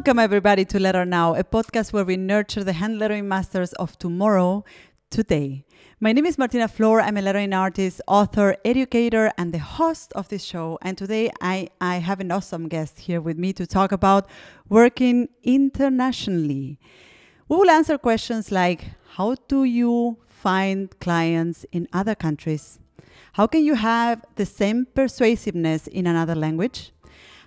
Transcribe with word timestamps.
Welcome, 0.00 0.18
everybody, 0.18 0.64
to 0.64 0.80
Letter 0.80 1.04
Now, 1.04 1.34
a 1.34 1.44
podcast 1.44 1.92
where 1.92 2.06
we 2.06 2.16
nurture 2.16 2.64
the 2.64 2.72
hand 2.72 2.98
lettering 2.98 3.28
masters 3.28 3.74
of 3.74 3.98
tomorrow, 3.98 4.64
today. 5.10 5.66
My 6.00 6.14
name 6.14 6.24
is 6.24 6.38
Martina 6.38 6.68
Flor. 6.68 7.02
I'm 7.02 7.18
a 7.18 7.20
lettering 7.20 7.52
artist, 7.52 8.00
author, 8.08 8.56
educator, 8.64 9.30
and 9.36 9.52
the 9.52 9.58
host 9.58 10.14
of 10.14 10.28
this 10.28 10.42
show. 10.42 10.78
And 10.80 10.96
today 10.96 11.30
I, 11.42 11.68
I 11.82 11.96
have 11.96 12.18
an 12.18 12.32
awesome 12.32 12.66
guest 12.66 13.00
here 13.00 13.20
with 13.20 13.36
me 13.36 13.52
to 13.52 13.66
talk 13.66 13.92
about 13.92 14.26
working 14.70 15.28
internationally. 15.42 16.78
We 17.48 17.56
will 17.58 17.68
answer 17.68 17.98
questions 17.98 18.50
like 18.50 18.92
How 19.16 19.36
do 19.48 19.64
you 19.64 20.16
find 20.26 20.98
clients 21.00 21.66
in 21.72 21.86
other 21.92 22.14
countries? 22.14 22.78
How 23.34 23.46
can 23.46 23.66
you 23.66 23.74
have 23.74 24.24
the 24.36 24.46
same 24.46 24.86
persuasiveness 24.94 25.88
in 25.88 26.06
another 26.06 26.34
language? 26.34 26.90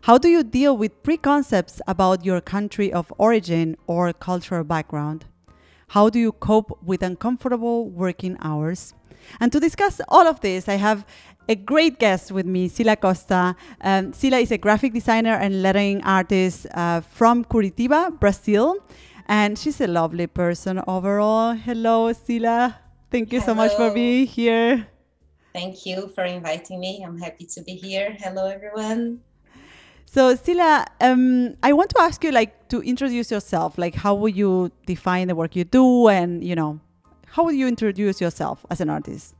How 0.03 0.17
do 0.17 0.27
you 0.27 0.43
deal 0.43 0.75
with 0.75 1.01
preconcepts 1.01 1.79
about 1.87 2.25
your 2.25 2.41
country 2.41 2.91
of 2.91 3.13
origin 3.17 3.77
or 3.87 4.11
cultural 4.11 4.65
background? 4.65 5.23
How 5.87 6.09
do 6.09 6.19
you 6.19 6.33
cope 6.33 6.77
with 6.83 7.01
uncomfortable 7.01 7.89
working 7.89 8.35
hours? 8.41 8.93
And 9.39 9.49
to 9.53 9.61
discuss 9.61 10.01
all 10.09 10.27
of 10.27 10.41
this, 10.41 10.67
I 10.67 10.73
have 10.73 11.05
a 11.47 11.55
great 11.55 11.99
guest 11.99 12.33
with 12.33 12.45
me, 12.45 12.67
Cyla 12.67 12.97
Costa. 12.97 13.55
Um, 13.79 14.11
Cyla 14.11 14.41
is 14.41 14.51
a 14.51 14.57
graphic 14.57 14.91
designer 14.91 15.35
and 15.35 15.61
lettering 15.61 16.03
artist 16.03 16.67
uh, 16.73 16.99
from 16.99 17.45
Curitiba, 17.45 18.19
Brazil. 18.19 18.83
And 19.29 19.57
she's 19.57 19.79
a 19.79 19.87
lovely 19.87 20.27
person 20.27 20.81
overall. 20.85 21.53
Hello, 21.53 22.11
Cyla. 22.11 22.75
Thank 23.09 23.31
you 23.31 23.39
Hello. 23.39 23.53
so 23.53 23.55
much 23.55 23.71
for 23.77 23.93
being 23.93 24.27
here. 24.27 24.85
Thank 25.53 25.85
you 25.85 26.11
for 26.13 26.25
inviting 26.25 26.81
me. 26.81 27.05
I'm 27.07 27.19
happy 27.19 27.45
to 27.45 27.61
be 27.61 27.75
here. 27.75 28.17
Hello, 28.19 28.47
everyone. 28.47 29.21
So, 30.13 30.35
Cyla, 30.35 30.85
um, 31.01 31.55
I 31.63 31.73
want 31.73 31.89
to 31.89 31.99
ask 31.99 32.23
you, 32.23 32.31
like, 32.31 32.69
to 32.69 32.83
introduce 32.83 33.31
yourself. 33.31 33.79
Like, 33.79 33.95
how 33.95 34.13
would 34.13 34.37
you 34.37 34.71
define 34.85 35.27
the 35.27 35.33
work 35.33 35.55
you 35.55 35.63
do, 35.63 36.07
and 36.07 36.43
you 36.43 36.53
know, 36.53 36.79
how 37.25 37.43
would 37.45 37.55
you 37.55 37.67
introduce 37.67 38.21
yourself 38.21 38.63
as 38.69 38.79
an 38.79 38.91
artist? 38.91 39.33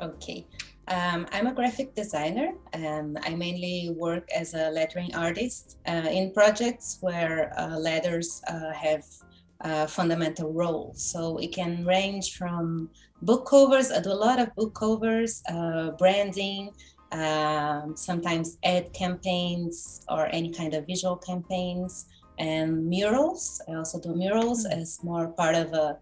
Okay, 0.00 0.46
um, 0.86 1.26
I'm 1.32 1.48
a 1.48 1.52
graphic 1.52 1.96
designer, 1.96 2.52
and 2.72 3.18
I 3.24 3.34
mainly 3.34 3.96
work 3.96 4.28
as 4.30 4.54
a 4.54 4.70
lettering 4.70 5.12
artist 5.12 5.78
uh, 5.88 6.06
in 6.08 6.32
projects 6.32 6.98
where 7.00 7.52
uh, 7.58 7.76
letters 7.76 8.40
uh, 8.46 8.72
have 8.74 9.02
a 9.62 9.88
fundamental 9.88 10.52
role. 10.52 10.92
So 10.94 11.38
it 11.38 11.52
can 11.52 11.84
range 11.84 12.36
from 12.36 12.90
book 13.22 13.48
covers. 13.48 13.90
I 13.90 14.00
do 14.02 14.12
a 14.12 14.22
lot 14.28 14.38
of 14.38 14.54
book 14.54 14.72
covers, 14.72 15.42
uh, 15.50 15.90
branding 15.98 16.70
um, 17.16 17.96
sometimes 17.96 18.58
ad 18.64 18.92
campaigns 18.92 20.04
or 20.08 20.26
any 20.32 20.50
kind 20.52 20.74
of 20.74 20.86
visual 20.86 21.16
campaigns 21.16 22.06
and 22.38 22.86
murals. 22.86 23.60
I 23.68 23.74
also 23.74 24.00
do 24.00 24.14
murals 24.14 24.66
mm. 24.66 24.80
as 24.80 25.02
more 25.02 25.28
part 25.28 25.54
of 25.54 25.72
a 25.72 25.98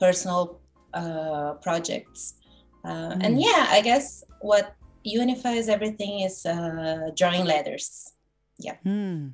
personal 0.00 0.60
uh, 0.94 1.54
projects. 1.62 2.34
Uh, 2.84 3.14
mm. 3.14 3.24
And 3.24 3.40
yeah, 3.40 3.66
I 3.70 3.80
guess 3.80 4.24
what 4.40 4.74
unifies 5.04 5.68
everything 5.68 6.20
is 6.20 6.44
uh, 6.44 7.10
drawing 7.16 7.44
letters. 7.44 8.12
Yeah. 8.58 8.76
Mm. 8.84 9.32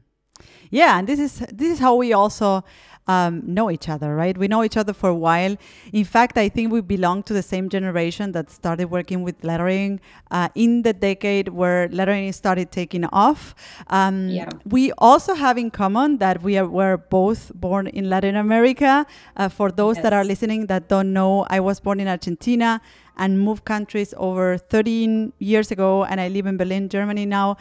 Yeah, 0.71 0.99
and 0.99 1.07
this 1.07 1.21
is 1.21 1.39
this 1.53 1.73
is 1.73 1.79
how 1.79 1.95
we 1.95 2.13
also 2.13 2.65
um, 3.07 3.43
know 3.47 3.71
each 3.71 3.89
other, 3.89 4.15
right? 4.15 4.37
We 4.37 4.49
know 4.49 4.65
each 4.65 4.77
other 4.77 4.93
for 4.93 5.11
a 5.11 5.15
while. 5.15 5.57
In 5.93 6.05
fact, 6.05 6.39
I 6.39 6.49
think 6.49 6.73
we 6.73 6.81
belong 6.81 7.23
to 7.25 7.33
the 7.33 7.43
same 7.43 7.69
generation 7.69 8.33
that 8.33 8.51
started 8.51 8.87
working 8.87 9.23
with 9.23 9.43
lettering 9.45 10.01
uh, 10.31 10.49
in 10.55 10.83
the 10.83 10.93
decade 10.93 11.49
where 11.49 11.89
lettering 11.89 12.33
started 12.33 12.71
taking 12.71 13.05
off. 13.07 13.55
Um, 13.89 14.29
yeah. 14.29 14.49
We 14.65 14.93
also 14.99 15.35
have 15.35 15.59
in 15.59 15.71
common 15.71 16.19
that 16.19 16.43
we 16.43 16.57
are, 16.57 16.67
were 16.67 16.97
both 16.97 17.53
born 17.55 17.87
in 17.89 18.09
Latin 18.09 18.37
America. 18.37 19.07
Uh, 19.37 19.49
for 19.49 19.71
those 19.71 19.97
yes. 19.97 20.03
that 20.05 20.13
are 20.13 20.25
listening 20.25 20.67
that 20.67 20.89
don't 20.89 21.13
know, 21.13 21.47
I 21.51 21.61
was 21.61 21.81
born 21.81 22.01
in 22.01 22.09
Argentina 22.09 22.81
and 23.17 23.41
moved 23.41 23.65
countries 23.65 24.15
over 24.17 24.59
13 24.59 25.33
years 25.39 25.71
ago, 25.71 26.05
and 26.05 26.21
I 26.21 26.29
live 26.29 26.47
in 26.47 26.57
Berlin, 26.57 26.89
Germany 26.89 27.27
now. 27.27 27.57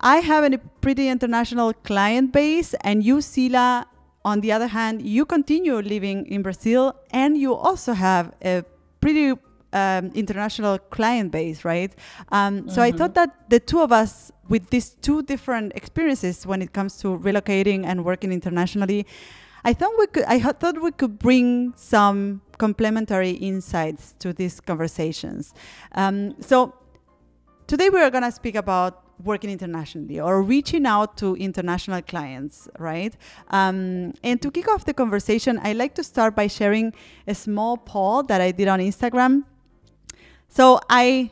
I 0.00 0.18
have 0.18 0.50
a 0.50 0.58
pretty 0.80 1.08
international 1.08 1.74
client 1.74 2.32
base, 2.32 2.74
and 2.80 3.04
you, 3.04 3.16
Cyla, 3.20 3.84
on 4.24 4.40
the 4.40 4.52
other 4.52 4.66
hand, 4.66 5.02
you 5.02 5.24
continue 5.24 5.76
living 5.76 6.26
in 6.26 6.42
Brazil 6.42 6.94
and 7.10 7.38
you 7.38 7.54
also 7.54 7.92
have 7.92 8.34
a 8.44 8.64
pretty 9.00 9.34
um, 9.72 10.10
international 10.14 10.78
client 10.78 11.30
base, 11.30 11.64
right? 11.64 11.94
Um, 12.30 12.60
mm-hmm. 12.60 12.68
So 12.70 12.82
I 12.82 12.88
mm-hmm. 12.88 12.98
thought 12.98 13.14
that 13.14 13.50
the 13.50 13.60
two 13.60 13.80
of 13.80 13.92
us, 13.92 14.32
with 14.48 14.68
these 14.70 14.90
two 14.90 15.22
different 15.22 15.72
experiences 15.74 16.46
when 16.46 16.60
it 16.60 16.72
comes 16.72 16.98
to 16.98 17.18
relocating 17.18 17.84
and 17.86 18.04
working 18.04 18.32
internationally, 18.32 19.06
I 19.64 19.74
thought 19.74 19.92
we 19.98 20.06
could. 20.06 20.24
I 20.24 20.40
thought 20.40 20.80
we 20.80 20.90
could 20.90 21.18
bring 21.18 21.74
some 21.76 22.40
complementary 22.56 23.32
insights 23.32 24.14
to 24.18 24.32
these 24.32 24.58
conversations. 24.58 25.52
Um, 25.92 26.34
so 26.40 26.74
today 27.66 27.90
we 27.90 28.00
are 28.00 28.10
going 28.10 28.24
to 28.24 28.32
speak 28.32 28.54
about 28.54 29.04
working 29.24 29.50
internationally 29.50 30.20
or 30.20 30.42
reaching 30.42 30.86
out 30.86 31.16
to 31.18 31.36
international 31.36 32.02
clients, 32.02 32.68
right? 32.78 33.14
Um, 33.48 34.14
and 34.22 34.40
to 34.42 34.50
kick 34.50 34.68
off 34.68 34.84
the 34.84 34.94
conversation, 34.94 35.60
I 35.62 35.72
like 35.72 35.94
to 35.94 36.04
start 36.04 36.34
by 36.34 36.46
sharing 36.46 36.92
a 37.26 37.34
small 37.34 37.76
poll 37.76 38.22
that 38.24 38.40
I 38.40 38.50
did 38.52 38.68
on 38.68 38.80
Instagram. 38.80 39.44
So 40.48 40.80
I 40.88 41.30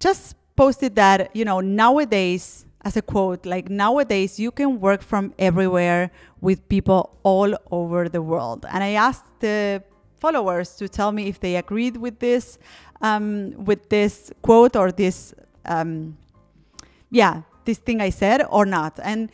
just 0.00 0.36
posted 0.56 0.94
that, 0.96 1.34
you 1.34 1.44
know, 1.44 1.60
nowadays, 1.60 2.64
as 2.82 2.96
a 2.96 3.02
quote, 3.02 3.44
like 3.44 3.68
nowadays 3.68 4.38
you 4.38 4.50
can 4.50 4.80
work 4.80 5.02
from 5.02 5.34
everywhere 5.38 6.10
with 6.40 6.68
people 6.68 7.18
all 7.22 7.54
over 7.70 8.08
the 8.08 8.22
world. 8.22 8.64
And 8.70 8.82
I 8.82 8.92
asked 8.92 9.24
the 9.40 9.82
followers 10.18 10.76
to 10.76 10.88
tell 10.88 11.12
me 11.12 11.28
if 11.28 11.38
they 11.40 11.56
agreed 11.56 11.96
with 11.96 12.18
this, 12.18 12.58
um, 13.00 13.52
with 13.64 13.88
this 13.88 14.32
quote 14.42 14.74
or 14.74 14.90
this 14.90 15.34
um, 15.64 16.16
yeah, 17.10 17.42
this 17.64 17.78
thing 17.78 18.00
I 18.00 18.10
said 18.10 18.44
or 18.50 18.66
not. 18.66 18.98
And 19.02 19.30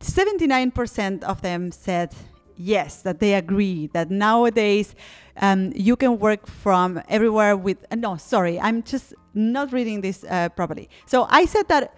79% 0.00 1.22
of 1.24 1.42
them 1.42 1.72
said 1.72 2.14
yes, 2.56 3.02
that 3.02 3.20
they 3.20 3.34
agree 3.34 3.88
that 3.92 4.10
nowadays 4.10 4.94
um, 5.36 5.72
you 5.74 5.96
can 5.96 6.18
work 6.18 6.46
from 6.46 7.00
everywhere 7.08 7.56
with, 7.56 7.78
uh, 7.90 7.96
no, 7.96 8.16
sorry, 8.16 8.58
I'm 8.60 8.82
just 8.82 9.14
not 9.34 9.72
reading 9.72 10.00
this 10.00 10.24
uh, 10.28 10.48
properly. 10.50 10.88
So 11.06 11.26
I 11.30 11.44
said 11.46 11.68
that 11.68 11.94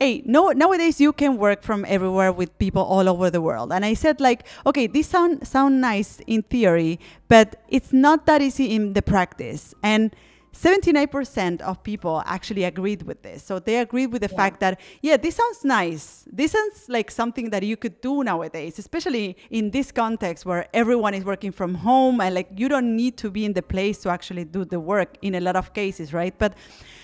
hey 0.00 0.22
no 0.26 0.50
nowadays 0.50 1.00
you 1.00 1.12
can 1.12 1.36
work 1.36 1.62
from 1.62 1.84
everywhere 1.86 2.32
with 2.32 2.58
people 2.58 2.82
all 2.82 3.08
over 3.08 3.30
the 3.30 3.40
world 3.40 3.72
and 3.72 3.84
i 3.84 3.94
said 3.94 4.20
like 4.20 4.44
okay 4.66 4.88
this 4.88 5.06
sound 5.06 5.46
sound 5.46 5.80
nice 5.80 6.20
in 6.26 6.42
theory 6.42 6.98
but 7.28 7.62
it's 7.68 7.92
not 7.92 8.26
that 8.26 8.42
easy 8.42 8.74
in 8.74 8.92
the 8.94 9.02
practice 9.02 9.72
and 9.84 10.14
79% 10.54 11.60
of 11.62 11.82
people 11.82 12.22
actually 12.26 12.64
agreed 12.64 13.02
with 13.02 13.22
this. 13.22 13.42
So 13.42 13.58
they 13.58 13.78
agreed 13.78 14.06
with 14.06 14.22
the 14.22 14.30
yeah. 14.30 14.36
fact 14.36 14.60
that, 14.60 14.80
yeah, 15.02 15.16
this 15.16 15.34
sounds 15.34 15.64
nice. 15.64 16.24
This 16.30 16.52
sounds 16.52 16.88
like 16.88 17.10
something 17.10 17.50
that 17.50 17.64
you 17.64 17.76
could 17.76 18.00
do 18.00 18.22
nowadays, 18.22 18.78
especially 18.78 19.36
in 19.50 19.70
this 19.70 19.90
context 19.90 20.46
where 20.46 20.66
everyone 20.72 21.12
is 21.14 21.24
working 21.24 21.50
from 21.50 21.74
home 21.74 22.20
and 22.20 22.34
like 22.34 22.48
you 22.54 22.68
don't 22.68 22.94
need 22.94 23.16
to 23.18 23.30
be 23.30 23.44
in 23.44 23.52
the 23.52 23.62
place 23.62 23.98
to 24.02 24.10
actually 24.10 24.44
do 24.44 24.64
the 24.64 24.78
work 24.78 25.16
in 25.22 25.34
a 25.34 25.40
lot 25.40 25.56
of 25.56 25.74
cases, 25.74 26.12
right? 26.12 26.34
But, 26.38 26.54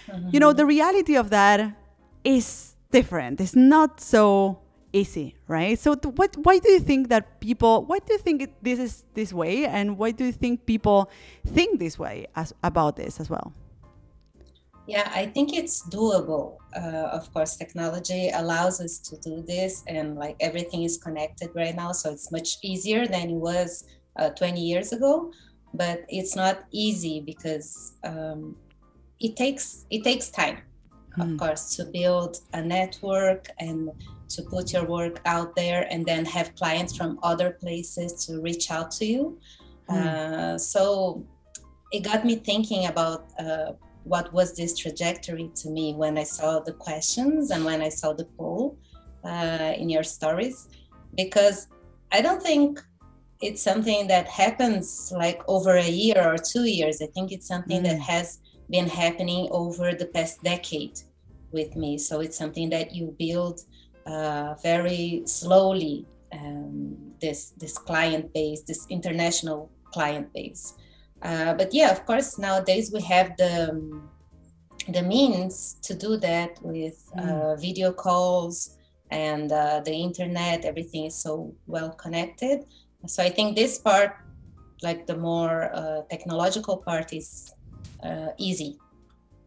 mm-hmm. 0.09 0.31
you 0.33 0.39
know, 0.39 0.53
the 0.53 0.65
reality 0.65 1.17
of 1.17 1.31
that 1.31 1.77
is 2.23 2.77
different. 2.93 3.41
It's 3.41 3.57
not 3.57 4.01
so 4.01 4.61
easy, 4.93 5.37
right? 5.49 5.79
So, 5.79 5.95
th- 5.95 6.15
what? 6.17 6.37
Why 6.37 6.59
do 6.59 6.71
you 6.71 6.81
think 6.81 7.09
that 7.09 7.41
people? 7.41 7.85
Why 7.85 7.99
do 7.99 8.13
you 8.13 8.19
think 8.19 8.43
it, 8.43 8.63
this 8.63 8.79
is 8.79 9.05
this 9.15 9.33
way, 9.33 9.67
and 9.67 9.99
why 9.99 10.11
do 10.11 10.25
you 10.25 10.33
think 10.33 10.67
people 10.67 11.11
think 11.47 11.79
this 11.79 11.99
way 11.99 12.27
as 12.37 12.53
about 12.63 12.97
this 12.97 13.21
as 13.21 13.31
well? 13.31 13.53
Yeah, 14.87 15.11
I 15.15 15.27
think 15.27 15.55
it's 15.55 15.89
doable. 15.89 16.59
Uh, 16.75 17.15
of 17.15 17.33
course, 17.33 17.57
technology 17.57 18.31
allows 18.35 18.81
us 18.81 18.99
to 18.99 19.17
do 19.19 19.43
this, 19.47 19.85
and 19.87 20.17
like 20.17 20.37
everything 20.41 20.83
is 20.83 20.99
connected 20.99 21.51
right 21.55 21.75
now, 21.75 21.93
so 21.93 22.11
it's 22.11 22.33
much 22.33 22.59
easier 22.63 23.07
than 23.07 23.31
it 23.31 23.35
was 23.35 23.85
uh, 24.19 24.31
20 24.31 24.61
years 24.61 24.93
ago. 24.93 25.33
But 25.75 26.05
it's 26.09 26.35
not 26.35 26.65
easy 26.73 27.21
because 27.21 27.93
um, 28.03 28.57
it 29.21 29.37
takes 29.37 29.87
it 29.91 30.03
takes 30.03 30.29
time, 30.31 30.59
mm. 31.17 31.23
of 31.23 31.29
hmm. 31.29 31.37
course, 31.37 31.77
to 31.77 31.85
build 31.85 32.39
a 32.53 32.61
network 32.61 33.47
and 33.61 33.91
to 34.31 34.43
put 34.43 34.73
your 34.73 34.85
work 34.85 35.21
out 35.25 35.55
there 35.57 35.87
and 35.91 36.07
then 36.07 36.25
have 36.25 36.55
clients 36.55 36.97
from 36.97 37.19
other 37.23 37.51
places 37.61 38.25
to 38.27 38.41
reach 38.41 38.71
out 38.71 38.91
to 38.93 39.05
you. 39.05 39.39
Mm. 39.89 40.07
Uh, 40.07 40.59
so 40.59 41.27
it 41.93 42.03
got 42.05 42.25
me 42.25 42.37
thinking 42.37 42.87
about 42.87 43.29
uh, 43.39 43.73
what 44.05 44.33
was 44.33 44.57
this 44.57 44.77
trajectory 44.77 45.51
to 45.57 45.71
me 45.71 45.95
when 45.95 46.17
I 46.17 46.25
saw 46.25 46.61
the 46.61 46.73
questions 46.73 47.51
and 47.51 47.65
when 47.65 47.83
I 47.83 47.89
saw 47.89 48.13
the 48.13 48.25
poll 48.39 48.79
uh, 49.25 49.73
in 49.77 49.89
your 49.89 50.05
stories, 50.05 50.69
because 51.17 51.69
I 52.13 52.21
don't 52.23 52.43
think 52.43 52.81
it's 53.43 53.63
something 53.63 54.07
that 54.09 54.29
happens 54.29 55.13
like 55.17 55.41
over 55.49 55.77
a 55.77 55.89
year 55.89 56.23
or 56.23 56.37
two 56.37 56.65
years. 56.65 57.03
I 57.03 57.07
think 57.07 57.33
it's 57.33 57.49
something 57.49 57.81
mm. 57.81 57.89
that 57.89 58.01
has 58.01 58.39
been 58.71 58.89
happening 58.89 59.49
over 59.51 59.93
the 59.93 60.07
past 60.07 60.43
decade 60.43 61.01
with 61.53 61.75
me. 61.77 61.99
So 61.99 62.21
it's 62.21 62.39
something 62.39 62.71
that 62.71 62.95
you 62.95 63.15
build 63.19 63.61
uh, 64.11 64.55
very 64.63 65.23
slowly 65.27 66.07
um, 66.33 66.97
this 67.21 67.51
this 67.59 67.79
client 67.79 68.33
base, 68.33 68.63
this 68.63 68.87
international 68.89 69.71
client 69.93 70.33
base. 70.33 70.75
Uh, 71.23 71.55
but 71.55 71.73
yeah, 71.73 71.91
of 71.91 72.07
course, 72.07 72.39
nowadays 72.39 72.91
we 72.93 73.01
have 73.03 73.37
the 73.37 73.71
um, 73.71 74.09
the 74.89 75.03
means 75.03 75.77
to 75.83 75.95
do 75.95 76.17
that 76.17 76.59
with 76.63 76.99
uh, 77.17 77.23
mm. 77.23 77.61
video 77.61 77.93
calls 77.93 78.77
and 79.11 79.53
uh, 79.53 79.81
the 79.85 79.93
internet. 79.93 80.65
Everything 80.65 81.05
is 81.07 81.15
so 81.15 81.55
well 81.67 81.91
connected. 81.91 82.65
So 83.07 83.23
I 83.23 83.31
think 83.31 83.57
this 83.57 83.79
part, 83.79 84.13
like 84.83 85.07
the 85.07 85.17
more 85.17 85.71
uh, 85.75 86.03
technological 86.11 86.79
part, 86.79 87.13
is 87.13 87.53
uh, 88.03 88.29
easy. 88.39 88.79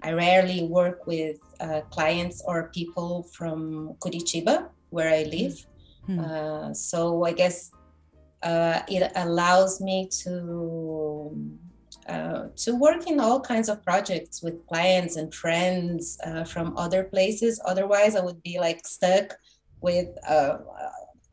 I 0.04 0.12
rarely 0.12 0.64
work 0.64 1.08
with 1.08 1.38
uh, 1.64 1.82
clients 1.90 2.44
or 2.46 2.70
people 2.74 3.24
from 3.38 3.96
Curitiba, 4.00 4.70
where 4.90 5.10
I 5.10 5.24
live. 5.24 5.66
Mm. 6.10 6.76
so 6.76 7.24
I 7.24 7.32
guess 7.32 7.72
it 8.90 9.10
allows 9.16 9.80
me 9.80 10.10
to 10.24 11.34
uh, 12.08 12.48
to 12.58 12.76
work 12.76 13.08
in 13.08 13.20
all 13.20 13.40
kinds 13.40 13.70
of 13.70 13.82
projects 13.84 14.42
with 14.42 14.66
clients 14.68 15.16
and 15.16 15.34
friends 15.34 16.20
uh, 16.26 16.44
from 16.44 16.76
other 16.78 17.06
places. 17.06 17.62
Otherwise, 17.66 18.16
I 18.16 18.22
would 18.22 18.44
be 18.44 18.60
like 18.60 18.86
stuck 18.86 19.34
with 19.80 20.10
uh, 20.28 20.58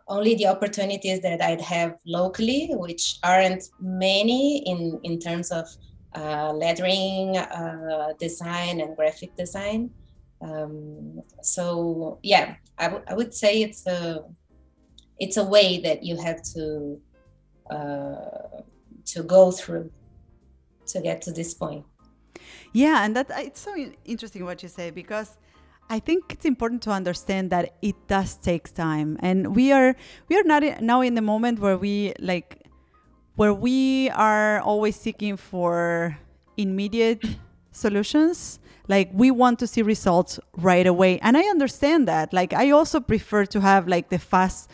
only 0.06 0.37
the 0.37 0.47
opportunities 0.47 1.21
that 1.23 1.43
I'd 1.43 1.61
have 1.61 1.97
locally, 2.06 2.71
which 2.73 3.19
aren't 3.25 3.65
many 3.81 4.59
in, 4.59 5.00
in 5.03 5.19
terms 5.19 5.50
of 5.50 5.67
uh, 6.15 6.53
lettering, 6.53 7.37
uh, 7.37 8.12
design, 8.19 8.81
and 8.81 8.97
graphic 8.97 9.35
design. 9.37 9.91
Um, 10.41 11.23
so 11.43 12.19
yeah, 12.23 12.55
I, 12.79 12.85
w- 12.85 13.05
I 13.07 13.15
would 13.15 13.35
say 13.35 13.63
it's 13.63 13.87
a 13.87 14.25
it's 15.19 15.37
a 15.37 15.45
way 15.45 15.81
that 15.81 16.03
you 16.03 16.17
have 16.17 16.43
to 16.55 17.01
to 19.07 19.23
go 19.23 19.51
through 19.51 19.91
to 20.87 21.01
get 21.01 21.23
to 21.23 21.33
this 21.33 21.55
point. 21.55 21.85
Yeah, 22.73 23.05
and 23.05 23.17
that 23.17 23.31
it's 23.37 23.61
so 23.61 23.75
interesting 24.05 24.45
what 24.45 24.63
you 24.63 24.69
say 24.69 24.91
because 24.91 25.37
I 25.89 25.99
think 25.99 26.33
it's 26.33 26.45
important 26.45 26.83
to 26.83 26.91
understand 26.91 27.51
that 27.51 27.75
it 27.83 27.97
does 28.07 28.37
take 28.37 28.73
time, 28.73 29.19
and 29.21 29.55
we 29.57 29.73
are 29.73 29.97
we 30.29 30.39
are 30.39 30.45
not 30.45 30.63
now 30.81 31.01
in 31.01 31.15
the 31.15 31.23
moment 31.23 31.59
where 31.59 31.77
we 31.77 32.15
like 32.21 32.63
where 33.37 33.55
we 33.55 34.11
are 34.11 34.61
always 34.61 34.97
seeking 34.97 35.37
for 35.37 36.17
immediate 36.57 37.25
solutions. 37.73 38.61
Like 38.91 39.09
we 39.13 39.31
want 39.31 39.59
to 39.61 39.67
see 39.67 39.83
results 39.83 40.41
right 40.57 40.87
away, 40.95 41.21
and 41.21 41.37
I 41.37 41.45
understand 41.55 42.09
that. 42.09 42.33
Like 42.33 42.53
I 42.53 42.71
also 42.71 42.99
prefer 42.99 43.47
to 43.55 43.61
have 43.61 43.87
like 43.87 44.09
the 44.09 44.19
fast 44.19 44.69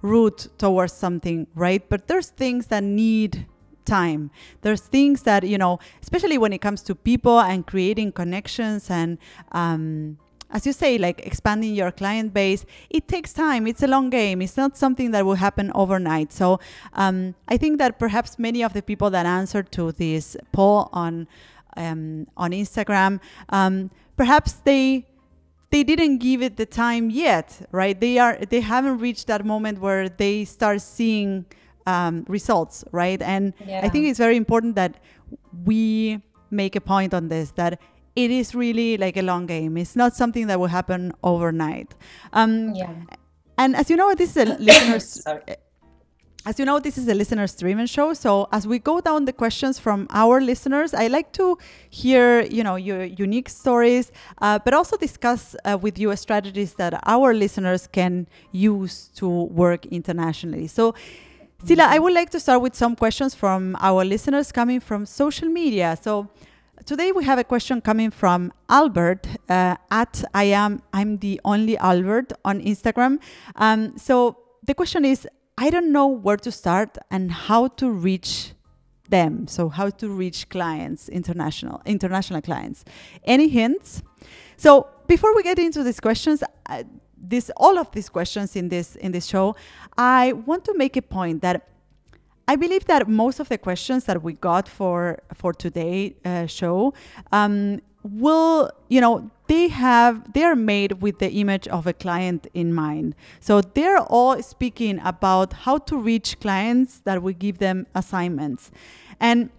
route 0.00 0.48
towards 0.56 0.94
something, 0.94 1.46
right? 1.54 1.86
But 1.92 2.08
there's 2.08 2.30
things 2.30 2.68
that 2.68 2.82
need 2.82 3.46
time. 3.84 4.30
There's 4.62 4.80
things 4.80 5.22
that, 5.22 5.44
you 5.44 5.58
know, 5.58 5.80
especially 6.02 6.38
when 6.38 6.52
it 6.52 6.60
comes 6.60 6.82
to 6.82 6.94
people 6.94 7.40
and 7.40 7.66
creating 7.66 8.12
connections 8.12 8.90
and, 8.90 9.18
um, 9.52 10.18
as 10.50 10.66
you 10.66 10.72
say, 10.72 10.96
like 10.96 11.20
expanding 11.26 11.74
your 11.74 11.90
client 11.90 12.32
base, 12.32 12.64
it 12.88 13.06
takes 13.06 13.34
time. 13.34 13.66
It's 13.66 13.82
a 13.82 13.86
long 13.86 14.08
game. 14.08 14.40
It's 14.40 14.56
not 14.56 14.78
something 14.78 15.10
that 15.10 15.26
will 15.26 15.34
happen 15.34 15.70
overnight. 15.74 16.32
So 16.32 16.58
um, 16.94 17.34
I 17.48 17.58
think 17.58 17.78
that 17.78 17.98
perhaps 17.98 18.38
many 18.38 18.62
of 18.64 18.72
the 18.72 18.80
people 18.80 19.10
that 19.10 19.26
answered 19.26 19.70
to 19.72 19.92
this 19.92 20.38
poll 20.52 20.88
on 20.92 21.28
um, 21.76 22.26
on 22.36 22.50
Instagram, 22.52 23.20
um, 23.50 23.90
perhaps 24.16 24.52
they 24.52 25.06
they 25.70 25.84
didn't 25.84 26.18
give 26.18 26.42
it 26.42 26.56
the 26.56 26.66
time 26.66 27.10
yet, 27.10 27.66
right? 27.72 27.98
They 27.98 28.18
are 28.18 28.38
they 28.48 28.60
haven't 28.60 28.98
reached 28.98 29.26
that 29.26 29.44
moment 29.44 29.80
where 29.80 30.08
they 30.08 30.44
start 30.44 30.80
seeing 30.80 31.44
um, 31.86 32.24
results, 32.28 32.84
right? 32.92 33.20
And 33.20 33.54
yeah. 33.66 33.80
I 33.82 33.88
think 33.88 34.06
it's 34.06 34.18
very 34.18 34.36
important 34.36 34.76
that 34.76 35.02
we 35.64 36.22
make 36.50 36.76
a 36.76 36.80
point 36.80 37.12
on 37.14 37.28
this 37.28 37.50
that 37.52 37.80
it 38.16 38.30
is 38.30 38.54
really 38.54 38.96
like 38.96 39.16
a 39.16 39.22
long 39.22 39.46
game. 39.46 39.76
It's 39.76 39.94
not 39.94 40.14
something 40.16 40.48
that 40.48 40.58
will 40.58 40.66
happen 40.68 41.12
overnight. 41.22 41.94
Um, 42.32 42.74
yeah. 42.74 42.92
And 43.56 43.76
as 43.76 43.90
you 43.90 43.96
know, 43.96 44.14
this 44.14 44.36
is 44.36 44.48
a 44.48 44.56
listeners. 44.58 45.22
As 46.48 46.58
you 46.58 46.64
know, 46.64 46.78
this 46.78 46.96
is 46.96 47.06
a 47.08 47.14
listeners 47.14 47.54
driven 47.54 47.86
show. 47.86 48.14
So 48.14 48.48
as 48.52 48.66
we 48.66 48.78
go 48.78 49.02
down 49.02 49.26
the 49.26 49.34
questions 49.34 49.78
from 49.78 50.06
our 50.08 50.40
listeners, 50.40 50.94
I 50.94 51.08
like 51.08 51.30
to 51.32 51.58
hear, 51.90 52.40
you 52.40 52.64
know, 52.64 52.76
your 52.76 53.04
unique 53.04 53.50
stories, 53.50 54.10
uh, 54.40 54.58
but 54.58 54.72
also 54.72 54.96
discuss 54.96 55.54
uh, 55.66 55.76
with 55.78 55.98
you 55.98 56.16
strategies 56.16 56.72
that 56.76 57.02
our 57.04 57.34
listeners 57.34 57.86
can 57.86 58.26
use 58.50 59.08
to 59.16 59.28
work 59.28 59.84
internationally. 59.98 60.68
So 60.68 60.94
Cyla, 61.66 61.82
I 61.82 61.98
would 61.98 62.14
like 62.14 62.30
to 62.30 62.40
start 62.40 62.62
with 62.62 62.74
some 62.74 62.96
questions 62.96 63.34
from 63.34 63.76
our 63.80 64.02
listeners 64.02 64.50
coming 64.50 64.80
from 64.80 65.04
social 65.04 65.50
media. 65.50 65.98
So 66.00 66.28
today 66.86 67.12
we 67.12 67.24
have 67.24 67.38
a 67.38 67.44
question 67.44 67.82
coming 67.82 68.10
from 68.10 68.54
Albert 68.70 69.26
uh, 69.50 69.76
at 69.90 70.24
I 70.32 70.44
am 70.44 70.80
I'm 70.94 71.18
the 71.18 71.42
only 71.44 71.76
Albert 71.76 72.32
on 72.42 72.62
Instagram. 72.62 73.18
Um, 73.56 73.98
so 73.98 74.38
the 74.64 74.72
question 74.72 75.04
is 75.04 75.26
I 75.60 75.70
don't 75.70 75.90
know 75.92 76.06
where 76.06 76.36
to 76.36 76.52
start 76.52 76.98
and 77.10 77.32
how 77.32 77.68
to 77.80 77.90
reach 77.90 78.52
them. 79.08 79.48
So 79.48 79.68
how 79.68 79.90
to 79.90 80.08
reach 80.08 80.48
clients, 80.48 81.08
international 81.08 81.82
international 81.84 82.40
clients. 82.42 82.84
Any 83.24 83.48
hints? 83.48 84.02
So 84.56 84.86
before 85.08 85.34
we 85.34 85.42
get 85.42 85.58
into 85.58 85.82
these 85.82 86.00
questions. 86.00 86.42
Uh, 86.66 86.84
this 87.20 87.50
all 87.56 87.78
of 87.78 87.90
these 87.90 88.08
questions 88.08 88.54
in 88.54 88.68
this 88.68 88.96
in 88.96 89.10
this 89.12 89.26
show, 89.26 89.56
I 89.96 90.32
want 90.32 90.64
to 90.66 90.74
make 90.74 90.96
a 90.96 91.02
point 91.02 91.42
that 91.42 91.68
I 92.46 92.56
believe 92.56 92.84
that 92.86 93.08
most 93.08 93.40
of 93.40 93.48
the 93.48 93.58
questions 93.58 94.04
that 94.04 94.22
we 94.22 94.34
got 94.34 94.68
for 94.68 95.18
for 95.34 95.52
today 95.52 96.14
uh, 96.24 96.46
show 96.46 96.94
um, 97.32 97.80
will 98.04 98.70
you 98.88 99.00
know 99.00 99.30
they 99.48 99.68
have 99.68 100.32
they 100.32 100.44
are 100.44 100.56
made 100.56 101.02
with 101.02 101.18
the 101.18 101.30
image 101.32 101.66
of 101.68 101.86
a 101.86 101.92
client 101.92 102.46
in 102.54 102.72
mind 102.72 103.14
so 103.40 103.60
they're 103.60 103.98
all 103.98 104.40
speaking 104.42 105.00
about 105.04 105.52
how 105.52 105.78
to 105.78 105.96
reach 105.96 106.38
clients 106.40 107.00
that 107.00 107.22
we 107.22 107.34
give 107.34 107.58
them 107.58 107.86
assignments 107.94 108.70
and 109.20 109.50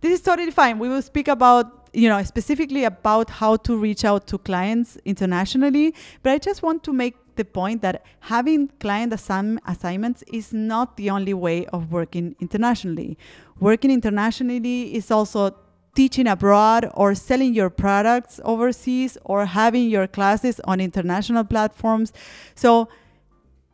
this 0.00 0.12
is 0.12 0.20
totally 0.20 0.50
fine 0.50 0.78
we 0.78 0.88
will 0.88 1.02
speak 1.02 1.28
about 1.28 1.82
you 1.92 2.08
know, 2.08 2.22
specifically 2.22 2.84
about 2.84 3.28
how 3.28 3.56
to 3.56 3.76
reach 3.76 4.04
out 4.04 4.26
to 4.28 4.38
clients 4.38 4.96
internationally. 5.04 5.94
But 6.22 6.32
I 6.32 6.38
just 6.38 6.62
want 6.62 6.82
to 6.84 6.92
make 6.92 7.16
the 7.36 7.44
point 7.44 7.82
that 7.82 8.04
having 8.20 8.68
client 8.80 9.12
assign- 9.12 9.60
assignments 9.66 10.22
is 10.32 10.52
not 10.52 10.96
the 10.96 11.10
only 11.10 11.34
way 11.34 11.66
of 11.66 11.92
working 11.92 12.36
internationally. 12.40 13.18
Working 13.60 13.90
internationally 13.90 14.94
is 14.94 15.10
also 15.10 15.54
teaching 15.94 16.26
abroad 16.26 16.90
or 16.94 17.14
selling 17.14 17.54
your 17.54 17.70
products 17.70 18.40
overseas 18.44 19.18
or 19.24 19.46
having 19.46 19.88
your 19.88 20.06
classes 20.06 20.60
on 20.64 20.80
international 20.80 21.44
platforms. 21.44 22.12
So 22.54 22.88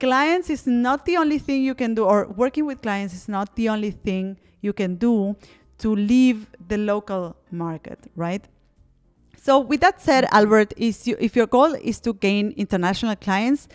clients 0.01 0.51
is 0.51 0.67
not 0.67 1.05
the 1.07 1.17
only 1.17 1.39
thing 1.39 1.63
you 1.63 1.75
can 1.75 1.95
do 1.95 2.05
or 2.05 2.27
working 2.29 2.67
with 2.67 2.83
clients 2.83 3.15
is 3.15 3.29
not 3.29 3.55
the 3.57 3.69
only 3.69 3.93
thing 3.93 4.39
you 4.61 4.73
can 4.73 4.97
do 4.97 5.37
to 5.79 5.95
leave 5.95 6.47
the 6.67 6.77
local 6.77 7.37
market, 7.51 7.99
right? 8.17 8.45
So 9.37 9.61
with 9.61 9.81
that 9.81 10.01
said, 10.03 10.27
Albert, 10.33 10.75
is 10.77 11.07
you, 11.07 11.17
if 11.21 11.37
your 11.37 11.47
goal 11.47 11.75
is 11.75 12.01
to 12.01 12.13
gain 12.13 12.53
international 12.57 13.15
clients, 13.17 13.69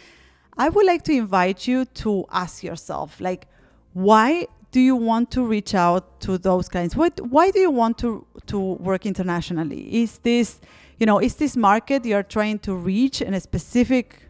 I 0.57 0.69
would 0.69 0.85
like 0.85 1.03
to 1.03 1.13
invite 1.13 1.67
you 1.67 1.85
to 1.85 2.25
ask 2.31 2.63
yourself, 2.63 3.19
like, 3.19 3.47
why 3.93 4.47
do 4.73 4.79
you 4.79 4.95
want 4.95 5.29
to 5.29 5.45
reach 5.45 5.75
out 5.75 6.19
to 6.21 6.39
those 6.39 6.67
clients? 6.67 6.95
What, 6.95 7.21
why 7.21 7.51
do 7.51 7.59
you 7.59 7.69
want 7.69 7.99
to, 7.99 8.25
to 8.47 8.59
work 8.59 9.05
internationally? 9.05 10.01
Is 10.01 10.17
this, 10.17 10.59
you 10.99 11.05
know, 11.05 11.19
is 11.19 11.35
this 11.35 11.55
market 11.55 12.03
you're 12.05 12.23
trying 12.23 12.57
to 12.59 12.75
reach 12.75 13.21
in 13.21 13.35
a 13.35 13.39
specific, 13.39 14.27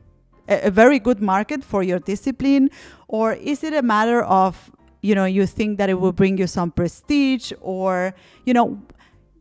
a, 0.49 0.67
a 0.67 0.69
very 0.69 0.99
good 0.99 1.21
market 1.21 1.63
for 1.63 1.81
your 1.81 1.99
discipline? 1.99 2.69
Or 3.07 3.31
is 3.31 3.63
it 3.63 3.73
a 3.73 3.81
matter 3.81 4.21
of 4.23 4.69
you 5.01 5.13
know 5.15 5.25
you 5.25 5.45
think 5.45 5.77
that 5.77 5.89
it 5.89 5.95
will 5.95 6.13
bring 6.13 6.37
you 6.37 6.47
some 6.47 6.71
prestige 6.71 7.51
or 7.59 8.15
you 8.45 8.53
know 8.53 8.81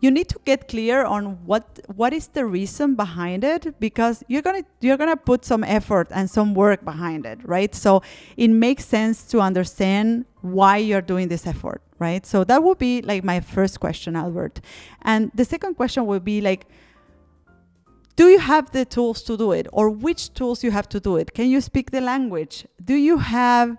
you 0.03 0.11
need 0.11 0.29
to 0.29 0.39
get 0.45 0.69
clear 0.69 1.05
on 1.05 1.39
what 1.47 1.65
what 1.95 2.13
is 2.13 2.27
the 2.29 2.45
reason 2.45 2.97
behind 2.97 3.45
it 3.45 3.79
because 3.79 4.23
you're 4.27 4.43
gonna 4.43 4.65
you're 4.81 4.99
gonna 4.99 5.17
put 5.17 5.45
some 5.45 5.63
effort 5.65 6.09
and 6.11 6.29
some 6.29 6.55
work 6.55 6.85
behind 6.85 7.25
it 7.25 7.39
right? 7.45 7.75
So 7.75 8.03
it 8.37 8.49
makes 8.49 8.85
sense 8.85 9.23
to 9.29 9.41
understand 9.41 10.27
why 10.43 10.77
you're 10.79 11.07
doing 11.13 11.29
this 11.29 11.47
effort 11.47 11.81
right? 12.01 12.27
So 12.27 12.43
that 12.45 12.65
would 12.65 12.79
be 12.79 13.01
like 13.03 13.23
my 13.23 13.39
first 13.39 13.79
question 13.79 14.17
albert. 14.17 14.61
And 15.03 15.31
the 15.35 15.45
second 15.45 15.77
question 15.77 16.05
would 16.07 16.25
be 16.25 16.41
like 16.41 16.67
do 18.17 18.29
you 18.29 18.41
have 18.41 18.71
the 18.73 18.85
tools 18.85 19.23
to 19.23 19.37
do 19.39 19.53
it 19.53 19.67
or 19.73 19.89
which 19.89 20.35
tools 20.35 20.63
you 20.65 20.71
have 20.73 20.89
to 20.91 21.01
do 21.01 21.17
it? 21.17 21.33
Can 21.33 21.49
you 21.49 21.61
speak 21.61 21.93
the 21.93 22.01
language? 22.01 22.67
Do 22.85 22.95
you 22.95 23.17
have 23.19 23.79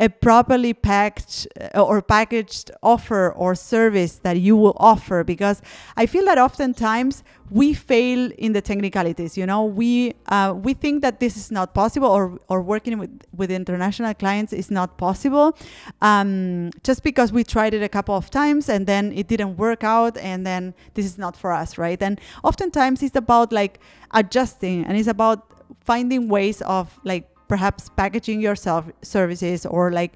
a 0.00 0.08
properly 0.08 0.72
packed 0.72 1.46
uh, 1.74 1.80
or 1.80 2.00
packaged 2.00 2.70
offer 2.82 3.30
or 3.32 3.54
service 3.54 4.16
that 4.16 4.40
you 4.40 4.56
will 4.56 4.76
offer 4.78 5.22
because 5.22 5.60
i 5.96 6.06
feel 6.06 6.24
that 6.24 6.38
oftentimes 6.38 7.22
we 7.52 7.74
fail 7.74 8.30
in 8.38 8.54
the 8.54 8.62
technicalities 8.62 9.36
you 9.36 9.46
know? 9.46 9.64
We 9.64 10.14
uh, 10.26 10.54
we 10.56 10.74
think 10.74 11.02
that 11.02 11.20
this 11.20 11.36
is 11.36 11.50
not 11.50 11.74
possible 11.74 12.08
or 12.08 12.38
or 12.48 12.62
working 12.62 12.98
with 12.98 13.22
with 13.36 13.50
international 13.50 14.14
clients 14.14 14.52
is 14.52 14.70
not 14.70 14.96
possible 14.96 15.56
um, 16.00 16.70
just 16.82 17.02
because 17.02 17.32
we 17.32 17.44
tried 17.44 17.74
it 17.74 17.82
a 17.82 17.88
couple 17.88 18.16
of 18.16 18.30
times 18.30 18.68
and 18.68 18.86
then 18.86 19.12
it 19.12 19.28
didn't 19.28 19.56
work 19.56 19.84
out 19.84 20.16
and 20.16 20.46
then 20.46 20.74
this 20.94 21.04
is 21.04 21.18
not 21.18 21.36
for 21.36 21.52
us 21.52 21.76
right? 21.76 22.02
And 22.02 22.20
oftentimes 22.42 23.02
it's 23.02 23.16
about 23.16 23.52
like 23.52 23.80
adjusting 24.12 24.84
and 24.86 24.96
it's 24.96 25.08
about 25.08 25.46
finding 25.80 26.28
ways 26.28 26.62
of 26.62 26.98
like 27.04 27.28
perhaps 27.52 27.90
packaging 27.96 28.40
yourself 28.40 28.82
services 29.02 29.66
or 29.66 29.92
like 29.92 30.12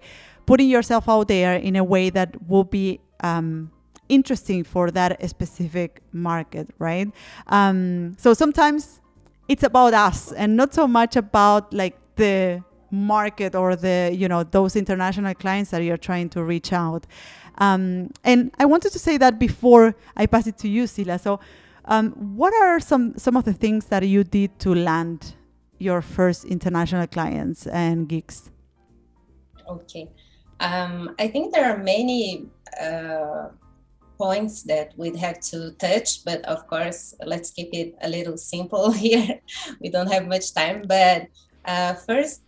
putting 0.47 0.71
yourself 0.71 1.07
out 1.07 1.29
there 1.29 1.57
in 1.57 1.77
a 1.77 1.85
way 1.85 2.09
that 2.09 2.31
will 2.49 2.65
be 2.65 2.99
um, 3.21 3.71
interesting 4.09 4.65
for 4.65 4.91
that 4.91 5.11
specific 5.29 6.01
market, 6.13 6.67
right? 6.79 7.09
Um, 7.49 8.15
so 8.17 8.33
sometimes 8.33 9.03
it's 9.49 9.63
about 9.63 9.93
us 9.93 10.33
and 10.33 10.57
not 10.57 10.73
so 10.73 10.89
much 10.89 11.15
about 11.15 11.75
like 11.75 11.95
the 12.15 12.65
market 12.91 13.55
or 13.55 13.77
the 13.77 14.11
you 14.15 14.29
know 14.29 14.43
those 14.43 14.75
international 14.77 15.35
clients 15.35 15.71
that 15.73 15.83
you're 15.83 16.05
trying 16.11 16.31
to 16.31 16.43
reach 16.43 16.73
out. 16.73 17.05
Um, 17.59 18.11
and 18.25 18.51
I 18.59 18.65
wanted 18.65 18.93
to 18.93 18.99
say 18.99 19.19
that 19.19 19.39
before 19.39 19.95
I 20.17 20.25
pass 20.25 20.47
it 20.47 20.57
to 20.59 20.69
you, 20.69 20.85
Cyla. 20.87 21.19
So, 21.21 21.39
um, 21.85 22.13
what 22.43 22.55
are 22.63 22.81
some 22.81 23.13
some 23.19 23.37
of 23.37 23.45
the 23.45 23.53
things 23.53 23.87
that 23.93 24.09
you 24.09 24.25
did 24.25 24.59
to 24.61 24.75
land 24.75 25.36
your 25.79 26.01
first 26.01 26.45
international 26.45 27.07
clients 27.07 27.67
and 27.67 28.09
gigs? 28.09 28.51
Okay. 29.69 30.09
Um, 30.61 31.15
I 31.19 31.29
think 31.29 31.53
there 31.53 31.71
are 31.71 31.79
many 31.79 32.47
uh, 32.81 33.49
points 34.17 34.63
that 34.65 34.93
we'd 34.97 35.17
have 35.17 35.41
to 35.41 35.73
touch, 35.73 36.25
but 36.25 36.43
of 36.45 36.67
course, 36.67 37.15
let's 37.25 37.51
keep 37.51 37.71
it 37.73 37.95
a 38.03 38.09
little 38.09 38.37
simple 38.37 38.91
here. 39.07 39.41
we 39.81 39.91
don't 39.91 40.11
have 40.11 40.27
much 40.27 40.55
time. 40.55 40.85
But 40.87 41.29
uh, 41.65 41.95
first, 41.95 42.43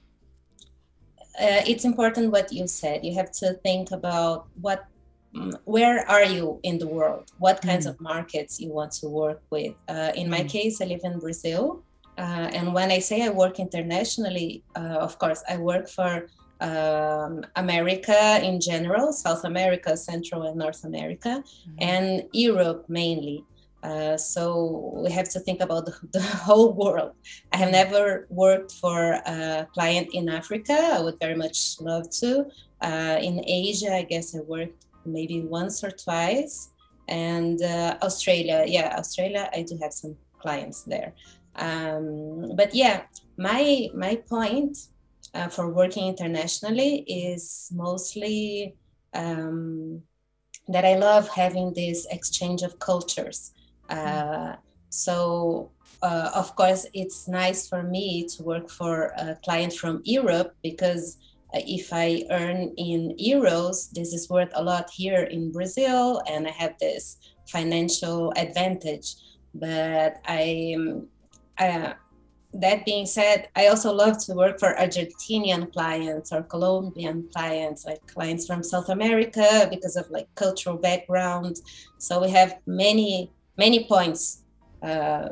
uh, 1.40 1.62
it's 1.66 1.84
important 1.84 2.32
what 2.32 2.52
you 2.52 2.66
said. 2.66 3.04
You 3.04 3.14
have 3.14 3.30
to 3.32 3.54
think 3.62 3.90
about 3.92 4.48
what, 4.60 4.86
mm, 5.34 5.54
where 5.64 6.08
are 6.08 6.24
you 6.24 6.58
in 6.62 6.78
the 6.78 6.86
world? 6.86 7.30
What 7.38 7.60
kinds 7.62 7.86
mm. 7.86 7.90
of 7.90 8.00
markets 8.00 8.60
you 8.60 8.72
want 8.72 8.92
to 8.92 9.08
work 9.08 9.42
with? 9.50 9.74
Uh, 9.88 10.12
in 10.14 10.28
my 10.28 10.40
mm. 10.40 10.48
case, 10.48 10.80
I 10.80 10.86
live 10.86 11.00
in 11.04 11.18
Brazil. 11.18 11.84
Uh, 12.18 12.50
and 12.52 12.74
when 12.74 12.90
I 12.90 12.98
say 12.98 13.22
I 13.22 13.28
work 13.28 13.60
internationally, 13.60 14.64
uh, 14.76 14.98
of 15.06 15.18
course, 15.18 15.42
I 15.48 15.56
work 15.56 15.88
for 15.88 16.26
um, 16.60 17.44
America 17.54 18.40
in 18.42 18.60
general, 18.60 19.12
South 19.12 19.44
America, 19.44 19.96
Central 19.96 20.42
and 20.42 20.56
North 20.56 20.84
America, 20.84 21.44
mm-hmm. 21.44 21.76
and 21.78 22.24
Europe 22.32 22.86
mainly. 22.88 23.44
Uh, 23.84 24.16
so 24.16 24.92
we 25.04 25.12
have 25.12 25.28
to 25.28 25.38
think 25.38 25.60
about 25.60 25.86
the, 25.86 25.94
the, 26.12 26.20
whole 26.20 26.72
world. 26.72 27.12
I 27.52 27.58
have 27.58 27.70
never 27.70 28.26
worked 28.28 28.72
for 28.72 29.12
a 29.24 29.68
client 29.72 30.08
in 30.12 30.28
Africa. 30.28 30.76
I 30.94 31.00
would 31.00 31.20
very 31.20 31.36
much 31.36 31.76
love 31.80 32.10
to. 32.18 32.46
Uh, 32.80 33.18
in 33.20 33.44
Asia, 33.46 33.94
I 33.94 34.02
guess 34.02 34.34
I 34.34 34.40
worked 34.40 34.86
maybe 35.06 35.42
once 35.42 35.84
or 35.84 35.92
twice. 35.92 36.70
And 37.06 37.62
uh, 37.62 37.96
Australia, 38.02 38.64
yeah, 38.66 38.96
Australia, 38.98 39.48
I 39.54 39.62
do 39.62 39.78
have 39.80 39.92
some 39.92 40.16
clients 40.40 40.82
there. 40.82 41.12
Um, 41.58 42.54
but 42.56 42.74
yeah, 42.74 43.02
my 43.36 43.88
my 43.94 44.16
point 44.28 44.78
uh, 45.34 45.48
for 45.48 45.68
working 45.72 46.06
internationally 46.08 47.04
is 47.06 47.70
mostly 47.74 48.74
um, 49.14 50.02
that 50.68 50.84
I 50.84 50.96
love 50.96 51.28
having 51.28 51.72
this 51.74 52.06
exchange 52.10 52.62
of 52.62 52.78
cultures. 52.78 53.52
Uh, 53.88 54.56
so 54.90 55.70
uh, 56.02 56.30
of 56.34 56.54
course, 56.54 56.86
it's 56.94 57.26
nice 57.26 57.68
for 57.68 57.82
me 57.82 58.26
to 58.28 58.42
work 58.42 58.70
for 58.70 59.12
a 59.18 59.36
client 59.44 59.72
from 59.72 60.00
Europe 60.04 60.54
because 60.62 61.18
uh, 61.54 61.60
if 61.66 61.92
I 61.92 62.24
earn 62.30 62.72
in 62.76 63.16
euros, 63.18 63.90
this 63.90 64.12
is 64.12 64.30
worth 64.30 64.52
a 64.54 64.62
lot 64.62 64.90
here 64.90 65.24
in 65.24 65.50
Brazil, 65.50 66.22
and 66.28 66.46
I 66.46 66.50
have 66.50 66.78
this 66.78 67.18
financial 67.48 68.32
advantage. 68.36 69.16
But 69.54 70.20
I 70.26 70.76
uh, 71.58 71.92
that 72.54 72.84
being 72.84 73.06
said, 73.06 73.48
I 73.54 73.66
also 73.66 73.92
love 73.92 74.18
to 74.24 74.34
work 74.34 74.58
for 74.58 74.74
Argentinian 74.74 75.72
clients 75.72 76.32
or 76.32 76.42
Colombian 76.42 77.28
clients, 77.34 77.84
like 77.84 78.04
clients 78.06 78.46
from 78.46 78.62
South 78.62 78.88
America 78.88 79.68
because 79.70 79.96
of 79.96 80.10
like 80.10 80.28
cultural 80.34 80.76
background. 80.76 81.60
So 81.98 82.20
we 82.22 82.30
have 82.30 82.58
many, 82.66 83.30
many 83.58 83.84
points 83.84 84.44
uh, 84.82 85.28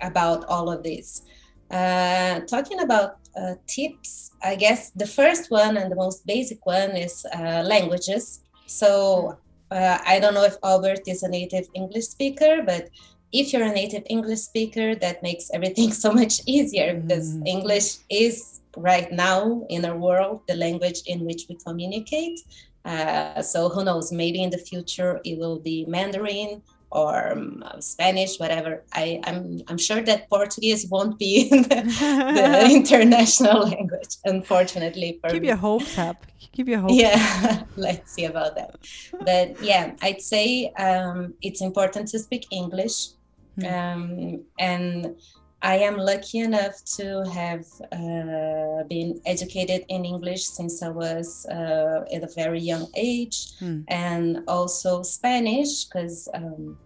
about 0.00 0.44
all 0.44 0.70
of 0.70 0.82
this. 0.82 1.22
Uh, 1.70 2.40
talking 2.40 2.80
about 2.80 3.16
uh, 3.36 3.54
tips, 3.66 4.30
I 4.42 4.54
guess 4.54 4.90
the 4.90 5.06
first 5.06 5.50
one 5.50 5.76
and 5.76 5.90
the 5.90 5.96
most 5.96 6.24
basic 6.24 6.64
one 6.64 6.90
is 6.96 7.26
uh, 7.34 7.62
languages. 7.66 8.42
So 8.66 9.38
uh, 9.70 9.98
I 10.06 10.20
don't 10.20 10.34
know 10.34 10.44
if 10.44 10.56
Albert 10.62 11.00
is 11.08 11.24
a 11.24 11.28
native 11.28 11.66
English 11.74 12.06
speaker, 12.06 12.62
but 12.64 12.90
if 13.34 13.52
you're 13.52 13.64
a 13.64 13.72
native 13.72 14.04
English 14.08 14.40
speaker, 14.40 14.94
that 14.94 15.22
makes 15.22 15.50
everything 15.52 15.92
so 16.04 16.12
much 16.12 16.40
easier 16.46 16.94
because 16.94 17.34
mm. 17.34 17.46
English 17.46 17.98
is 18.08 18.60
right 18.76 19.10
now 19.12 19.66
in 19.68 19.84
our 19.84 19.96
world 19.96 20.40
the 20.48 20.54
language 20.54 21.02
in 21.06 21.24
which 21.24 21.42
we 21.48 21.56
communicate. 21.56 22.40
Uh, 22.84 23.42
so 23.42 23.68
who 23.68 23.84
knows? 23.84 24.12
Maybe 24.12 24.42
in 24.42 24.50
the 24.50 24.58
future 24.58 25.20
it 25.24 25.38
will 25.38 25.58
be 25.58 25.84
Mandarin 25.86 26.62
or 26.94 27.32
um, 27.32 27.64
Spanish, 27.80 28.38
whatever. 28.38 28.84
I, 28.92 29.20
am 29.24 29.34
I'm, 29.34 29.62
I'm 29.68 29.78
sure 29.78 30.00
that 30.02 30.28
Portuguese 30.28 30.86
won't 30.86 31.18
be 31.18 31.48
the, 31.50 31.58
the 31.58 32.68
international 32.70 33.64
language, 33.64 34.16
unfortunately. 34.24 35.18
For 35.20 35.30
Keep 35.30 35.42
me. 35.42 35.48
your 35.48 35.56
hopes 35.56 35.98
up. 35.98 36.24
Keep 36.52 36.68
your 36.68 36.80
hopes. 36.80 36.94
Yeah, 36.94 37.64
let's 37.76 38.12
see 38.12 38.26
about 38.26 38.54
that. 38.54 38.76
But 39.20 39.60
yeah, 39.60 39.94
I'd 40.02 40.20
say 40.20 40.72
um, 40.78 41.34
it's 41.42 41.60
important 41.60 42.08
to 42.08 42.18
speak 42.20 42.46
English. 42.52 43.08
Mm. 43.58 43.72
Um, 43.72 44.44
and 44.58 45.16
I 45.62 45.76
am 45.78 45.96
lucky 45.96 46.40
enough 46.40 46.84
to 46.96 47.24
have 47.32 47.64
uh, 47.90 48.84
been 48.86 49.20
educated 49.24 49.86
in 49.88 50.04
English 50.04 50.44
since 50.44 50.82
I 50.82 50.90
was 50.90 51.46
uh, 51.46 52.04
at 52.12 52.22
a 52.22 52.28
very 52.34 52.60
young 52.60 52.86
age, 52.94 53.58
mm. 53.60 53.82
and 53.88 54.44
also 54.46 55.02
Spanish 55.02 55.84
because, 55.84 56.28
um, 56.34 56.76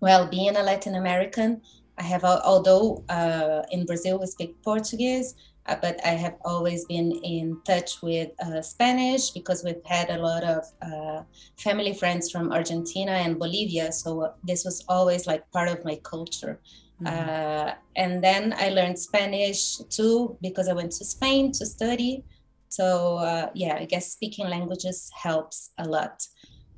well, 0.00 0.28
being 0.28 0.54
a 0.56 0.62
Latin 0.62 0.96
American, 0.96 1.62
I 1.96 2.02
have 2.02 2.24
although 2.24 3.04
uh, 3.08 3.62
in 3.70 3.86
Brazil 3.86 4.18
we 4.18 4.26
speak 4.26 4.62
Portuguese, 4.62 5.34
uh, 5.66 5.76
but 5.80 6.00
I 6.04 6.10
have 6.10 6.36
always 6.44 6.84
been 6.86 7.12
in 7.12 7.60
touch 7.64 8.02
with 8.02 8.30
uh, 8.44 8.62
Spanish 8.62 9.30
because 9.30 9.62
we've 9.62 9.84
had 9.84 10.10
a 10.10 10.18
lot 10.18 10.42
of 10.42 10.64
uh, 10.82 11.22
family 11.58 11.92
friends 11.94 12.30
from 12.30 12.52
Argentina 12.52 13.12
and 13.12 13.38
Bolivia. 13.38 13.92
So 13.92 14.22
uh, 14.22 14.32
this 14.42 14.64
was 14.64 14.84
always 14.88 15.26
like 15.26 15.50
part 15.50 15.68
of 15.68 15.84
my 15.84 15.96
culture. 16.02 16.60
Mm-hmm. 17.02 17.06
Uh, 17.06 17.74
and 17.96 18.22
then 18.24 18.54
I 18.56 18.70
learned 18.70 18.98
Spanish 18.98 19.76
too 19.90 20.36
because 20.40 20.68
I 20.68 20.72
went 20.72 20.92
to 20.92 21.04
Spain 21.04 21.52
to 21.52 21.66
study. 21.66 22.24
So 22.68 23.16
uh, 23.16 23.50
yeah, 23.54 23.76
I 23.76 23.84
guess 23.84 24.12
speaking 24.12 24.48
languages 24.48 25.10
helps 25.14 25.70
a 25.78 25.84
lot. 25.84 26.26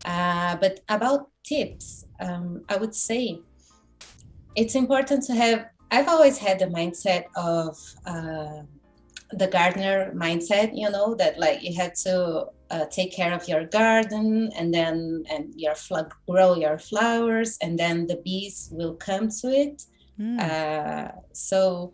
but 0.05 0.81
about 0.89 1.31
tips, 1.45 2.05
um, 2.21 2.62
I 2.69 2.77
would 2.77 2.95
say 2.95 3.41
it's 4.55 4.75
important 4.75 5.25
to 5.25 5.35
have 5.35 5.67
I've 5.92 6.08
always 6.08 6.38
had 6.38 6.58
the 6.58 6.66
mindset 6.66 7.25
of 7.37 7.78
uh, 8.06 8.62
the 9.32 9.46
gardener 9.46 10.11
mindset, 10.16 10.70
you 10.72 10.90
know, 10.90 11.14
that 11.16 11.38
like 11.38 11.62
you 11.62 11.75
had 11.75 11.94
to 12.06 12.46
uh, 12.70 12.87
take 12.90 13.12
care 13.12 13.34
of 13.34 13.46
your 13.46 13.66
garden 13.66 14.50
and 14.56 14.72
then 14.72 15.25
and 15.30 15.52
your 15.54 15.75
fl- 15.75 16.11
grow 16.26 16.54
your 16.56 16.78
flowers 16.78 17.58
and 17.61 17.78
then 17.78 18.06
the 18.06 18.16
bees 18.25 18.70
will 18.72 18.94
come 18.94 19.28
to 19.28 19.49
it. 19.49 19.84
Mm. 20.18 20.40
Uh, 20.40 21.12
so 21.32 21.92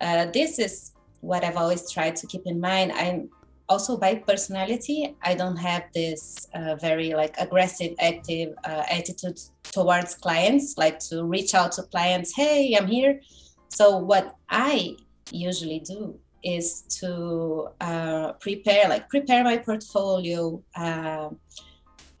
uh, 0.00 0.24
this 0.32 0.58
is 0.58 0.92
what 1.20 1.44
I've 1.44 1.58
always 1.58 1.90
tried 1.92 2.16
to 2.16 2.26
keep 2.26 2.42
in 2.46 2.58
mind. 2.58 2.92
I'm 2.92 3.28
also 3.68 3.96
by 3.96 4.16
personality, 4.16 5.16
I 5.22 5.34
don't 5.34 5.56
have 5.56 5.84
this 5.94 6.48
uh, 6.54 6.76
very 6.76 7.14
like 7.14 7.34
aggressive, 7.38 7.94
active 8.00 8.54
uh, 8.64 8.84
attitude 8.90 9.40
towards 9.62 10.14
clients, 10.14 10.76
like 10.76 10.98
to 11.10 11.24
reach 11.24 11.54
out 11.54 11.72
to 11.72 11.82
clients, 11.84 12.34
hey, 12.34 12.76
I'm 12.78 12.86
here. 12.86 13.20
So, 13.68 13.96
what 13.96 14.36
I 14.48 14.96
usually 15.30 15.80
do 15.80 16.18
is 16.42 16.82
to 17.00 17.68
uh, 17.80 18.32
prepare, 18.34 18.88
like, 18.88 19.08
prepare 19.08 19.42
my 19.42 19.58
portfolio. 19.58 20.62
Uh, 20.76 21.30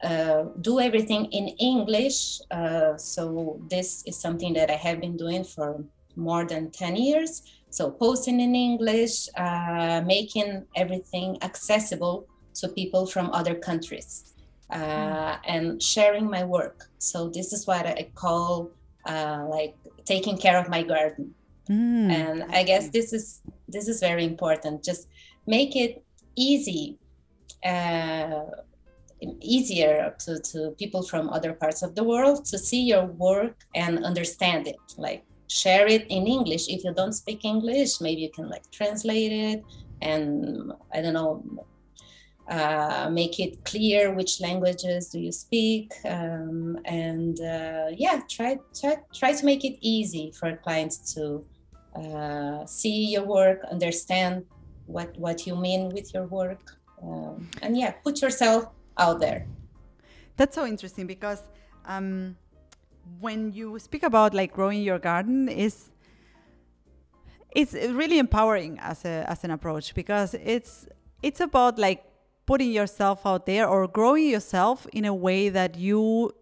uh, 0.02 0.44
do 0.60 0.80
everything 0.80 1.24
in 1.26 1.48
English. 1.58 2.40
Uh, 2.50 2.94
so 2.96 3.58
this 3.70 4.02
is 4.06 4.20
something 4.20 4.52
that 4.52 4.70
I 4.70 4.74
have 4.74 5.00
been 5.00 5.16
doing 5.16 5.44
for 5.44 5.82
more 6.14 6.44
than 6.44 6.70
10 6.70 6.96
years. 6.96 7.42
So 7.74 7.90
posting 7.90 8.38
in 8.38 8.54
English, 8.54 9.28
uh, 9.36 10.00
making 10.06 10.64
everything 10.76 11.38
accessible 11.42 12.28
to 12.60 12.68
people 12.68 13.04
from 13.04 13.30
other 13.32 13.56
countries 13.56 14.32
uh, 14.70 15.38
and 15.44 15.82
sharing 15.82 16.30
my 16.30 16.44
work. 16.44 16.88
So 16.98 17.28
this 17.28 17.52
is 17.52 17.66
what 17.66 17.84
I 17.84 18.10
call 18.14 18.70
uh, 19.06 19.46
like 19.50 19.74
taking 20.04 20.38
care 20.38 20.56
of 20.56 20.68
my 20.68 20.84
garden. 20.84 21.34
Mm. 21.68 22.10
And 22.10 22.44
I 22.54 22.62
guess 22.62 22.90
this 22.90 23.12
is 23.12 23.40
this 23.66 23.88
is 23.88 23.98
very 23.98 24.24
important. 24.24 24.84
Just 24.84 25.08
make 25.48 25.74
it 25.74 26.04
easy, 26.36 26.96
uh, 27.64 28.44
easier 29.40 30.14
to, 30.20 30.38
to 30.38 30.76
people 30.78 31.02
from 31.02 31.28
other 31.28 31.52
parts 31.52 31.82
of 31.82 31.96
the 31.96 32.04
world 32.04 32.44
to 32.44 32.56
see 32.56 32.82
your 32.82 33.06
work 33.06 33.56
and 33.74 34.04
understand 34.04 34.68
it. 34.68 34.78
Like 34.96 35.24
share 35.48 35.86
it 35.86 36.06
in 36.08 36.26
English. 36.26 36.68
If 36.68 36.84
you 36.84 36.92
don't 36.94 37.12
speak 37.12 37.44
English, 37.44 38.00
maybe 38.00 38.22
you 38.22 38.30
can 38.30 38.48
like 38.48 38.70
translate 38.70 39.32
it 39.32 39.64
and 40.00 40.72
I 40.92 41.00
don't 41.00 41.14
know 41.14 41.66
uh, 42.48 43.08
make 43.10 43.40
it 43.40 43.64
clear 43.64 44.12
which 44.12 44.40
languages 44.40 45.08
do 45.08 45.18
you 45.18 45.32
speak 45.32 45.92
um, 46.04 46.78
and 46.84 47.40
uh, 47.40 47.86
yeah 47.96 48.20
try, 48.28 48.58
try 48.78 48.96
try 49.14 49.32
to 49.32 49.44
make 49.46 49.64
it 49.64 49.78
easy 49.80 50.32
for 50.38 50.56
clients 50.56 51.14
to 51.14 51.44
uh, 51.96 52.66
see 52.66 53.06
your 53.12 53.24
work 53.24 53.60
understand 53.70 54.44
what 54.86 55.16
what 55.16 55.46
you 55.46 55.56
mean 55.56 55.88
with 55.88 56.12
your 56.12 56.26
work 56.26 56.76
um, 57.02 57.48
and 57.62 57.78
yeah 57.78 57.92
put 58.04 58.20
yourself 58.20 58.66
out 58.98 59.20
there 59.20 59.46
that's 60.36 60.54
so 60.54 60.66
interesting 60.66 61.06
because 61.06 61.42
um, 61.86 62.36
when 63.20 63.52
you 63.52 63.78
speak 63.78 64.02
about 64.02 64.34
like 64.34 64.52
growing 64.52 64.82
your 64.82 64.98
garden 64.98 65.48
is 65.48 65.90
it's 67.54 67.74
really 67.74 68.18
empowering 68.18 68.78
as 68.80 69.04
a 69.04 69.24
as 69.28 69.44
an 69.44 69.50
approach 69.50 69.94
because 69.94 70.34
it's 70.34 70.86
it's 71.22 71.40
about 71.40 71.78
like 71.78 72.04
putting 72.46 72.70
yourself 72.70 73.24
out 73.24 73.46
there 73.46 73.66
or 73.66 73.86
growing 73.88 74.28
yourself 74.28 74.86
in 74.92 75.04
a 75.04 75.14
way 75.14 75.48
that 75.48 75.76
you 75.76 76.32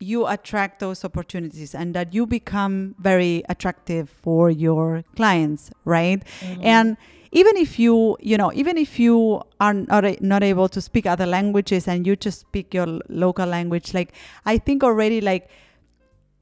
you 0.00 0.26
attract 0.26 0.78
those 0.78 1.04
opportunities 1.04 1.74
and 1.74 1.94
that 1.94 2.14
you 2.14 2.26
become 2.26 2.94
very 3.00 3.42
attractive 3.48 4.08
for 4.08 4.50
your 4.50 5.02
clients 5.16 5.70
right 5.84 6.22
mm-hmm. 6.40 6.62
and 6.62 6.96
even 7.32 7.56
if 7.56 7.78
you 7.78 8.16
you 8.20 8.36
know 8.36 8.52
even 8.54 8.78
if 8.78 8.98
you 8.98 9.42
are 9.60 9.74
not, 9.74 10.22
not 10.22 10.42
able 10.42 10.68
to 10.68 10.80
speak 10.80 11.06
other 11.06 11.26
languages 11.26 11.88
and 11.88 12.06
you 12.06 12.14
just 12.14 12.40
speak 12.40 12.72
your 12.72 13.00
local 13.08 13.46
language 13.46 13.92
like 13.92 14.12
i 14.46 14.56
think 14.56 14.84
already 14.84 15.20
like 15.20 15.50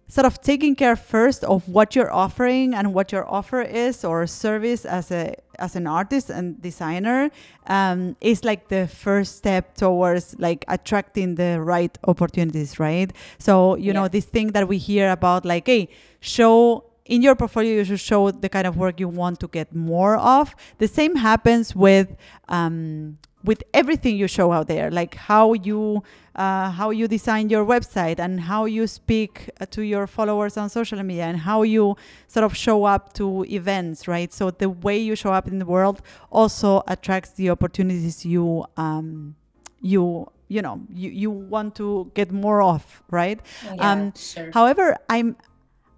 sort 0.08 0.24
of 0.24 0.40
taking 0.40 0.74
care 0.74 0.94
first 0.94 1.42
of 1.44 1.68
what 1.68 1.96
you're 1.96 2.12
offering 2.12 2.74
and 2.74 2.94
what 2.94 3.10
your 3.10 3.28
offer 3.30 3.60
is 3.62 4.04
or 4.04 4.26
service 4.26 4.84
as 4.84 5.10
a 5.10 5.34
as 5.58 5.74
an 5.74 5.86
artist 5.86 6.30
and 6.30 6.60
designer 6.60 7.30
um, 7.66 8.14
is 8.20 8.44
like 8.44 8.68
the 8.68 8.86
first 8.86 9.36
step 9.36 9.74
towards 9.74 10.36
like 10.38 10.64
attracting 10.68 11.34
the 11.34 11.60
right 11.60 11.98
opportunities 12.04 12.78
right 12.78 13.12
so 13.38 13.74
you 13.76 13.86
yeah. 13.86 13.92
know 13.92 14.08
this 14.08 14.26
thing 14.26 14.52
that 14.52 14.68
we 14.68 14.78
hear 14.78 15.10
about 15.10 15.44
like 15.44 15.66
hey 15.66 15.88
show 16.20 16.84
in 17.06 17.22
your 17.22 17.34
portfolio 17.34 17.76
you 17.76 17.84
should 17.84 18.00
show 18.00 18.30
the 18.30 18.48
kind 18.48 18.66
of 18.66 18.76
work 18.76 19.00
you 19.00 19.08
want 19.08 19.40
to 19.40 19.48
get 19.48 19.74
more 19.74 20.16
of 20.18 20.54
the 20.78 20.86
same 20.86 21.16
happens 21.16 21.74
with 21.74 22.16
um, 22.48 23.16
with 23.46 23.62
everything 23.72 24.16
you 24.16 24.28
show 24.28 24.52
out 24.52 24.66
there 24.66 24.90
like 24.90 25.14
how 25.14 25.54
you 25.54 26.02
uh, 26.34 26.70
how 26.70 26.90
you 26.90 27.08
design 27.08 27.48
your 27.48 27.64
website 27.64 28.18
and 28.18 28.40
how 28.40 28.66
you 28.66 28.86
speak 28.86 29.48
uh, 29.60 29.66
to 29.66 29.82
your 29.82 30.06
followers 30.06 30.56
on 30.56 30.68
social 30.68 31.02
media 31.02 31.24
and 31.24 31.38
how 31.38 31.62
you 31.62 31.96
sort 32.26 32.44
of 32.44 32.54
show 32.54 32.84
up 32.84 33.12
to 33.14 33.44
events 33.44 34.06
right 34.06 34.32
so 34.32 34.50
the 34.50 34.68
way 34.68 34.98
you 34.98 35.16
show 35.16 35.32
up 35.32 35.48
in 35.48 35.58
the 35.58 35.64
world 35.64 36.02
also 36.30 36.82
attracts 36.88 37.30
the 37.30 37.48
opportunities 37.48 38.26
you 38.26 38.64
um, 38.76 39.34
you 39.80 40.30
you 40.48 40.60
know 40.60 40.80
you, 40.92 41.10
you 41.10 41.30
want 41.30 41.74
to 41.74 42.10
get 42.14 42.30
more 42.32 42.60
of 42.60 43.02
right 43.10 43.40
yeah, 43.64 43.92
um, 43.92 44.12
sure. 44.14 44.50
however 44.52 44.96
i'm 45.08 45.36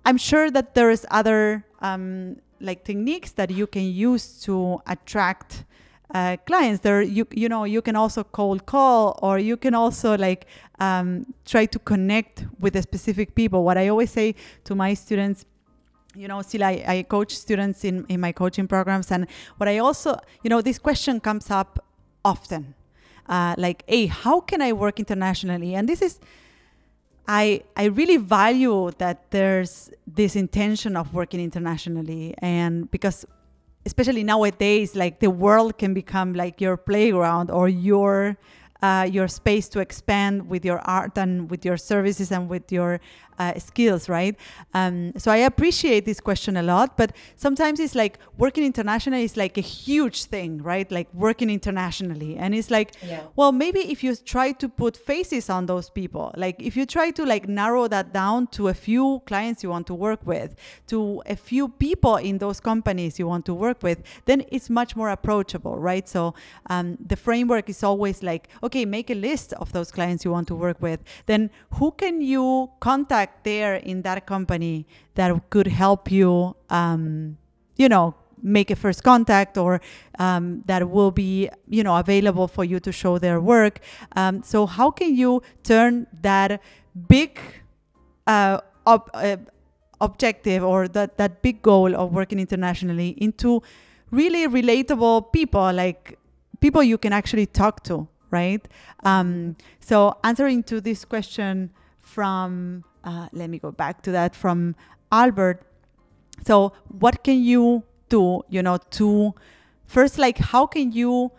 i'm 0.05 0.17
sure 0.17 0.51
that 0.51 0.75
there 0.75 0.91
is 0.91 1.07
other 1.11 1.65
um, 1.81 2.37
like 2.61 2.85
techniques 2.85 3.33
that 3.33 3.51
you 3.51 3.67
can 3.67 3.85
use 3.85 4.41
to 4.41 4.81
attract 4.87 5.65
uh, 6.15 6.37
clients 6.47 6.81
there 6.81 7.03
you 7.03 7.27
you 7.33 7.49
know 7.49 7.65
you 7.65 7.83
can 7.83 7.97
also 7.97 8.25
cold 8.25 8.65
call 8.67 9.19
or 9.23 9.39
you 9.39 9.57
can 9.57 9.75
also 9.75 10.17
like 10.17 10.47
um, 10.81 11.27
try 11.45 11.67
to 11.67 11.79
connect 11.79 12.45
with 12.61 12.73
the 12.73 12.83
specific 12.83 13.35
people. 13.35 13.65
What 13.65 13.77
i 13.77 13.89
always 13.89 14.11
say 14.11 14.35
to 14.65 14.75
my 14.75 14.95
students 14.95 15.45
you 16.15 16.27
know 16.27 16.41
still 16.43 16.65
I, 16.65 16.85
I 16.87 17.03
coach 17.03 17.37
students 17.37 17.85
in, 17.85 18.07
in 18.09 18.21
my 18.21 18.33
coaching 18.33 18.67
programs 18.67 19.13
and 19.13 19.27
what 19.59 19.69
i 19.69 19.79
also 19.79 20.19
you 20.43 20.51
know 20.51 20.63
this 20.63 20.79
question 20.79 21.21
comes 21.21 21.51
up 21.51 21.85
often. 22.25 22.75
Uh, 23.29 23.55
like 23.59 23.85
hey 23.87 24.07
how 24.07 24.41
can 24.41 24.63
i 24.63 24.73
work 24.73 24.99
internationally? 24.99 25.75
And 25.75 25.89
this 25.89 26.01
is 26.01 26.19
I, 27.31 27.63
I 27.77 27.85
really 27.85 28.17
value 28.17 28.91
that 28.97 29.31
there's 29.31 29.91
this 30.07 30.35
intention 30.35 30.97
of 30.97 31.13
working 31.13 31.41
internationally 31.41 32.35
and 32.39 32.91
because 32.91 33.27
especially 33.87 34.25
nowadays 34.25 34.95
like 34.95 35.21
the 35.21 35.31
world 35.31 35.79
can 35.79 35.95
become 35.95 36.35
like 36.35 36.61
your 36.61 36.77
playground 36.77 37.51
or 37.51 37.69
your 37.69 38.37
uh, 38.81 39.09
your 39.11 39.27
space 39.27 39.69
to 39.69 39.81
expand 39.81 40.49
with 40.49 40.65
your 40.65 40.79
art 40.81 41.19
and 41.19 41.51
with 41.51 41.65
your 41.65 41.77
services 41.77 42.31
and 42.31 42.49
with 42.49 42.71
your 42.71 43.01
uh, 43.39 43.59
skills, 43.59 44.09
right? 44.09 44.37
Um, 44.75 45.13
so 45.17 45.31
I 45.31 45.39
appreciate 45.39 46.05
this 46.05 46.21
question 46.21 46.57
a 46.57 46.63
lot, 46.63 46.97
but 46.97 47.13
sometimes 47.37 47.81
it's 47.81 47.95
like 47.95 48.19
working 48.37 48.65
internationally 48.65 49.25
is 49.25 49.37
like 49.37 49.57
a 49.57 49.63
huge 49.63 50.25
thing, 50.25 50.63
right? 50.63 50.91
Like 50.91 51.09
working 51.15 51.51
internationally. 51.51 52.37
And 52.37 52.55
it's 52.55 52.71
like, 52.71 52.93
yeah. 53.07 53.23
well, 53.37 53.53
maybe 53.53 53.81
if 53.81 54.03
you 54.03 54.17
try 54.17 54.53
to 54.53 54.69
put 54.69 54.97
faces 54.97 55.49
on 55.49 55.67
those 55.67 55.91
people, 55.91 56.33
like 56.37 56.57
if 56.61 56.77
you 56.77 56.87
try 56.87 57.11
to 57.13 57.25
like 57.25 57.49
narrow 57.49 57.89
that 57.89 58.13
down 58.13 58.49
to 58.49 58.69
a 58.69 58.75
few 58.75 59.23
clients 59.27 59.63
you 59.63 59.71
want 59.71 59.87
to 59.87 59.95
work 59.95 60.21
with, 60.27 60.55
to 60.89 61.23
a 61.27 61.37
few 61.37 61.69
people 61.69 62.17
in 62.17 62.39
those 62.39 62.61
companies 62.61 63.19
you 63.19 63.27
want 63.27 63.45
to 63.47 63.55
work 63.55 63.83
with, 63.83 64.03
then 64.25 64.45
it's 64.51 64.69
much 64.69 64.97
more 64.97 65.11
approachable, 65.11 65.79
right? 65.79 66.09
So 66.09 66.35
um, 66.71 66.99
the 67.05 67.17
framework 67.17 67.69
is 67.69 67.83
always 67.83 68.23
like, 68.23 68.49
okay, 68.63 68.85
make 68.85 69.11
a 69.11 69.15
list 69.15 69.53
of 69.55 69.73
those 69.73 69.91
clients 69.91 70.25
you 70.25 70.31
want 70.31 70.49
to 70.49 70.55
work 70.55 70.81
with. 70.81 71.01
Then 71.27 71.51
who 71.75 71.93
can 71.93 72.21
you 72.21 72.71
contact? 72.81 73.28
There 73.45 73.77
in 73.77 74.03
that 74.03 74.27
company 74.27 74.87
that 75.15 75.51
could 75.51 75.67
help 75.67 76.11
you, 76.11 76.57
um, 76.71 77.37
you 77.77 77.89
know, 77.89 78.15
make 78.43 78.71
a 78.71 78.77
first 78.77 79.03
contact 79.03 79.59
or 79.59 79.81
um, 80.19 80.63
that 80.67 80.89
will 80.89 81.11
be 81.11 81.49
you 81.69 81.83
know 81.83 81.97
available 81.97 82.47
for 82.47 82.65
you 82.65 82.79
to 82.81 82.93
show 82.93 83.19
their 83.19 83.41
work. 83.41 83.81
Um, 84.17 84.43
so 84.43 84.67
how 84.67 84.91
can 84.91 85.17
you 85.17 85.43
turn 85.65 86.07
that 86.23 86.63
big 87.09 87.41
uh, 88.27 88.61
uh, 88.87 89.37
objective 90.01 90.63
or 90.63 90.87
that, 90.89 91.19
that 91.19 91.43
big 91.43 91.63
goal 91.63 91.97
of 91.97 92.13
working 92.13 92.39
internationally 92.39 93.11
into 93.19 93.63
really 94.11 94.47
relatable 94.47 95.33
people 95.33 95.73
like 95.73 96.19
people 96.61 96.83
you 96.83 96.97
can 96.99 97.13
actually 97.13 97.47
talk 97.47 97.83
to 97.85 98.09
right? 98.31 98.67
Um, 99.05 99.57
so 99.81 100.19
answering 100.25 100.63
to 100.65 100.81
this 100.81 101.05
question 101.05 101.71
from 102.01 102.85
uh, 103.09 103.29
let 103.33 103.49
me 103.49 103.59
go 103.59 103.71
back 103.73 104.03
to 104.03 104.13
that 104.13 104.35
from 104.35 104.77
Albert. 105.11 105.63
So, 106.47 106.73
what 106.89 107.25
can 107.25 107.43
you 107.43 107.83
do, 108.09 108.43
you 108.49 108.63
know, 108.63 108.79
to 108.99 109.35
first, 109.87 110.19
like, 110.19 110.39
how 110.39 110.67
can 110.67 110.93
you 110.93 111.33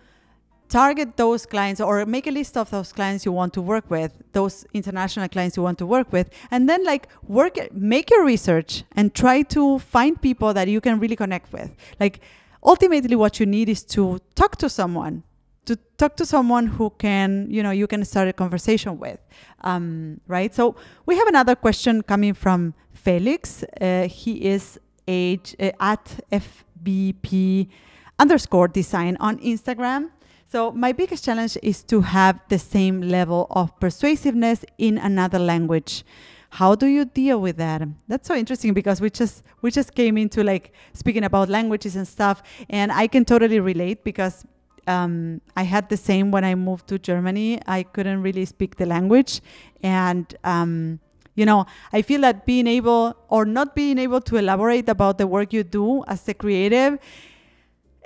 target 0.67 1.17
those 1.17 1.45
clients 1.45 1.79
or 1.81 2.05
make 2.05 2.27
a 2.27 2.31
list 2.31 2.57
of 2.57 2.69
those 2.69 2.91
clients 2.91 3.25
you 3.25 3.31
want 3.31 3.53
to 3.53 3.61
work 3.61 3.89
with, 3.89 4.11
those 4.33 4.65
international 4.73 5.27
clients 5.27 5.57
you 5.57 5.63
want 5.63 5.77
to 5.77 5.85
work 5.85 6.11
with, 6.11 6.29
and 6.51 6.67
then, 6.67 6.83
like, 6.83 7.07
work, 7.27 7.55
make 7.71 8.09
your 8.09 8.25
research 8.25 8.83
and 8.95 9.13
try 9.13 9.41
to 9.43 9.79
find 9.79 10.21
people 10.21 10.53
that 10.53 10.67
you 10.67 10.81
can 10.81 10.99
really 10.99 11.15
connect 11.15 11.53
with. 11.53 11.71
Like, 11.99 12.19
ultimately, 12.63 13.15
what 13.15 13.39
you 13.39 13.45
need 13.45 13.69
is 13.69 13.83
to 13.95 14.19
talk 14.35 14.57
to 14.57 14.69
someone 14.69 15.23
to 15.69 15.75
talk 15.99 16.15
to 16.15 16.25
someone 16.25 16.65
who 16.65 16.89
can, 16.97 17.45
you 17.51 17.61
know, 17.61 17.69
you 17.69 17.85
can 17.85 18.03
start 18.03 18.27
a 18.27 18.33
conversation 18.33 18.97
with, 18.97 19.19
um, 19.61 20.19
right? 20.25 20.51
So 20.55 20.75
we 21.05 21.15
have 21.15 21.27
another 21.27 21.55
question 21.55 22.01
coming 22.01 22.33
from 22.33 22.73
Felix. 22.91 23.63
Uh, 23.79 24.07
he 24.09 24.33
is 24.53 24.79
age 25.07 25.55
uh, 25.59 25.69
at 25.79 26.03
FBP 26.31 27.67
underscore 28.17 28.67
design 28.67 29.15
on 29.19 29.37
Instagram. 29.39 30.09
So 30.51 30.71
my 30.71 30.91
biggest 30.91 31.23
challenge 31.23 31.55
is 31.61 31.83
to 31.83 32.01
have 32.01 32.39
the 32.49 32.57
same 32.57 33.01
level 33.01 33.45
of 33.51 33.79
persuasiveness 33.79 34.65
in 34.79 34.97
another 34.97 35.37
language. 35.37 36.03
How 36.49 36.73
do 36.73 36.87
you 36.87 37.05
deal 37.05 37.39
with 37.39 37.57
that? 37.57 37.83
That's 38.07 38.27
so 38.27 38.33
interesting 38.33 38.73
because 38.73 39.01
we 39.01 39.11
just 39.11 39.43
we 39.61 39.69
just 39.69 39.93
came 39.93 40.17
into 40.17 40.43
like 40.43 40.73
speaking 40.93 41.23
about 41.23 41.47
languages 41.47 41.95
and 41.95 42.07
stuff, 42.07 42.41
and 42.71 42.91
I 42.91 43.05
can 43.05 43.23
totally 43.23 43.59
relate 43.59 44.03
because 44.03 44.45
um, 44.89 45.41
I 45.55 45.63
had 45.63 45.87
the 45.89 45.97
same 45.97 46.31
when 46.31 46.43
I 46.43 46.55
moved 46.55 46.87
to 46.87 46.97
Germany. 46.97 47.59
I 47.67 47.83
couldn't 47.83 48.21
really 48.21 48.45
speak 48.45 48.77
the 48.77 48.85
language. 48.85 49.41
And, 49.83 50.25
um, 50.43 50.99
you 51.35 51.45
know, 51.45 51.65
I 51.93 52.01
feel 52.01 52.21
that 52.21 52.45
being 52.45 52.67
able 52.67 53.15
or 53.29 53.45
not 53.45 53.75
being 53.75 53.97
able 53.99 54.21
to 54.21 54.37
elaborate 54.37 54.89
about 54.89 55.17
the 55.19 55.27
work 55.27 55.53
you 55.53 55.63
do 55.63 56.03
as 56.07 56.27
a 56.27 56.33
creative 56.33 56.97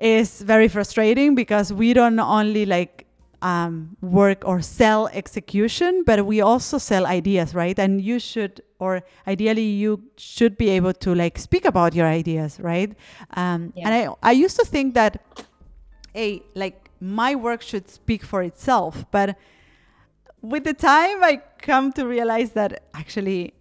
is 0.01 0.41
very 0.41 0.67
frustrating 0.67 1.33
because 1.35 1.71
we 1.71 1.93
don't 1.93 2.19
only 2.19 2.65
like 2.65 3.07
um, 3.41 3.95
work 4.01 4.43
or 4.45 4.61
sell 4.61 5.07
execution, 5.13 6.03
but 6.05 6.25
we 6.25 6.41
also 6.41 6.77
sell 6.77 7.05
ideas, 7.05 7.53
right? 7.53 7.77
And 7.77 8.01
you 8.01 8.19
should, 8.19 8.61
or 8.79 9.03
ideally, 9.27 9.65
you 9.65 10.01
should 10.17 10.57
be 10.57 10.69
able 10.69 10.93
to 10.93 11.13
like 11.15 11.37
speak 11.37 11.65
about 11.65 11.93
your 11.93 12.07
ideas, 12.07 12.59
right? 12.59 12.91
Um, 13.35 13.73
yeah. 13.75 13.89
And 13.89 13.93
I, 13.95 14.29
I 14.29 14.31
used 14.31 14.57
to 14.57 14.65
think 14.65 14.93
that, 14.95 15.21
hey, 16.13 16.43
like 16.56 16.89
my 16.99 17.36
work 17.36 17.62
should 17.62 17.89
speak 17.89 18.23
for 18.23 18.43
itself, 18.43 19.06
but 19.12 19.38
with 20.41 20.65
the 20.65 20.73
time, 20.73 21.23
I 21.23 21.41
come 21.58 21.93
to 21.93 22.06
realize 22.06 22.52
that 22.52 22.84
actually 22.93 23.54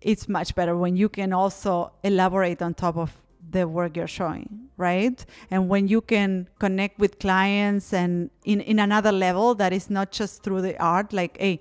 it's 0.00 0.28
much 0.28 0.54
better 0.54 0.76
when 0.76 0.96
you 0.96 1.08
can 1.08 1.32
also 1.32 1.92
elaborate 2.04 2.60
on 2.62 2.74
top 2.74 2.96
of 2.96 3.10
the 3.50 3.66
work 3.66 3.96
you're 3.96 4.06
showing, 4.06 4.68
right? 4.76 5.24
And 5.50 5.68
when 5.68 5.88
you 5.88 6.00
can 6.00 6.48
connect 6.58 6.98
with 6.98 7.18
clients 7.18 7.92
and 7.92 8.30
in, 8.44 8.60
in 8.60 8.78
another 8.78 9.12
level 9.12 9.54
that 9.54 9.72
is 9.72 9.88
not 9.88 10.12
just 10.12 10.42
through 10.42 10.62
the 10.62 10.80
art, 10.80 11.12
like, 11.12 11.38
hey, 11.38 11.60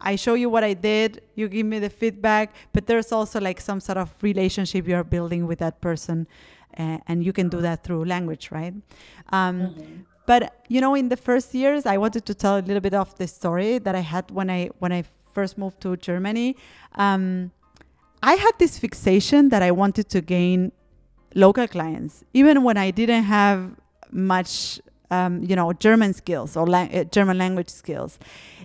I 0.00 0.16
show 0.16 0.34
you 0.34 0.50
what 0.50 0.64
I 0.64 0.74
did, 0.74 1.22
you 1.36 1.48
give 1.48 1.66
me 1.66 1.78
the 1.78 1.88
feedback, 1.88 2.54
but 2.72 2.86
there's 2.86 3.12
also 3.12 3.40
like 3.40 3.60
some 3.60 3.80
sort 3.80 3.98
of 3.98 4.14
relationship 4.22 4.86
you're 4.86 5.04
building 5.04 5.46
with 5.46 5.60
that 5.60 5.80
person. 5.80 6.26
Uh, 6.78 6.98
and 7.08 7.24
you 7.24 7.32
can 7.32 7.48
do 7.48 7.60
that 7.60 7.82
through 7.84 8.04
language, 8.04 8.50
right? 8.50 8.74
Um, 9.32 9.60
mm-hmm. 9.60 9.94
But 10.26 10.64
you 10.68 10.80
know, 10.80 10.94
in 10.94 11.08
the 11.08 11.16
first 11.16 11.54
years, 11.54 11.86
I 11.86 11.96
wanted 11.96 12.26
to 12.26 12.34
tell 12.34 12.58
a 12.58 12.64
little 12.68 12.80
bit 12.80 12.94
of 12.94 13.16
the 13.16 13.26
story 13.26 13.78
that 13.78 13.94
I 13.94 14.00
had 14.00 14.30
when 14.30 14.50
I 14.50 14.70
when 14.78 14.92
I 14.92 15.04
first 15.32 15.56
moved 15.56 15.80
to 15.82 15.96
Germany. 15.96 16.56
Um, 16.94 17.52
I 18.22 18.34
had 18.34 18.52
this 18.58 18.78
fixation 18.78 19.50
that 19.50 19.62
I 19.62 19.70
wanted 19.70 20.08
to 20.10 20.20
gain 20.20 20.72
local 21.34 21.68
clients, 21.68 22.24
even 22.32 22.62
when 22.62 22.76
I 22.76 22.90
didn't 22.90 23.24
have 23.24 23.76
much, 24.10 24.80
um, 25.10 25.42
you 25.44 25.54
know, 25.54 25.72
German 25.72 26.12
skills 26.14 26.56
or 26.56 26.66
la- 26.66 26.90
uh, 26.92 27.04
German 27.04 27.38
language 27.38 27.68
skills. 27.68 28.18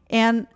And 0.10 0.47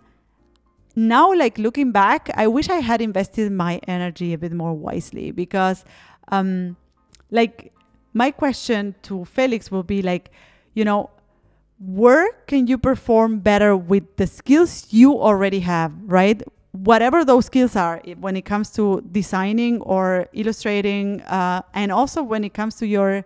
now, 0.96 1.34
like 1.34 1.58
looking 1.58 1.92
back, 1.92 2.30
I 2.34 2.46
wish 2.46 2.68
I 2.70 2.80
had 2.90 3.00
invested 3.02 3.52
my 3.52 3.80
energy 3.86 4.32
a 4.32 4.38
bit 4.38 4.52
more 4.52 4.72
wisely 4.72 5.30
because, 5.30 5.84
um, 6.28 6.76
like, 7.30 7.72
my 8.12 8.30
question 8.30 8.94
to 9.02 9.24
Felix 9.24 9.70
will 9.70 9.82
be 9.82 10.02
like, 10.02 10.30
you 10.74 10.84
know, 10.84 11.10
where 11.78 12.32
can 12.46 12.66
you 12.66 12.78
perform 12.78 13.40
better 13.40 13.76
with 13.76 14.16
the 14.16 14.26
skills 14.26 14.86
you 14.90 15.18
already 15.18 15.60
have, 15.60 15.92
right? 16.04 16.42
whatever 16.84 17.24
those 17.24 17.46
skills 17.46 17.74
are 17.74 18.02
when 18.20 18.36
it 18.36 18.44
comes 18.44 18.70
to 18.70 19.02
designing 19.12 19.80
or 19.80 20.28
illustrating 20.32 21.22
uh, 21.22 21.62
and 21.74 21.90
also 21.90 22.22
when 22.22 22.44
it 22.44 22.52
comes 22.52 22.74
to 22.76 22.86
your 22.86 23.24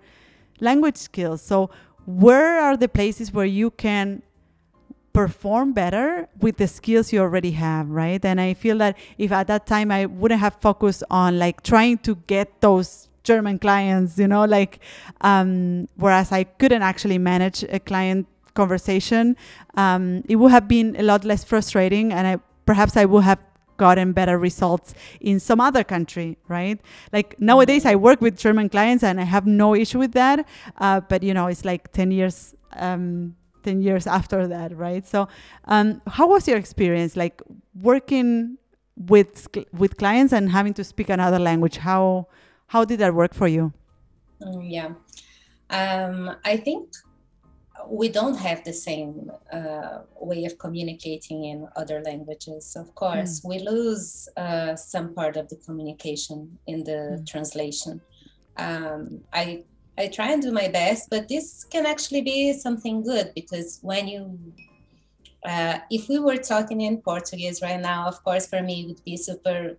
language 0.61 0.97
skills 0.97 1.43
so 1.43 1.71
where 2.07 2.61
are 2.61 2.77
the 2.77 2.89
places 2.89 3.33
where 3.33 3.47
you 3.47 3.71
can 3.71 4.23
perform 5.13 5.73
better 5.73 6.29
with 6.39 6.57
the 6.59 6.69
skills 6.69 7.13
you 7.13 7.19
already 7.19 7.51
have 7.51 7.89
right 7.89 8.25
and 8.25 8.41
i 8.41 8.55
feel 8.55 8.79
that 8.79 8.97
if 9.19 9.33
at 9.33 9.49
that 9.49 9.67
time 9.67 9.91
i 9.91 10.07
wouldn't 10.07 10.41
have 10.41 10.55
focused 10.61 11.03
on 11.11 11.39
like 11.39 11.63
trying 11.63 11.99
to 11.99 12.15
get 12.27 12.61
those 12.61 13.09
german 13.31 13.57
clients 13.65 14.19
you 14.23 14.29
know 14.33 14.45
like 14.59 14.73
um, 15.31 15.51
whereas 16.05 16.29
i 16.41 16.43
couldn't 16.61 16.85
actually 16.91 17.19
manage 17.33 17.59
a 17.79 17.81
client 17.91 18.27
conversation 18.61 19.37
um, 19.83 20.05
it 20.33 20.37
would 20.37 20.53
have 20.59 20.67
been 20.77 20.89
a 21.03 21.05
lot 21.11 21.25
less 21.25 21.43
frustrating 21.53 22.07
and 22.13 22.27
i 22.33 22.35
perhaps 22.71 22.97
I 22.97 23.05
would 23.05 23.25
have 23.25 23.41
gotten 23.77 24.13
better 24.13 24.39
results 24.39 24.95
in 25.21 25.41
some 25.41 25.61
other 25.69 25.83
country, 25.83 26.37
right? 26.57 26.79
Like 27.13 27.29
nowadays, 27.41 27.85
I 27.85 27.97
work 27.97 28.21
with 28.21 28.35
German 28.47 28.69
clients 28.69 29.03
and 29.03 29.21
I 29.21 29.25
have 29.25 29.45
no 29.47 29.75
issue 29.75 29.99
with 29.99 30.13
that. 30.13 30.47
Uh, 30.79 31.01
but 31.01 31.23
you 31.23 31.35
know, 31.35 31.47
it's 31.49 31.65
like 31.65 31.83
ten 31.93 32.11
years, 32.19 32.55
um, 32.87 33.35
ten 33.65 33.81
years 33.83 34.07
after 34.07 34.47
that, 34.47 34.77
right? 34.87 35.05
So, 35.15 35.27
um, 35.65 36.01
how 36.07 36.27
was 36.29 36.47
your 36.47 36.59
experience, 36.65 37.17
like 37.17 37.43
working 37.91 38.59
with 39.13 39.49
with 39.83 39.97
clients 39.97 40.33
and 40.33 40.51
having 40.59 40.75
to 40.75 40.85
speak 40.85 41.09
another 41.09 41.41
language? 41.41 41.77
How 41.79 42.29
how 42.71 42.85
did 42.85 43.01
that 43.01 43.13
work 43.13 43.35
for 43.35 43.49
you? 43.49 43.73
Mm, 44.41 44.71
yeah, 44.77 44.91
um, 45.71 46.37
I 46.45 46.57
think 46.57 46.89
we 47.89 48.09
don't 48.09 48.37
have 48.37 48.63
the 48.63 48.73
same 48.73 49.33
uh, 49.53 49.99
way 50.21 50.45
of 50.45 50.57
communicating 50.59 51.47
in 51.47 51.67
other 51.75 52.01
languages. 52.01 52.77
Of 52.77 52.95
course, 52.95 53.41
mm. 53.41 53.49
we 53.49 53.59
lose 53.59 54.29
uh, 54.37 54.77
some 54.77 55.15
part 55.15 55.37
of 55.37 55.49
the 55.49 55.57
communication 55.57 56.59
in 56.69 56.85
the 56.85 57.01
mm. 57.19 57.27
translation. 57.27 58.01
Um, 58.57 59.21
I 59.33 59.65
I 59.99 60.07
try 60.07 60.31
and 60.31 60.41
do 60.41 60.53
my 60.53 60.69
best, 60.69 61.11
but 61.11 61.29
this 61.29 61.65
can 61.65 61.87
actually 61.87 62.23
be 62.23 62.53
something 62.53 63.03
good 63.03 63.33
because 63.35 63.81
when 63.83 64.07
you 64.07 64.39
uh, 65.45 65.79
if 65.91 66.09
we 66.09 66.21
were 66.21 66.37
talking 66.37 66.83
in 66.83 67.03
Portuguese 67.03 67.63
right 67.63 67.81
now, 67.81 68.07
of 68.07 68.23
course, 68.23 68.47
for 68.47 68.63
me 68.63 68.83
it 68.83 68.87
would 68.87 69.05
be 69.05 69.17
super 69.17 69.77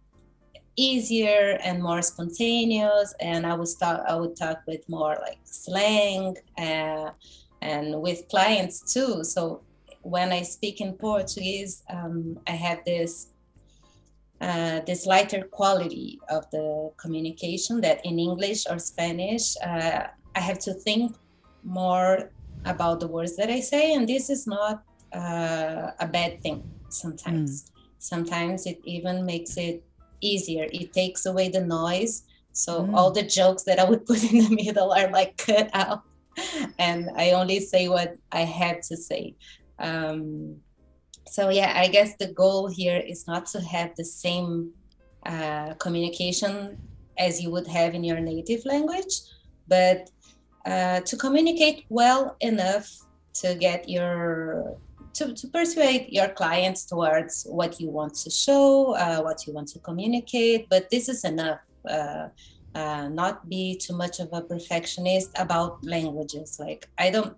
easier 0.75 1.59
and 1.63 1.81
more 1.81 2.01
spontaneous, 2.01 3.13
and 3.19 3.45
I 3.45 3.53
would 3.53 3.69
talk 3.79 4.03
I 4.07 4.15
would 4.15 4.35
talk 4.35 4.59
with 4.67 4.87
more 4.87 5.17
like 5.21 5.39
slang. 5.43 6.37
Uh, 6.57 7.11
and 7.61 8.01
with 8.01 8.27
clients 8.29 8.93
too. 8.93 9.23
So 9.23 9.61
when 10.01 10.31
I 10.31 10.41
speak 10.41 10.81
in 10.81 10.93
Portuguese, 10.93 11.83
um, 11.89 12.39
I 12.47 12.51
have 12.51 12.83
this 12.85 13.27
uh, 14.41 14.81
this 14.87 15.05
lighter 15.05 15.43
quality 15.43 16.19
of 16.29 16.49
the 16.49 16.91
communication 16.97 17.79
that 17.81 18.03
in 18.03 18.17
English 18.17 18.65
or 18.67 18.79
Spanish, 18.79 19.55
uh, 19.63 20.07
I 20.35 20.39
have 20.39 20.57
to 20.59 20.73
think 20.73 21.15
more 21.63 22.31
about 22.65 23.01
the 23.01 23.07
words 23.07 23.35
that 23.35 23.51
I 23.51 23.59
say, 23.59 23.93
and 23.93 24.09
this 24.09 24.31
is 24.31 24.47
not 24.47 24.83
uh, 25.13 25.91
a 25.99 26.07
bad 26.11 26.41
thing. 26.41 26.63
Sometimes, 26.89 27.65
mm. 27.65 27.69
sometimes 27.99 28.65
it 28.65 28.81
even 28.83 29.27
makes 29.27 29.57
it 29.57 29.83
easier. 30.21 30.67
It 30.71 30.93
takes 30.93 31.25
away 31.25 31.49
the 31.49 31.61
noise. 31.61 32.23
So 32.53 32.83
mm. 32.83 32.95
all 32.95 33.11
the 33.11 33.23
jokes 33.23 33.63
that 33.63 33.79
I 33.79 33.83
would 33.83 34.05
put 34.09 34.23
in 34.23 34.43
the 34.43 34.55
middle 34.63 34.91
are 34.91 35.09
like 35.11 35.37
cut 35.37 35.69
out 35.73 36.03
and 36.79 37.09
I 37.17 37.31
only 37.31 37.59
say 37.59 37.87
what 37.87 38.15
I 38.31 38.41
have 38.41 38.81
to 38.81 38.97
say. 38.97 39.35
Um, 39.79 40.57
so 41.27 41.49
yeah, 41.49 41.73
I 41.75 41.87
guess 41.87 42.15
the 42.17 42.33
goal 42.33 42.67
here 42.67 42.97
is 42.97 43.27
not 43.27 43.45
to 43.47 43.61
have 43.61 43.95
the 43.95 44.05
same 44.05 44.71
uh, 45.25 45.73
communication 45.75 46.77
as 47.17 47.41
you 47.41 47.51
would 47.51 47.67
have 47.67 47.93
in 47.93 48.03
your 48.03 48.19
native 48.19 48.65
language, 48.65 49.21
but 49.67 50.09
uh, 50.65 51.01
to 51.01 51.17
communicate 51.17 51.85
well 51.89 52.35
enough 52.41 52.89
to 53.33 53.55
get 53.55 53.87
your 53.87 54.77
to, 55.13 55.33
to 55.33 55.47
persuade 55.47 56.07
your 56.09 56.29
clients 56.29 56.85
towards 56.85 57.45
what 57.49 57.79
you 57.79 57.89
want 57.89 58.15
to 58.15 58.29
show, 58.29 58.95
uh, 58.95 59.21
what 59.21 59.45
you 59.45 59.53
want 59.53 59.67
to 59.69 59.79
communicate. 59.79 60.67
But 60.69 60.89
this 60.89 61.09
is 61.09 61.23
enough. 61.23 61.59
Uh, 61.87 62.27
uh, 62.75 63.07
not 63.09 63.49
be 63.49 63.77
too 63.77 63.95
much 63.95 64.19
of 64.19 64.29
a 64.31 64.41
perfectionist 64.41 65.31
about 65.37 65.83
languages 65.83 66.57
like 66.59 66.87
i 66.97 67.09
don't 67.09 67.35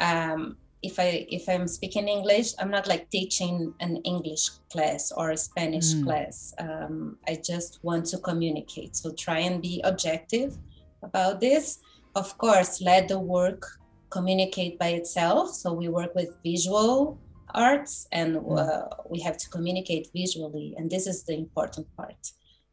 um, 0.00 0.56
if 0.82 0.98
i 0.98 1.26
if 1.30 1.48
i'm 1.48 1.68
speaking 1.68 2.08
english 2.08 2.52
i'm 2.58 2.70
not 2.70 2.86
like 2.88 3.08
teaching 3.10 3.72
an 3.80 3.96
english 3.98 4.48
class 4.70 5.12
or 5.16 5.30
a 5.30 5.36
spanish 5.36 5.94
mm. 5.94 6.04
class 6.04 6.52
um, 6.58 7.16
i 7.28 7.38
just 7.44 7.78
want 7.82 8.04
to 8.04 8.18
communicate 8.18 8.96
so 8.96 9.12
try 9.12 9.38
and 9.38 9.62
be 9.62 9.80
objective 9.84 10.58
about 11.02 11.40
this 11.40 11.78
of 12.16 12.36
course 12.38 12.80
let 12.80 13.06
the 13.08 13.18
work 13.18 13.78
communicate 14.12 14.78
by 14.78 14.90
itself. 15.00 15.50
So 15.50 15.72
we 15.72 15.88
work 15.88 16.14
with 16.14 16.30
visual 16.44 17.18
arts 17.54 18.06
and 18.12 18.36
mm. 18.36 18.58
uh, 18.58 18.88
we 19.08 19.20
have 19.20 19.36
to 19.38 19.48
communicate 19.50 20.08
visually 20.14 20.74
and 20.76 20.90
this 20.90 21.06
is 21.06 21.24
the 21.24 21.34
important 21.34 21.86
part. 21.96 22.22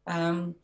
Um, 0.06 0.54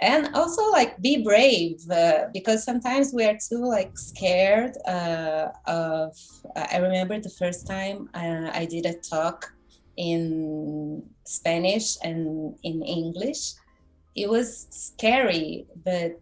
and 0.00 0.34
also 0.34 0.70
like 0.70 1.00
be 1.00 1.22
brave 1.22 1.78
uh, 1.90 2.26
because 2.32 2.64
sometimes 2.64 3.12
we 3.12 3.24
are 3.24 3.38
too 3.48 3.64
like 3.64 3.96
scared 3.96 4.72
uh, 4.86 5.48
of 5.66 6.16
uh, 6.56 6.66
i 6.72 6.78
remember 6.78 7.20
the 7.20 7.30
first 7.30 7.66
time 7.66 8.08
uh, 8.14 8.50
i 8.52 8.66
did 8.68 8.86
a 8.86 8.94
talk 8.94 9.52
in 9.96 11.02
spanish 11.24 11.96
and 12.02 12.54
in 12.62 12.82
english. 12.82 13.54
It 14.16 14.30
was 14.30 14.68
scary 14.70 15.66
but 15.84 16.20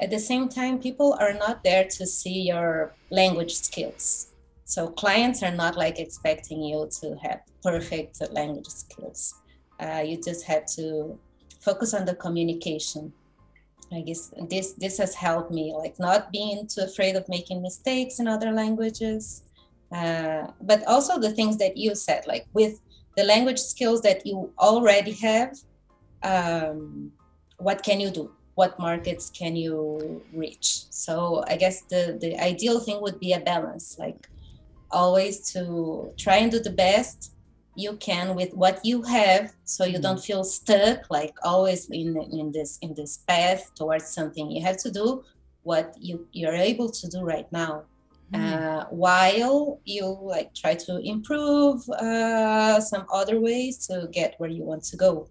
at 0.00 0.10
the 0.10 0.18
same 0.18 0.48
time 0.48 0.78
people 0.78 1.16
are 1.20 1.32
not 1.32 1.64
there 1.64 1.84
to 1.84 2.06
see 2.06 2.42
your 2.42 2.94
language 3.10 3.54
skills. 3.54 4.32
So 4.64 4.88
clients 4.88 5.42
are 5.42 5.54
not 5.54 5.76
like 5.76 5.98
expecting 5.98 6.62
you 6.62 6.88
to 7.00 7.16
have 7.22 7.40
perfect 7.62 8.20
language 8.32 8.66
skills. 8.66 9.34
Uh, 9.80 10.02
you 10.04 10.20
just 10.20 10.44
have 10.46 10.66
to 10.76 11.18
focus 11.60 11.94
on 11.94 12.04
the 12.04 12.14
communication. 12.14 13.12
I 13.92 14.00
guess 14.00 14.34
this 14.50 14.72
this 14.72 14.98
has 14.98 15.14
helped 15.14 15.52
me 15.52 15.72
like 15.72 15.98
not 15.98 16.32
being 16.32 16.66
too 16.66 16.82
afraid 16.82 17.14
of 17.14 17.28
making 17.28 17.62
mistakes 17.62 18.18
in 18.18 18.26
other 18.26 18.50
languages. 18.50 19.42
Uh, 19.92 20.48
but 20.60 20.84
also 20.88 21.20
the 21.20 21.30
things 21.30 21.56
that 21.58 21.76
you 21.76 21.94
said 21.94 22.26
like 22.26 22.44
with 22.52 22.80
the 23.16 23.22
language 23.22 23.58
skills 23.58 24.02
that 24.02 24.26
you 24.26 24.52
already 24.58 25.12
have 25.12 25.56
um, 26.24 27.12
what 27.58 27.84
can 27.84 28.00
you 28.00 28.10
do 28.10 28.30
what 28.56 28.78
markets 28.78 29.30
can 29.30 29.54
you 29.54 30.22
reach? 30.32 30.68
So 30.90 31.44
i 31.46 31.56
guess 31.56 31.82
the 31.92 32.02
the 32.20 32.32
ideal 32.52 32.80
thing 32.80 32.98
would 33.00 33.20
be 33.20 33.32
a 33.32 33.40
balance 33.40 33.86
like 33.98 34.28
always 34.90 35.36
to 35.52 35.62
try 36.16 36.36
and 36.42 36.50
do 36.50 36.58
the 36.58 36.76
best 36.86 37.32
you 37.74 37.92
can 38.08 38.34
with 38.34 38.52
what 38.54 38.76
you 38.84 39.02
have 39.02 39.52
so 39.64 39.84
you 39.84 39.98
don't 39.98 40.22
feel 40.28 40.42
stuck 40.42 40.98
like 41.10 41.34
always 41.44 41.90
in 41.90 42.16
in 42.32 42.50
this 42.50 42.78
in 42.80 42.94
this 42.94 43.18
path 43.28 43.62
towards 43.74 44.06
something 44.18 44.50
you 44.50 44.62
have 44.62 44.78
to 44.78 44.90
do 44.90 45.22
what 45.62 45.94
you 46.00 46.26
you're 46.32 46.60
able 46.70 46.90
to 46.90 47.08
do 47.08 47.20
right 47.34 47.50
now. 47.52 47.84
Mm. 48.32 48.42
uh, 48.42 48.84
while 48.90 49.80
you 49.84 50.04
like 50.34 50.52
try 50.52 50.74
to 50.74 50.98
improve 50.98 51.88
uh, 51.90 52.80
some 52.80 53.06
other 53.12 53.38
ways 53.38 53.86
to 53.86 54.08
get 54.10 54.34
where 54.38 54.50
you 54.50 54.64
want 54.64 54.82
to 54.90 54.96
go 54.96 55.28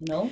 you 0.00 0.06
know 0.10 0.24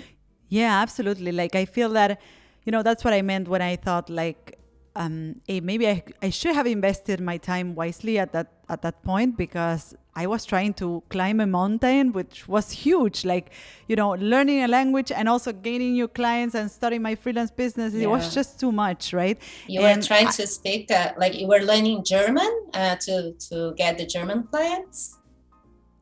yeah 0.48 0.80
absolutely 0.80 1.32
like 1.32 1.54
i 1.54 1.64
feel 1.64 1.90
that 1.90 2.20
you 2.64 2.72
know 2.72 2.82
that's 2.82 3.04
what 3.04 3.12
i 3.12 3.22
meant 3.22 3.48
when 3.48 3.62
i 3.62 3.76
thought 3.76 4.08
like 4.10 4.58
um, 4.96 5.40
hey, 5.46 5.60
maybe 5.60 5.86
I, 5.88 6.02
I 6.22 6.30
should 6.30 6.54
have 6.54 6.66
invested 6.66 7.20
my 7.20 7.36
time 7.36 7.74
wisely 7.74 8.18
at 8.18 8.32
that 8.32 8.52
at 8.68 8.82
that 8.82 9.02
point 9.04 9.36
because 9.36 9.94
I 10.16 10.26
was 10.26 10.44
trying 10.44 10.74
to 10.74 11.02
climb 11.08 11.38
a 11.38 11.46
mountain, 11.46 12.12
which 12.12 12.48
was 12.48 12.72
huge. 12.72 13.24
Like, 13.24 13.52
you 13.86 13.94
know, 13.94 14.10
learning 14.12 14.64
a 14.64 14.68
language 14.68 15.12
and 15.12 15.28
also 15.28 15.52
gaining 15.52 15.92
new 15.92 16.08
clients 16.08 16.54
and 16.54 16.68
starting 16.68 17.02
my 17.02 17.14
freelance 17.14 17.50
business. 17.50 17.94
Yeah. 17.94 18.04
It 18.04 18.10
was 18.10 18.34
just 18.34 18.58
too 18.58 18.72
much, 18.72 19.12
right? 19.12 19.38
You 19.68 19.82
and 19.82 20.02
were 20.02 20.06
trying 20.06 20.28
I, 20.28 20.32
to 20.32 20.46
speak, 20.46 20.90
uh, 20.90 21.12
like 21.16 21.34
you 21.34 21.46
were 21.46 21.60
learning 21.60 22.04
German 22.04 22.50
uh, 22.74 22.96
to 22.96 23.32
to 23.50 23.74
get 23.76 23.98
the 23.98 24.06
German 24.06 24.44
clients. 24.44 25.18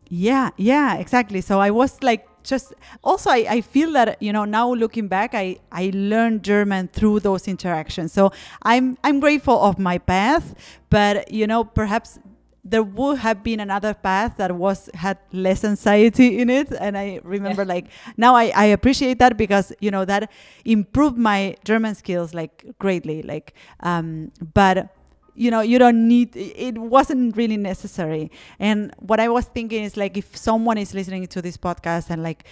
Yeah, 0.08 0.50
yeah, 0.56 0.96
exactly. 0.96 1.40
So 1.40 1.60
I 1.60 1.70
was 1.70 2.02
like 2.02 2.26
just 2.44 2.74
also 3.02 3.30
I, 3.30 3.46
I 3.48 3.60
feel 3.60 3.92
that 3.92 4.22
you 4.22 4.32
know 4.32 4.44
now 4.44 4.72
looking 4.72 5.08
back 5.08 5.34
I, 5.34 5.58
I 5.72 5.90
learned 5.94 6.44
German 6.44 6.88
through 6.88 7.20
those 7.20 7.48
interactions. 7.48 8.12
So 8.12 8.32
I'm 8.62 8.96
I'm 9.02 9.20
grateful 9.20 9.60
of 9.60 9.78
my 9.78 9.98
path, 9.98 10.54
but 10.90 11.30
you 11.32 11.46
know 11.46 11.64
perhaps 11.64 12.18
there 12.64 12.82
would 12.82 13.18
have 13.18 13.42
been 13.42 13.60
another 13.60 13.92
path 13.92 14.38
that 14.38 14.52
was 14.52 14.88
had 14.94 15.18
less 15.32 15.64
anxiety 15.64 16.38
in 16.38 16.48
it 16.48 16.72
and 16.80 16.96
i 16.96 17.20
remember 17.22 17.62
yeah. 17.62 17.68
like 17.74 17.86
now 18.16 18.34
I, 18.34 18.52
I 18.56 18.64
appreciate 18.66 19.18
that 19.18 19.36
because 19.36 19.70
you 19.80 19.90
know 19.90 20.06
that 20.06 20.30
improved 20.64 21.18
my 21.18 21.56
german 21.64 21.94
skills 21.94 22.32
like 22.32 22.64
greatly 22.78 23.22
like 23.22 23.52
um 23.80 24.32
but 24.54 24.93
you 25.34 25.50
know 25.50 25.60
you 25.60 25.78
don't 25.78 26.06
need 26.06 26.34
it 26.36 26.78
wasn't 26.78 27.36
really 27.36 27.56
necessary 27.56 28.30
and 28.58 28.94
what 28.98 29.20
i 29.20 29.28
was 29.28 29.46
thinking 29.46 29.84
is 29.84 29.96
like 29.96 30.16
if 30.16 30.36
someone 30.36 30.78
is 30.78 30.94
listening 30.94 31.26
to 31.26 31.42
this 31.42 31.56
podcast 31.56 32.10
and 32.10 32.22
like 32.22 32.44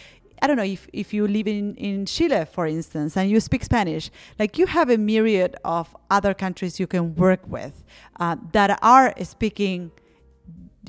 I 0.42 0.48
don't 0.48 0.56
know 0.56 0.64
if, 0.64 0.88
if 0.92 1.14
you 1.14 1.28
live 1.28 1.46
in, 1.46 1.76
in 1.76 2.04
Chile, 2.04 2.44
for 2.46 2.66
instance, 2.66 3.16
and 3.16 3.30
you 3.30 3.38
speak 3.38 3.62
Spanish, 3.62 4.10
like 4.40 4.58
you 4.58 4.66
have 4.66 4.90
a 4.90 4.98
myriad 4.98 5.54
of 5.64 5.96
other 6.10 6.34
countries 6.34 6.80
you 6.80 6.88
can 6.88 7.14
work 7.14 7.46
with 7.46 7.84
uh, 8.18 8.34
that 8.50 8.76
are 8.82 9.14
speaking 9.22 9.92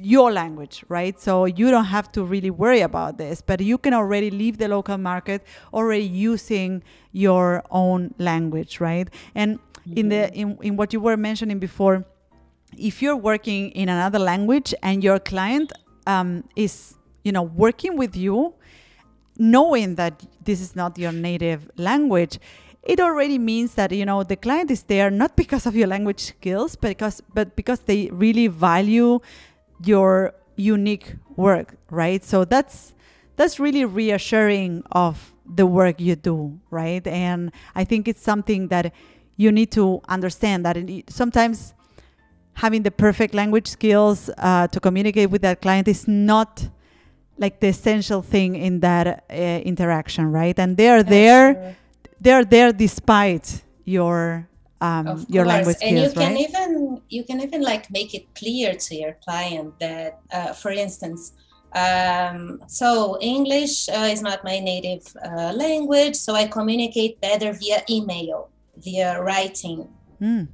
your 0.02 0.32
language, 0.32 0.84
right? 0.90 1.20
So 1.20 1.46
you 1.46 1.70
don't 1.70 1.86
have 1.86 2.12
to 2.14 2.24
really 2.24 2.50
worry 2.50 2.82
about 2.82 3.20
this, 3.20 3.42
but 3.42 3.62
you 3.62 3.78
can 3.78 3.94
already 3.94 4.32
leave 4.32 4.58
the 4.58 4.68
local 4.68 4.98
market 4.98 5.44
already 5.72 6.04
using 6.04 6.84
your 7.12 7.64
own 7.70 8.16
language, 8.18 8.80
right? 8.80 9.08
And 9.36 9.60
in 9.96 10.10
the 10.10 10.34
in, 10.34 10.58
in 10.62 10.76
what 10.76 10.94
you 10.94 11.00
were 11.00 11.18
mentioning 11.18 11.60
before 11.60 12.06
if 12.78 13.02
you're 13.02 13.16
working 13.16 13.70
in 13.72 13.90
another 13.90 14.20
language 14.20 14.74
and 14.82 15.04
your 15.04 15.20
client 15.20 15.72
um, 16.08 16.44
is 16.56 16.96
you 17.24 17.32
know 17.32 17.44
working 17.44 17.98
with 17.98 18.16
you 18.16 18.54
knowing 19.38 19.96
that 19.96 20.26
this 20.44 20.62
is 20.62 20.76
not 20.76 20.98
your 20.98 21.12
native 21.12 21.70
language 21.78 22.40
it 22.84 23.00
already 23.00 23.38
means 23.38 23.76
that 23.76 23.92
you 23.92 24.06
know 24.06 24.24
the 24.24 24.36
client 24.36 24.70
is 24.70 24.84
there 24.84 25.10
not 25.10 25.36
because 25.36 25.66
of 25.66 25.76
your 25.76 25.88
language 25.88 26.20
skills 26.20 26.76
but 26.76 26.90
because 26.90 27.22
but 27.34 27.56
because 27.56 27.80
they 27.82 28.10
really 28.12 28.48
value 28.48 29.20
your 29.84 30.34
unique 30.56 31.16
work 31.36 31.76
right? 31.90 32.24
So 32.24 32.46
that's 32.46 32.94
that's 33.36 33.60
really 33.60 33.86
reassuring 33.86 34.84
of 34.92 35.34
the 35.46 35.66
work 35.66 36.00
you 36.00 36.16
do 36.16 36.60
right? 36.70 37.06
And 37.08 37.52
i 37.76 37.84
think 37.84 38.08
it's 38.08 38.22
something 38.22 38.68
that 38.70 38.94
you 39.36 39.52
need 39.52 39.72
to 39.72 40.02
understand 40.08 40.66
that 40.66 40.78
sometimes 41.10 41.74
having 42.54 42.84
the 42.84 42.92
perfect 42.92 43.34
language 43.34 43.68
skills 43.68 44.30
uh, 44.38 44.68
to 44.68 44.80
communicate 44.80 45.30
with 45.30 45.42
that 45.42 45.62
client 45.62 45.88
is 45.88 46.08
not 46.08 46.68
like 47.38 47.60
the 47.60 47.68
essential 47.68 48.22
thing 48.22 48.56
in 48.56 48.80
that 48.82 49.24
uh, 49.30 49.34
interaction, 49.34 50.32
right? 50.32 50.58
And 50.58 50.78
they 50.78 50.90
are 50.90 51.04
there, 51.04 51.54
sure. 51.54 51.76
they 52.22 52.32
are 52.32 52.46
there 52.46 52.72
despite 52.72 53.64
your 53.86 54.48
um, 54.82 55.26
your 55.30 55.46
language 55.46 55.78
skills, 55.78 55.92
and 55.92 56.00
you 56.00 56.12
can 56.12 56.34
right? 56.34 56.50
even 56.50 57.02
you 57.10 57.24
can 57.24 57.42
even 57.42 57.62
like 57.62 57.90
make 57.90 58.14
it 58.14 58.36
clear 58.36 58.76
to 58.76 58.96
your 58.96 59.14
client 59.24 59.80
that, 59.80 60.20
uh, 60.32 60.52
for 60.54 60.72
instance, 60.72 61.32
um, 61.74 62.62
so 62.68 63.18
English 63.22 63.90
uh, 63.90 64.10
is 64.12 64.22
not 64.22 64.44
my 64.44 64.60
native 64.60 65.06
uh, 65.26 65.54
language, 65.54 66.16
so 66.16 66.36
I 66.36 66.48
communicate 66.48 67.20
better 67.22 67.54
via 67.54 67.82
email 67.90 68.50
via 68.78 69.22
writing. 69.22 69.88
Mm. 70.22 70.48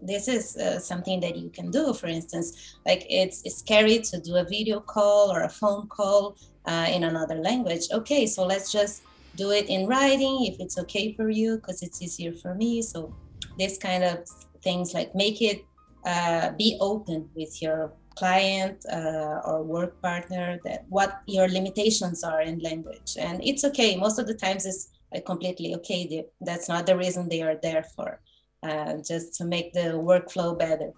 This 0.00 0.26
is 0.26 0.56
uh, 0.56 0.78
something 0.78 1.20
that 1.20 1.36
you 1.36 1.48
can 1.50 1.70
do. 1.70 1.94
For 1.94 2.08
instance, 2.08 2.76
like 2.84 3.06
it's, 3.08 3.42
it's 3.44 3.58
scary 3.58 4.00
to 4.00 4.20
do 4.20 4.36
a 4.36 4.44
video 4.44 4.80
call 4.80 5.30
or 5.30 5.42
a 5.42 5.48
phone 5.48 5.86
call 5.86 6.36
uh, 6.66 6.86
in 6.90 7.04
another 7.04 7.36
language. 7.36 7.86
Okay, 7.92 8.26
so 8.26 8.44
let's 8.44 8.72
just 8.72 9.02
do 9.36 9.50
it 9.50 9.68
in 9.68 9.86
writing 9.86 10.46
if 10.46 10.60
it's 10.60 10.78
okay 10.78 11.14
for 11.14 11.30
you 11.30 11.56
because 11.56 11.82
it's 11.82 12.02
easier 12.02 12.32
for 12.32 12.54
me. 12.54 12.82
So 12.82 13.14
this 13.58 13.78
kind 13.78 14.02
of 14.02 14.26
things 14.62 14.94
like 14.94 15.14
make 15.14 15.40
it 15.40 15.64
uh, 16.04 16.50
be 16.52 16.76
open 16.80 17.28
with 17.34 17.62
your 17.62 17.92
client 18.16 18.84
uh, 18.92 19.40
or 19.44 19.62
work 19.62 20.00
partner 20.02 20.58
that 20.64 20.84
what 20.88 21.22
your 21.26 21.48
limitations 21.48 22.22
are 22.22 22.42
in 22.42 22.58
language 22.58 23.16
and 23.18 23.42
it's 23.42 23.64
okay 23.64 23.96
most 23.96 24.18
of 24.18 24.26
the 24.26 24.34
times 24.34 24.66
it's 24.66 24.90
completely 25.20 25.74
okay. 25.76 26.24
That's 26.40 26.68
not 26.68 26.86
the 26.86 26.96
reason 26.96 27.28
they 27.28 27.42
are 27.42 27.56
there 27.62 27.84
for, 27.94 28.20
uh, 28.62 28.94
just 29.06 29.34
to 29.38 29.44
make 29.44 29.72
the 29.72 30.00
workflow 30.10 30.58
better. 30.58 30.92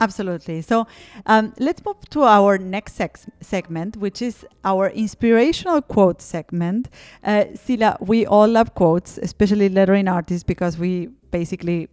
Absolutely. 0.00 0.60
So 0.60 0.86
um, 1.24 1.54
let's 1.58 1.82
move 1.84 1.96
to 2.10 2.24
our 2.24 2.58
next 2.58 2.96
sex- 2.96 3.26
segment, 3.40 3.96
which 3.96 4.20
is 4.20 4.44
our 4.64 4.90
inspirational 4.90 5.80
quote 5.80 6.20
segment. 6.20 6.90
Uh, 7.24 7.44
Cyla, 7.54 7.96
we 8.00 8.26
all 8.26 8.46
love 8.46 8.74
quotes, 8.74 9.18
especially 9.18 9.70
lettering 9.70 10.06
artists, 10.06 10.44
because 10.44 10.76
we 10.76 11.08
basically 11.30 11.88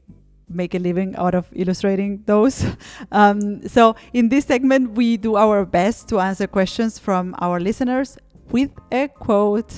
make 0.50 0.76
a 0.76 0.80
living 0.80 1.16
out 1.16 1.34
of 1.34 1.48
illustrating 1.54 2.24
those. 2.26 2.66
Um, 3.12 3.68
so 3.68 3.96
in 4.12 4.30
this 4.30 4.46
segment, 4.46 4.92
we 4.92 5.18
do 5.18 5.36
our 5.36 5.66
best 5.66 6.08
to 6.10 6.20
answer 6.20 6.48
questions 6.48 6.98
from 6.98 7.36
our 7.40 7.60
listeners 7.60 8.18
with 8.50 8.72
a 8.92 9.08
quote. 9.08 9.72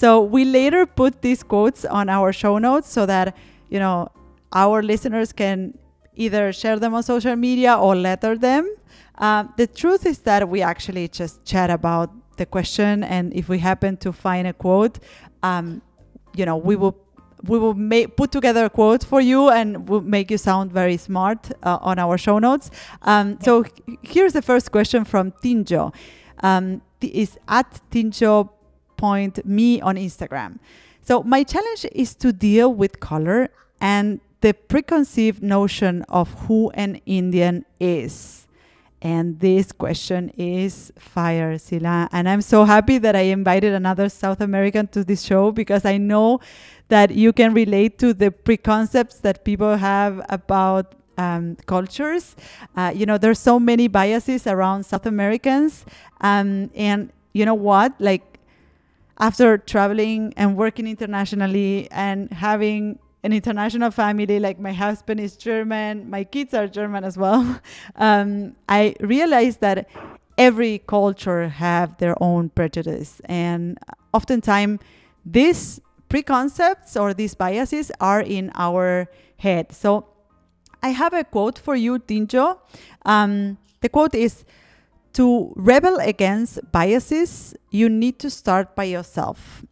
So 0.00 0.22
we 0.22 0.46
later 0.46 0.86
put 0.86 1.20
these 1.20 1.42
quotes 1.42 1.84
on 1.84 2.08
our 2.08 2.32
show 2.32 2.56
notes 2.56 2.90
so 2.90 3.04
that, 3.04 3.36
you 3.68 3.78
know, 3.78 4.08
our 4.50 4.82
listeners 4.82 5.30
can 5.30 5.76
either 6.16 6.54
share 6.54 6.78
them 6.78 6.94
on 6.94 7.02
social 7.02 7.36
media 7.36 7.76
or 7.76 7.94
letter 7.94 8.38
them. 8.38 8.64
Uh, 9.18 9.44
the 9.58 9.66
truth 9.66 10.06
is 10.06 10.20
that 10.20 10.48
we 10.48 10.62
actually 10.62 11.06
just 11.08 11.44
chat 11.44 11.68
about 11.68 12.10
the 12.38 12.46
question, 12.46 13.04
and 13.04 13.34
if 13.34 13.50
we 13.50 13.58
happen 13.58 13.98
to 13.98 14.10
find 14.10 14.46
a 14.46 14.54
quote, 14.54 14.98
um, 15.42 15.82
you 16.34 16.46
know, 16.46 16.56
we 16.56 16.76
will 16.76 16.96
we 17.44 17.58
will 17.58 17.74
put 18.16 18.32
together 18.32 18.64
a 18.64 18.70
quote 18.70 19.04
for 19.04 19.20
you 19.20 19.50
and 19.50 19.88
we'll 19.88 20.02
make 20.02 20.30
you 20.30 20.38
sound 20.38 20.72
very 20.72 20.96
smart 20.96 21.50
uh, 21.62 21.78
on 21.80 21.98
our 21.98 22.16
show 22.16 22.38
notes. 22.38 22.70
Um, 23.02 23.38
so 23.42 23.64
here's 24.02 24.32
the 24.32 24.42
first 24.42 24.72
question 24.72 25.04
from 25.04 25.32
Tinjo. 25.42 25.94
Um, 26.42 26.80
is 27.00 27.38
at 27.48 27.80
Tinjo 27.90 28.50
point 29.00 29.34
me 29.46 29.80
on 29.80 29.96
Instagram. 29.96 30.58
So 31.02 31.22
my 31.22 31.42
challenge 31.42 31.86
is 31.92 32.14
to 32.16 32.32
deal 32.32 32.68
with 32.72 33.00
color 33.00 33.48
and 33.80 34.20
the 34.42 34.52
preconceived 34.52 35.42
notion 35.42 36.04
of 36.08 36.26
who 36.44 36.70
an 36.74 37.00
Indian 37.06 37.64
is. 37.80 38.46
And 39.02 39.40
this 39.40 39.72
question 39.72 40.30
is 40.36 40.92
fire, 40.98 41.56
Cyla. 41.56 42.08
And 42.12 42.28
I'm 42.28 42.42
so 42.42 42.64
happy 42.64 42.98
that 42.98 43.16
I 43.16 43.32
invited 43.32 43.72
another 43.72 44.10
South 44.10 44.42
American 44.42 44.88
to 44.88 45.02
this 45.02 45.22
show 45.22 45.50
because 45.50 45.86
I 45.86 45.96
know 45.96 46.40
that 46.88 47.10
you 47.10 47.32
can 47.32 47.54
relate 47.54 47.98
to 48.00 48.12
the 48.12 48.30
preconcepts 48.30 49.20
that 49.22 49.42
people 49.42 49.76
have 49.76 50.20
about 50.28 50.94
um, 51.16 51.56
cultures. 51.64 52.36
Uh, 52.76 52.92
you 52.94 53.06
know, 53.06 53.16
there's 53.16 53.38
so 53.38 53.58
many 53.58 53.88
biases 53.88 54.46
around 54.46 54.84
South 54.84 55.06
Americans. 55.06 55.86
Um, 56.20 56.70
and 56.74 57.10
you 57.32 57.46
know 57.46 57.54
what? 57.54 57.94
Like, 57.98 58.29
after 59.20 59.58
traveling 59.58 60.32
and 60.36 60.56
working 60.56 60.86
internationally 60.86 61.88
and 61.90 62.32
having 62.32 62.98
an 63.22 63.32
international 63.32 63.90
family 63.90 64.40
like 64.40 64.58
my 64.58 64.72
husband 64.72 65.20
is 65.20 65.36
german 65.36 66.08
my 66.08 66.24
kids 66.24 66.54
are 66.54 66.66
german 66.66 67.04
as 67.04 67.18
well 67.18 67.60
um, 67.96 68.56
i 68.68 68.94
realized 69.00 69.60
that 69.60 69.88
every 70.38 70.78
culture 70.86 71.48
have 71.48 71.96
their 71.98 72.20
own 72.22 72.48
prejudice 72.48 73.20
and 73.26 73.78
oftentimes 74.14 74.80
these 75.24 75.80
preconcepts 76.08 76.96
or 76.96 77.12
these 77.12 77.34
biases 77.34 77.92
are 78.00 78.22
in 78.22 78.50
our 78.54 79.06
head 79.36 79.70
so 79.70 80.06
I 80.82 80.90
have 80.90 81.12
a 81.12 81.24
quote 81.24 81.58
for 81.58 81.76
you, 81.76 81.98
Tinjo. 81.98 82.58
Um, 83.04 83.58
the 83.80 83.88
quote 83.88 84.14
is 84.14 84.44
To 85.14 85.52
rebel 85.56 85.98
against 86.00 86.60
biases, 86.70 87.54
you 87.70 87.88
need 87.88 88.18
to 88.20 88.30
start 88.30 88.76
by 88.76 88.84
yourself. 88.84 89.64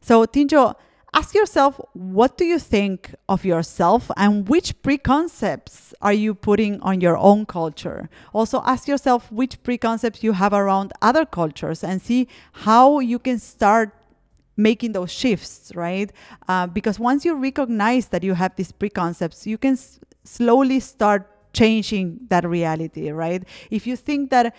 So, 0.00 0.24
Tinjo, 0.24 0.74
ask 1.12 1.34
yourself 1.34 1.80
what 1.92 2.36
do 2.38 2.44
you 2.44 2.58
think 2.58 3.14
of 3.28 3.44
yourself 3.44 4.10
and 4.16 4.48
which 4.48 4.80
preconcepts 4.82 5.92
are 6.00 6.12
you 6.12 6.34
putting 6.34 6.80
on 6.80 7.00
your 7.00 7.16
own 7.16 7.44
culture? 7.46 8.08
Also 8.32 8.62
ask 8.64 8.88
yourself 8.88 9.30
which 9.32 9.62
preconcepts 9.62 10.22
you 10.22 10.32
have 10.32 10.52
around 10.52 10.92
other 11.02 11.24
cultures 11.26 11.82
and 11.84 12.00
see 12.00 12.28
how 12.52 12.98
you 13.00 13.18
can 13.18 13.38
start 13.38 13.92
making 14.56 14.92
those 14.92 15.10
shifts 15.12 15.72
right? 15.74 16.12
Uh, 16.48 16.66
because 16.66 16.98
once 16.98 17.24
you 17.24 17.34
recognize 17.34 18.08
that 18.08 18.22
you 18.22 18.34
have 18.34 18.54
these 18.56 18.72
preconcepts 18.72 19.46
you 19.46 19.58
can 19.58 19.72
s- 19.74 19.98
slowly 20.24 20.80
start 20.80 21.30
changing 21.52 22.18
that 22.28 22.46
reality 22.48 23.10
right? 23.10 23.42
If 23.70 23.86
you 23.86 23.96
think 23.96 24.30
that 24.30 24.54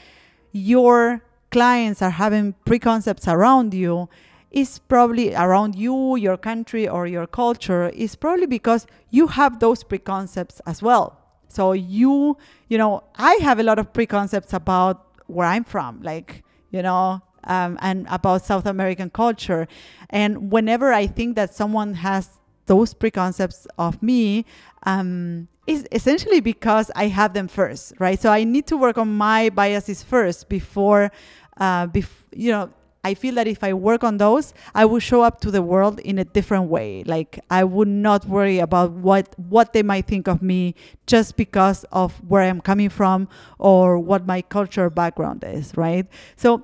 your 0.58 1.22
clients 1.52 2.02
are 2.02 2.10
having 2.10 2.54
preconcepts 2.66 3.28
around 3.28 3.74
you 3.74 4.10
is 4.52 4.80
probably 4.80 5.36
around 5.36 5.76
you, 5.76 6.16
your 6.16 6.38
country, 6.38 6.88
or 6.88 7.06
your 7.06 7.28
culture 7.28 7.90
is 7.90 8.16
probably 8.16 8.46
because 8.46 8.88
you 9.10 9.28
have 9.28 9.60
those 9.60 9.84
preconcepts 9.84 10.62
as 10.66 10.82
well. 10.82 11.20
So 11.48 11.74
you, 11.74 12.38
you 12.68 12.78
know, 12.78 13.04
I 13.16 13.36
have 13.42 13.60
a 13.60 13.64
lot 13.64 13.80
of 13.80 13.94
preconcepts 13.94 14.54
about 14.54 15.06
where 15.28 15.48
I'm 15.48 15.64
from, 15.64 16.02
like, 16.02 16.44
you 16.72 16.82
know, 16.82 17.22
um, 17.44 17.78
and 17.82 18.08
about 18.10 18.46
South 18.46 18.66
American 18.66 19.10
culture. 19.10 19.68
And 20.10 20.52
whenever 20.52 20.94
I 20.94 21.08
think 21.08 21.36
that 21.36 21.54
someone 21.54 21.94
has 21.96 22.37
those 22.68 22.94
preconcepts 22.94 23.68
of 23.78 24.02
me, 24.04 24.46
um, 24.84 25.48
is 25.66 25.86
essentially 25.92 26.40
because 26.40 26.90
I 26.96 27.08
have 27.08 27.34
them 27.34 27.48
first, 27.48 27.94
right? 28.00 28.20
So 28.20 28.32
I 28.32 28.44
need 28.46 28.68
to 28.68 28.78
work 28.78 28.98
on 28.98 29.14
my 29.18 29.50
biases 29.50 30.02
first 30.02 30.48
before, 30.48 31.12
uh, 31.58 31.88
bef- 31.88 32.24
you 32.34 32.52
know, 32.52 32.70
I 33.04 33.14
feel 33.14 33.36
that 33.36 33.48
if 33.48 33.64
I 33.64 33.74
work 33.74 34.04
on 34.04 34.18
those, 34.18 34.54
I 34.76 34.84
will 34.86 35.00
show 35.00 35.22
up 35.22 35.40
to 35.42 35.52
the 35.52 35.62
world 35.62 36.00
in 36.02 36.20
a 36.20 36.26
different 36.26 36.70
way. 36.70 37.04
Like 37.06 37.40
I 37.50 37.64
would 37.64 37.88
not 37.88 38.26
worry 38.26 38.60
about 38.60 38.92
what 38.92 39.34
what 39.38 39.72
they 39.72 39.84
might 39.84 40.08
think 40.08 40.28
of 40.28 40.42
me 40.42 40.76
just 41.06 41.38
because 41.38 41.86
of 41.86 42.14
where 42.28 42.42
I'm 42.42 42.60
coming 42.60 42.90
from 42.90 43.30
or 43.60 43.98
what 43.98 44.26
my 44.28 44.42
cultural 44.42 44.90
background 44.90 45.46
is, 45.48 45.72
right? 45.78 46.06
So, 46.36 46.64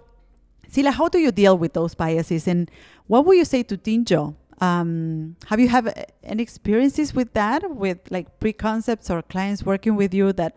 Cyla, 0.69 0.91
how 0.91 1.07
do 1.07 1.19
you 1.19 1.31
deal 1.31 1.57
with 1.57 1.73
those 1.73 1.95
biases, 1.95 2.47
and 2.47 2.69
what 3.07 3.25
would 3.25 3.37
you 3.37 3.45
say 3.45 3.63
to 3.63 3.77
Tinjo? 3.77 4.35
Um, 4.61 5.35
have 5.47 5.59
you 5.59 5.67
have 5.67 5.91
any 6.23 6.43
experiences 6.43 7.13
with 7.13 7.33
that, 7.33 7.69
with 7.69 7.99
like 8.09 8.39
preconcepts 8.39 9.09
or 9.09 9.21
clients 9.21 9.63
working 9.63 9.95
with 9.95 10.13
you 10.13 10.33
that 10.33 10.55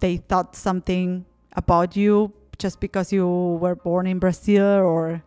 they 0.00 0.18
thought 0.18 0.54
something 0.54 1.24
about 1.52 1.96
you 1.96 2.32
just 2.58 2.80
because 2.80 3.12
you 3.12 3.26
were 3.26 3.74
born 3.74 4.06
in 4.06 4.18
Brazil 4.18 4.64
or? 4.64 5.22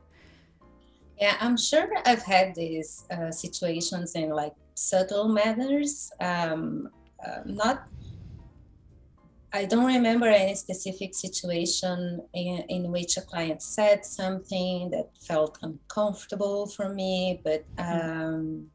Yeah, 1.19 1.35
I'm 1.41 1.57
sure 1.57 1.89
I've 2.05 2.23
had 2.23 2.55
these 2.55 3.05
uh, 3.11 3.31
situations 3.31 4.15
in 4.15 4.29
like 4.29 4.53
subtle 4.75 5.27
manners. 5.27 6.11
Um, 6.21 6.89
uh, 7.25 7.41
not, 7.45 7.87
I 9.51 9.65
don't 9.65 9.85
remember 9.85 10.27
any 10.27 10.53
specific 10.55 11.15
situation 11.15 12.21
in, 12.33 12.63
in 12.69 12.91
which 12.91 13.17
a 13.17 13.21
client 13.21 13.63
said 13.63 14.05
something 14.05 14.91
that 14.91 15.09
felt 15.21 15.57
uncomfortable 15.63 16.67
for 16.67 16.89
me, 16.89 17.41
but 17.43 17.63
mm-hmm. 17.75 18.09
um, 18.09 18.67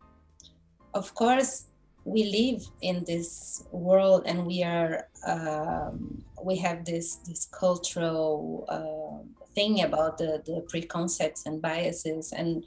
of 0.92 1.14
course, 1.14 1.66
we 2.04 2.24
live 2.24 2.62
in 2.82 3.04
this 3.04 3.64
world 3.70 4.24
and 4.26 4.46
we 4.46 4.62
are 4.62 5.08
um, 5.26 6.22
we 6.42 6.56
have 6.56 6.84
this 6.84 7.16
this 7.26 7.46
cultural 7.46 8.66
uh, 8.68 9.46
thing 9.54 9.82
about 9.82 10.18
the 10.18 10.42
the 10.44 10.60
preconcepts 10.68 11.46
and 11.46 11.62
biases 11.62 12.32
and 12.32 12.64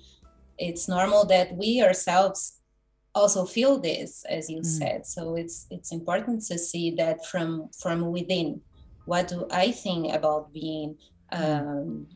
it's 0.58 0.88
normal 0.88 1.24
that 1.26 1.56
we 1.56 1.84
ourselves 1.84 2.57
also 3.18 3.46
feel 3.46 3.80
this 3.80 4.26
as 4.30 4.50
you 4.50 4.62
mm. 4.62 4.66
said 4.66 5.06
so 5.06 5.36
it's 5.36 5.68
it's 5.72 5.92
important 5.92 6.42
to 6.42 6.58
see 6.58 6.92
that 6.92 7.26
from 7.26 7.70
from 7.82 8.12
within 8.12 8.62
what 9.06 9.28
do 9.28 9.48
i 9.52 9.72
think 9.72 10.14
about 10.14 10.52
being 10.54 10.96
mm. 11.34 11.38
um, 11.40 12.08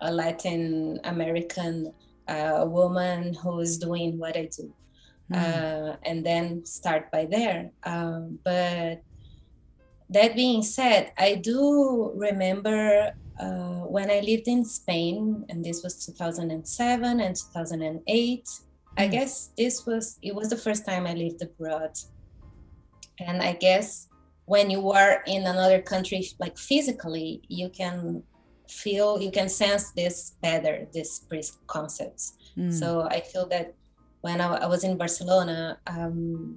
a 0.00 0.12
latin 0.12 0.98
american 1.04 1.92
uh, 2.28 2.64
woman 2.66 3.34
who 3.34 3.60
is 3.60 3.78
doing 3.78 4.18
what 4.18 4.36
i 4.36 4.48
do 4.56 4.72
mm. 5.30 5.36
uh, 5.36 5.96
and 6.02 6.24
then 6.24 6.64
start 6.64 7.10
by 7.10 7.26
there. 7.26 7.70
Um, 7.84 8.38
but 8.44 9.02
that 10.10 10.34
being 10.34 10.62
said, 10.62 11.12
I 11.18 11.36
do 11.36 12.12
remember 12.14 13.12
uh, 13.40 13.82
when 13.88 14.10
I 14.10 14.20
lived 14.20 14.48
in 14.48 14.64
Spain, 14.64 15.44
and 15.48 15.64
this 15.64 15.82
was 15.82 16.04
2007 16.06 17.20
and 17.20 17.36
2008. 17.36 18.48
Mm. 18.96 19.02
I 19.02 19.06
guess 19.08 19.50
this 19.56 19.86
was 19.86 20.18
it 20.22 20.34
was 20.34 20.50
the 20.50 20.56
first 20.56 20.86
time 20.86 21.06
I 21.06 21.14
lived 21.14 21.42
abroad, 21.42 21.92
and 23.18 23.42
I 23.42 23.52
guess 23.54 24.08
when 24.46 24.70
you 24.70 24.90
are 24.92 25.22
in 25.26 25.42
another 25.46 25.80
country, 25.80 26.26
like 26.38 26.58
physically, 26.58 27.42
you 27.48 27.68
can 27.70 28.22
feel 28.68 29.20
you 29.20 29.30
can 29.30 29.48
sense 29.48 29.92
this 29.92 30.36
better, 30.42 30.86
these 30.92 31.20
preconcepts. 31.28 32.32
Mm. 32.56 32.72
So 32.72 33.02
I 33.02 33.20
feel 33.20 33.46
that 33.48 33.74
when 34.24 34.40
I, 34.40 34.64
I 34.64 34.66
was 34.66 34.84
in 34.84 34.96
Barcelona. 34.96 35.78
Um, 35.86 36.56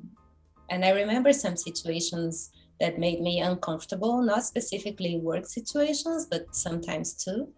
and 0.69 0.85
I 0.85 0.91
remember 0.91 1.33
some 1.33 1.57
situations 1.57 2.51
that 2.79 2.97
made 2.97 3.19
me 3.19 3.41
uncomfortable, 3.41 4.21
not 4.21 4.45
specifically 4.45 5.17
work 5.17 5.45
situations, 5.45 6.27
but 6.31 6.55
sometimes 6.55 7.13
too. 7.13 7.49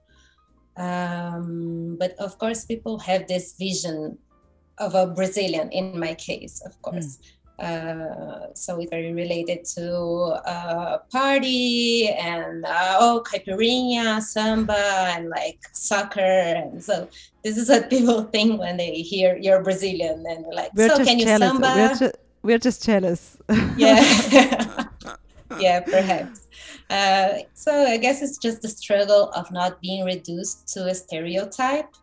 Um, 0.77 1.97
but 1.99 2.13
of 2.17 2.39
course, 2.39 2.65
people 2.65 2.97
have 2.99 3.27
this 3.27 3.53
vision 3.59 4.17
of 4.79 4.95
a 4.95 5.07
Brazilian, 5.07 5.71
in 5.71 5.99
my 5.99 6.13
case, 6.15 6.61
of 6.65 6.81
course. 6.81 7.17
Mm. 7.17 7.29
Uh, 7.59 8.47
so 8.53 8.79
it's 8.79 8.89
very 8.89 9.13
related 9.13 9.65
to 9.65 9.91
uh, 10.45 10.99
party 11.11 12.07
and 12.07 12.63
uh, 12.65 12.95
oh 12.99 13.21
caipirinha, 13.25 14.21
samba, 14.21 15.11
and 15.13 15.29
like 15.29 15.59
soccer, 15.73 16.21
and 16.21 16.81
so 16.81 17.09
this 17.43 17.57
is 17.57 17.67
what 17.67 17.89
people 17.93 18.23
think 18.23 18.59
when 18.61 18.77
they 18.77 19.01
hear 19.01 19.37
you're 19.41 19.61
Brazilian, 19.61 20.23
and 20.25 20.45
like, 20.53 20.71
we're 20.73 20.87
so 20.87 21.03
can 21.03 21.19
you 21.19 21.25
jealous. 21.25 21.49
samba? 21.49 21.73
We're, 21.75 21.95
ju- 21.95 22.17
we're 22.43 22.59
just 22.59 22.85
jealous. 22.85 23.35
yeah, 23.75 23.99
yeah, 25.59 25.81
perhaps. 25.81 26.47
Uh, 26.89 27.39
so 27.53 27.71
I 27.73 27.97
guess 27.97 28.21
it's 28.21 28.37
just 28.37 28.61
the 28.61 28.69
struggle 28.69 29.31
of 29.31 29.51
not 29.51 29.81
being 29.81 30.05
reduced 30.05 30.67
to 30.73 30.85
a 30.85 30.95
stereotype, 30.95 31.93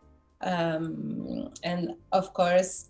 um, 0.42 1.51
and 1.62 1.94
of 2.12 2.33
course 2.33 2.88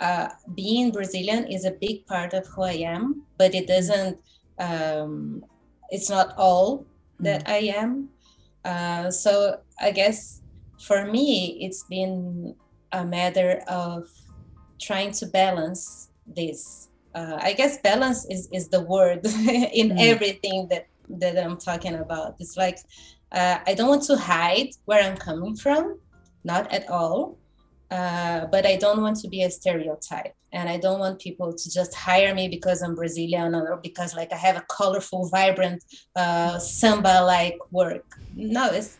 uh, 0.00 0.28
being 0.54 0.92
Brazilian 0.92 1.46
is 1.46 1.64
a 1.64 1.72
big 1.72 2.06
part 2.06 2.32
of 2.32 2.46
who 2.46 2.62
I 2.62 2.78
am, 2.86 3.22
but 3.36 3.54
it 3.54 3.66
doesn't. 3.66 4.18
Um, 4.58 5.44
it's 5.90 6.10
not 6.10 6.34
all 6.36 6.86
that 7.20 7.46
mm. 7.46 7.50
I 7.50 7.58
am. 7.76 8.08
Uh, 8.64 9.10
so 9.10 9.60
I 9.80 9.90
guess 9.90 10.42
for 10.80 11.06
me, 11.06 11.58
it's 11.60 11.84
been 11.84 12.54
a 12.92 13.04
matter 13.04 13.62
of 13.68 14.08
trying 14.80 15.12
to 15.12 15.26
balance 15.26 16.10
this. 16.26 16.88
Uh, 17.14 17.38
I 17.40 17.52
guess 17.54 17.78
balance 17.78 18.26
is, 18.30 18.48
is 18.52 18.68
the 18.68 18.82
word 18.82 19.24
in 19.26 19.90
mm. 19.90 19.96
everything 19.98 20.68
that 20.68 20.86
that 21.10 21.42
I'm 21.42 21.56
talking 21.56 21.94
about. 21.94 22.36
It's 22.38 22.56
like 22.56 22.78
uh, 23.32 23.58
I 23.66 23.74
don't 23.74 23.88
want 23.88 24.04
to 24.04 24.16
hide 24.16 24.70
where 24.84 25.02
I'm 25.02 25.16
coming 25.16 25.56
from, 25.56 25.98
not 26.44 26.72
at 26.72 26.88
all 26.88 27.38
uh, 27.90 28.46
but 28.46 28.66
I 28.66 28.76
don't 28.76 29.00
want 29.00 29.16
to 29.20 29.28
be 29.28 29.42
a 29.44 29.50
stereotype. 29.50 30.34
And 30.52 30.68
I 30.68 30.78
don't 30.78 30.98
want 30.98 31.20
people 31.20 31.52
to 31.52 31.70
just 31.70 31.94
hire 31.94 32.34
me 32.34 32.48
because 32.48 32.82
I'm 32.82 32.94
Brazilian 32.94 33.54
or 33.54 33.78
because 33.82 34.14
like 34.14 34.32
I 34.32 34.36
have 34.36 34.56
a 34.56 34.64
colorful, 34.68 35.28
vibrant 35.28 35.84
uh, 36.16 36.58
samba-like 36.58 37.58
work. 37.70 38.04
No, 38.34 38.70
it's 38.70 38.98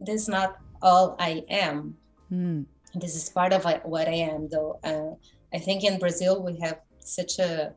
this 0.00 0.22
is 0.22 0.28
not 0.28 0.58
all 0.82 1.16
I 1.18 1.44
am. 1.48 1.96
Mm. 2.32 2.66
This 2.94 3.14
is 3.14 3.28
part 3.28 3.52
of 3.52 3.64
what 3.84 4.08
I 4.08 4.14
am, 4.14 4.48
though. 4.48 4.78
Uh, 4.82 5.14
I 5.54 5.58
think 5.58 5.84
in 5.84 5.98
Brazil 5.98 6.42
we 6.42 6.58
have 6.60 6.80
such 7.00 7.38
a, 7.38 7.72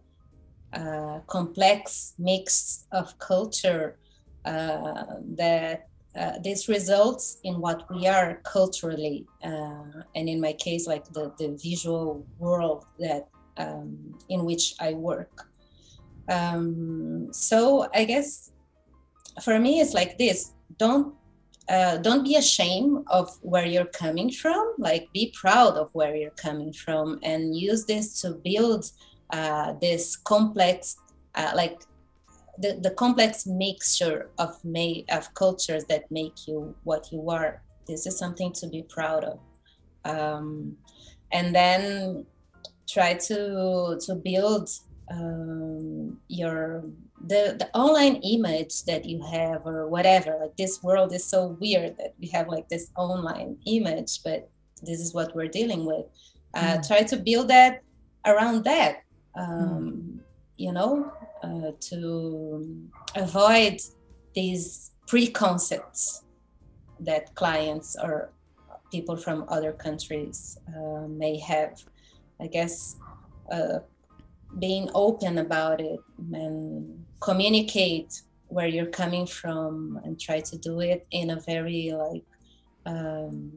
a 0.74 1.22
complex 1.28 2.14
mix 2.18 2.86
of 2.92 3.18
culture 3.20 3.98
uh, 4.46 5.06
that 5.38 5.89
uh, 6.16 6.40
this 6.44 6.68
results 6.68 7.38
in 7.44 7.60
what 7.62 7.86
we 7.90 8.08
are 8.08 8.42
culturally, 8.44 9.28
uh, 9.44 10.04
and 10.16 10.28
in 10.28 10.42
my 10.42 10.54
case, 10.54 10.88
like 10.88 11.06
the, 11.14 11.32
the 11.38 11.58
visual 11.62 12.26
world 12.40 12.86
that 13.00 13.28
um, 13.58 14.18
in 14.30 14.44
which 14.44 14.74
I 14.80 14.94
work. 14.94 15.48
Um, 16.30 17.30
so 17.32 17.88
I 17.94 18.06
guess 18.06 18.52
for 19.44 19.60
me, 19.60 19.82
it's 19.82 19.94
like 19.94 20.18
this: 20.18 20.54
don't 20.78 21.14
uh, 21.70 21.98
don't 21.98 22.24
be 22.24 22.36
ashamed 22.36 23.06
of 23.08 23.30
where 23.42 23.66
you're 23.66 23.86
coming 23.86 24.32
from. 24.32 24.74
Like 24.80 25.08
be 25.14 25.34
proud 25.40 25.78
of 25.78 25.90
where 25.94 26.16
you're 26.16 26.32
coming 26.32 26.74
from, 26.74 27.20
and 27.22 27.56
use 27.56 27.86
this 27.86 28.20
to 28.22 28.32
build 28.32 28.92
uh, 29.30 29.74
this 29.80 30.16
complex, 30.16 30.98
uh, 31.36 31.52
like 31.56 31.82
the, 32.60 32.80
the 32.82 32.92
complex 32.92 33.46
mixture 33.46 34.30
of 34.38 34.64
may 34.64 35.06
of 35.10 35.34
cultures 35.34 35.86
that 35.86 36.12
make 36.12 36.48
you 36.48 36.76
what 36.84 37.12
you 37.12 37.30
are. 37.30 37.62
This 37.88 38.06
is 38.06 38.18
something 38.18 38.54
to 38.54 38.68
be 38.68 38.84
proud 38.84 39.24
of. 39.24 39.40
Um, 40.06 40.78
and 41.32 41.54
then 41.54 42.26
try 42.88 43.14
to 43.14 44.00
to 44.02 44.16
build 44.16 44.70
um, 45.12 46.20
your 46.28 46.84
the 47.28 47.56
the 47.60 47.70
online 47.74 48.16
image 48.18 48.84
that 48.86 49.06
you 49.06 49.22
have 49.24 49.66
or 49.66 49.88
whatever 49.88 50.38
like 50.42 50.56
this 50.58 50.82
world 50.84 51.14
is 51.14 51.24
so 51.24 51.58
weird 51.60 51.98
that 51.98 52.14
we 52.20 52.28
have 52.28 52.48
like 52.48 52.70
this 52.70 52.92
online 52.96 53.58
image 53.66 54.24
but 54.24 54.50
this 54.84 55.00
is 55.00 55.14
what 55.14 55.36
we're 55.36 55.48
dealing 55.48 55.86
with 55.86 56.06
uh, 56.54 56.78
mm. 56.78 56.88
try 56.88 57.04
to 57.04 57.18
build 57.18 57.50
that 57.50 57.84
around 58.26 58.64
that 58.64 59.04
um, 59.38 59.50
mm. 59.50 60.20
you 60.58 60.72
know 60.72 61.12
uh, 61.44 61.72
to 61.80 62.90
avoid 63.16 63.80
these 64.36 64.92
preconcepts 65.08 66.24
that 67.00 67.34
clients 67.36 67.96
or 68.02 68.32
people 68.92 69.16
from 69.16 69.46
other 69.50 69.72
countries 69.72 70.58
uh, 70.68 71.08
may 71.08 71.38
have. 71.40 71.82
I 72.42 72.48
guess 72.48 72.98
uh, 73.52 73.80
being 74.60 74.90
open 74.94 75.38
about 75.38 75.82
it 75.82 76.00
and 76.34 77.06
communicate 77.20 78.22
where 78.48 78.68
you're 78.68 78.88
coming 78.88 79.26
from 79.26 80.00
and 80.04 80.20
try 80.20 80.40
to 80.40 80.58
do 80.58 80.80
it 80.80 81.06
in 81.12 81.30
a 81.32 81.40
very 81.42 81.92
like 81.92 82.24
um, 82.86 83.52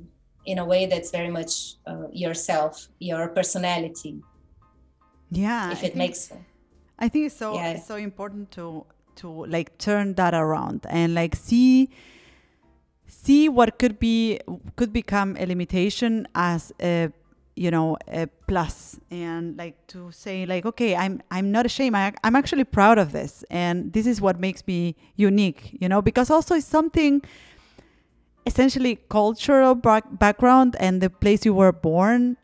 in 0.44 0.58
a 0.58 0.64
way 0.64 0.86
that's 0.86 1.10
very 1.10 1.30
much 1.30 1.76
uh, 1.86 2.08
yourself 2.12 2.88
your 2.98 3.28
personality. 3.28 4.20
Yeah 5.30 5.72
if 5.72 5.82
it 5.82 5.96
makes 5.96 6.20
sense 6.20 6.51
i 6.98 7.08
think 7.08 7.26
it's 7.26 7.36
so 7.36 7.54
yeah. 7.54 7.70
it's 7.70 7.86
so 7.86 7.96
important 7.96 8.50
to 8.50 8.84
to 9.16 9.44
like 9.46 9.76
turn 9.78 10.14
that 10.14 10.34
around 10.34 10.86
and 10.88 11.14
like 11.14 11.34
see 11.34 11.88
see 13.06 13.48
what 13.48 13.78
could 13.78 13.98
be 13.98 14.40
could 14.76 14.92
become 14.92 15.36
a 15.38 15.46
limitation 15.46 16.26
as 16.34 16.72
a 16.80 17.10
you 17.54 17.70
know 17.70 17.96
a 18.08 18.26
plus 18.46 18.98
and 19.10 19.58
like 19.58 19.86
to 19.86 20.10
say 20.10 20.46
like 20.46 20.64
okay 20.64 20.96
i'm 20.96 21.20
i'm 21.30 21.52
not 21.52 21.66
ashamed 21.66 21.94
I, 21.94 22.12
i'm 22.24 22.34
actually 22.34 22.64
proud 22.64 22.98
of 22.98 23.12
this 23.12 23.44
and 23.50 23.92
this 23.92 24.06
is 24.06 24.20
what 24.20 24.40
makes 24.40 24.66
me 24.66 24.96
unique 25.16 25.76
you 25.78 25.88
know 25.88 26.00
because 26.00 26.30
also 26.30 26.54
it's 26.54 26.66
something 26.66 27.20
essentially 28.46 28.98
cultural 29.08 29.74
back- 29.74 30.18
background 30.18 30.76
and 30.80 31.00
the 31.00 31.10
place 31.10 31.44
you 31.44 31.52
were 31.54 31.72
born 31.72 32.38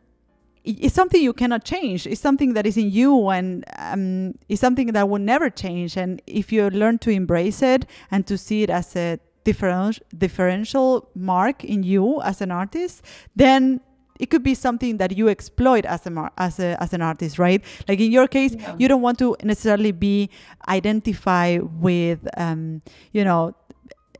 it's 0.79 0.93
something 0.93 1.21
you 1.21 1.33
cannot 1.33 1.63
change 1.63 2.05
it's 2.05 2.21
something 2.21 2.53
that 2.53 2.65
is 2.65 2.77
in 2.77 2.89
you 2.89 3.29
and 3.29 3.65
um, 3.77 4.33
it's 4.47 4.61
something 4.61 4.87
that 4.87 5.09
will 5.09 5.19
never 5.19 5.49
change 5.49 5.97
and 5.97 6.21
if 6.27 6.51
you 6.51 6.69
learn 6.69 6.97
to 6.97 7.09
embrace 7.09 7.61
it 7.61 7.85
and 8.11 8.27
to 8.27 8.37
see 8.37 8.63
it 8.63 8.69
as 8.69 8.95
a 8.95 9.19
differential 9.43 10.05
differential 10.17 11.09
mark 11.15 11.63
in 11.63 11.81
you 11.81 12.21
as 12.21 12.41
an 12.41 12.51
artist 12.51 13.03
then 13.35 13.81
it 14.19 14.29
could 14.29 14.43
be 14.43 14.53
something 14.53 14.97
that 14.97 15.17
you 15.17 15.29
exploit 15.29 15.85
as 15.85 16.05
a 16.05 16.31
as 16.37 16.59
a 16.59 16.81
as 16.83 16.93
an 16.93 17.01
artist, 17.01 17.39
right? 17.39 17.63
Like 17.87 17.99
in 18.01 18.11
your 18.11 18.27
case, 18.27 18.53
yeah. 18.53 18.75
you 18.77 18.87
don't 18.89 19.01
want 19.01 19.17
to 19.19 19.37
necessarily 19.43 19.93
be 19.93 20.29
identify 20.67 21.57
with, 21.57 22.19
um, 22.35 22.81
you 23.13 23.23
know, 23.23 23.55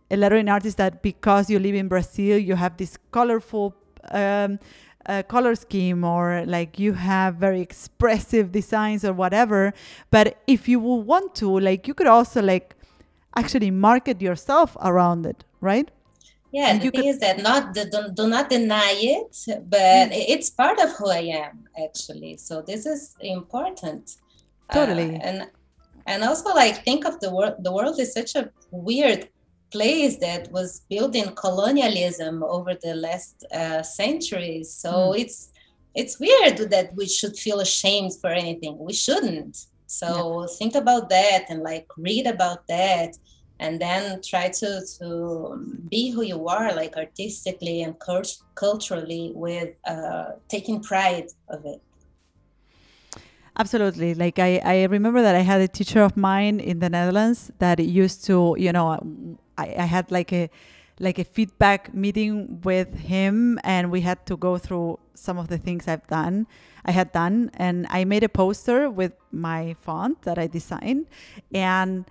a 0.09 0.17
lettering 0.17 0.47
artist 0.47 0.77
that 0.77 1.03
because 1.03 1.49
you 1.49 1.59
live 1.59 1.75
in 1.75 1.89
Brazil, 1.89 2.37
you 2.37 2.55
have 2.55 2.77
this 2.77 2.97
colorful. 3.11 3.75
Um, 4.11 4.59
uh, 5.05 5.23
color 5.23 5.55
scheme 5.55 6.03
or 6.03 6.43
like 6.45 6.77
you 6.77 6.93
have 6.93 7.35
very 7.35 7.61
expressive 7.61 8.51
designs 8.51 9.03
or 9.05 9.13
whatever 9.13 9.73
but 10.11 10.41
if 10.45 10.67
you 10.67 10.79
would 10.79 11.01
want 11.05 11.33
to 11.35 11.59
like 11.59 11.87
you 11.87 11.93
could 11.93 12.07
also 12.07 12.41
like 12.41 12.75
actually 13.35 13.71
market 13.71 14.21
yourself 14.21 14.75
around 14.81 15.25
it 15.25 15.43
right 15.61 15.89
yeah, 16.51 16.69
and 16.71 16.81
the 16.81 16.89
thing 16.89 17.05
is 17.05 17.19
that 17.19 17.41
not 17.43 17.73
do, 17.75 17.85
do 18.13 18.27
not 18.27 18.49
deny 18.49 18.95
it, 18.97 19.37
but 19.69 20.09
mm. 20.09 20.09
it's 20.11 20.49
part 20.49 20.79
of 20.79 20.91
who 20.93 21.09
I 21.09 21.19
am 21.45 21.65
actually. 21.81 22.37
So 22.37 22.61
this 22.61 22.87
is 22.87 23.15
important. 23.21 24.15
Totally. 24.73 25.15
Uh, 25.15 25.19
and 25.19 25.47
and 26.07 26.23
also 26.23 26.49
like 26.55 26.83
think 26.83 27.05
of 27.05 27.19
the 27.19 27.29
world. 27.31 27.55
The 27.59 27.71
world 27.71 27.99
is 27.99 28.13
such 28.13 28.35
a 28.35 28.49
weird 28.71 29.29
place 29.71 30.17
that 30.17 30.51
was 30.51 30.81
built 30.89 31.15
in 31.15 31.33
colonialism 31.35 32.43
over 32.43 32.75
the 32.75 32.95
last 32.95 33.45
uh, 33.53 33.83
centuries. 33.83 34.73
So 34.73 34.91
mm. 34.91 35.19
it's 35.19 35.51
it's 35.95 36.19
weird 36.19 36.57
that 36.69 36.95
we 36.95 37.07
should 37.07 37.35
feel 37.37 37.59
ashamed 37.59 38.13
for 38.21 38.29
anything. 38.29 38.77
We 38.77 38.93
shouldn't. 38.93 39.65
So 39.87 40.41
yeah. 40.41 40.47
think 40.57 40.75
about 40.75 41.09
that 41.09 41.45
and 41.49 41.63
like 41.63 41.87
read 41.97 42.27
about 42.27 42.67
that 42.67 43.15
and 43.59 43.79
then 43.79 44.21
try 44.21 44.49
to 44.49 44.81
to 44.99 45.65
be 45.89 46.11
who 46.11 46.23
you 46.23 46.47
are 46.47 46.73
like 46.73 46.95
artistically 46.95 47.81
and 47.81 47.99
cult- 47.99 48.41
culturally 48.55 49.31
with 49.35 49.75
uh, 49.85 50.31
taking 50.47 50.81
pride 50.81 51.27
of 51.49 51.65
it 51.65 51.81
absolutely 53.57 54.13
like 54.13 54.39
I, 54.39 54.61
I 54.63 54.83
remember 54.83 55.21
that 55.21 55.35
i 55.35 55.41
had 55.41 55.61
a 55.61 55.67
teacher 55.67 56.01
of 56.01 56.15
mine 56.15 56.59
in 56.59 56.79
the 56.79 56.89
netherlands 56.89 57.51
that 57.59 57.79
used 57.79 58.25
to 58.25 58.55
you 58.57 58.71
know 58.71 58.97
i, 59.63 59.67
I 59.83 59.87
had 59.95 60.11
like 60.11 60.31
a 60.33 60.49
like 60.99 61.17
a 61.17 61.23
feedback 61.23 61.93
meeting 61.93 62.59
with 62.63 62.93
him 62.93 63.57
and 63.63 63.89
we 63.89 64.01
had 64.01 64.25
to 64.25 64.35
go 64.35 64.57
through 64.57 64.99
some 65.13 65.37
of 65.37 65.47
the 65.47 65.57
things 65.57 65.87
i've 65.87 66.05
done 66.07 66.45
i 66.85 66.91
had 66.91 67.11
done. 67.11 67.51
And 67.55 67.87
i 67.89 68.03
made 68.03 68.23
a 68.23 68.29
poster 68.29 68.89
with 68.89 69.13
my 69.31 69.75
font 69.81 70.21
that 70.23 70.37
i 70.37 70.47
designed 70.47 71.05
and 71.53 72.05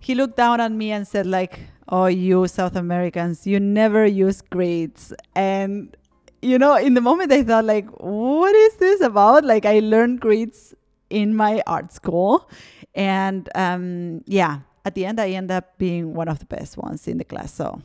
he 0.00 0.14
looked 0.14 0.36
down 0.36 0.60
on 0.60 0.76
me 0.76 0.92
and 0.92 1.08
said 1.08 1.26
like 1.26 1.60
oh 1.88 2.06
you 2.06 2.46
south 2.46 2.76
americans 2.76 3.46
you 3.46 3.58
never 3.58 4.04
use 4.06 4.40
grades. 4.42 5.14
And 5.34 5.96
you 6.42 6.58
know 6.58 6.76
in 6.76 6.92
the 6.92 7.00
moment 7.00 7.32
i 7.32 7.42
thought 7.42 7.64
like 7.64 7.88
what 8.00 8.54
is 8.54 8.76
this 8.76 9.00
about? 9.00 9.44
Like 9.44 9.64
i 9.64 9.78
learned 9.78 10.20
grades 10.20 10.74
in 11.08 11.34
my 11.34 11.62
art 11.66 11.92
school 11.92 12.50
and 12.94 13.48
um, 13.54 14.22
yeah 14.26 14.60
at 14.84 14.94
the 14.94 15.04
end 15.04 15.20
i 15.20 15.30
end 15.30 15.50
up 15.50 15.76
being 15.78 16.14
one 16.14 16.28
of 16.28 16.38
the 16.38 16.46
best 16.46 16.76
ones 16.76 17.06
in 17.08 17.18
the 17.18 17.24
class 17.24 17.52
so 17.52 17.80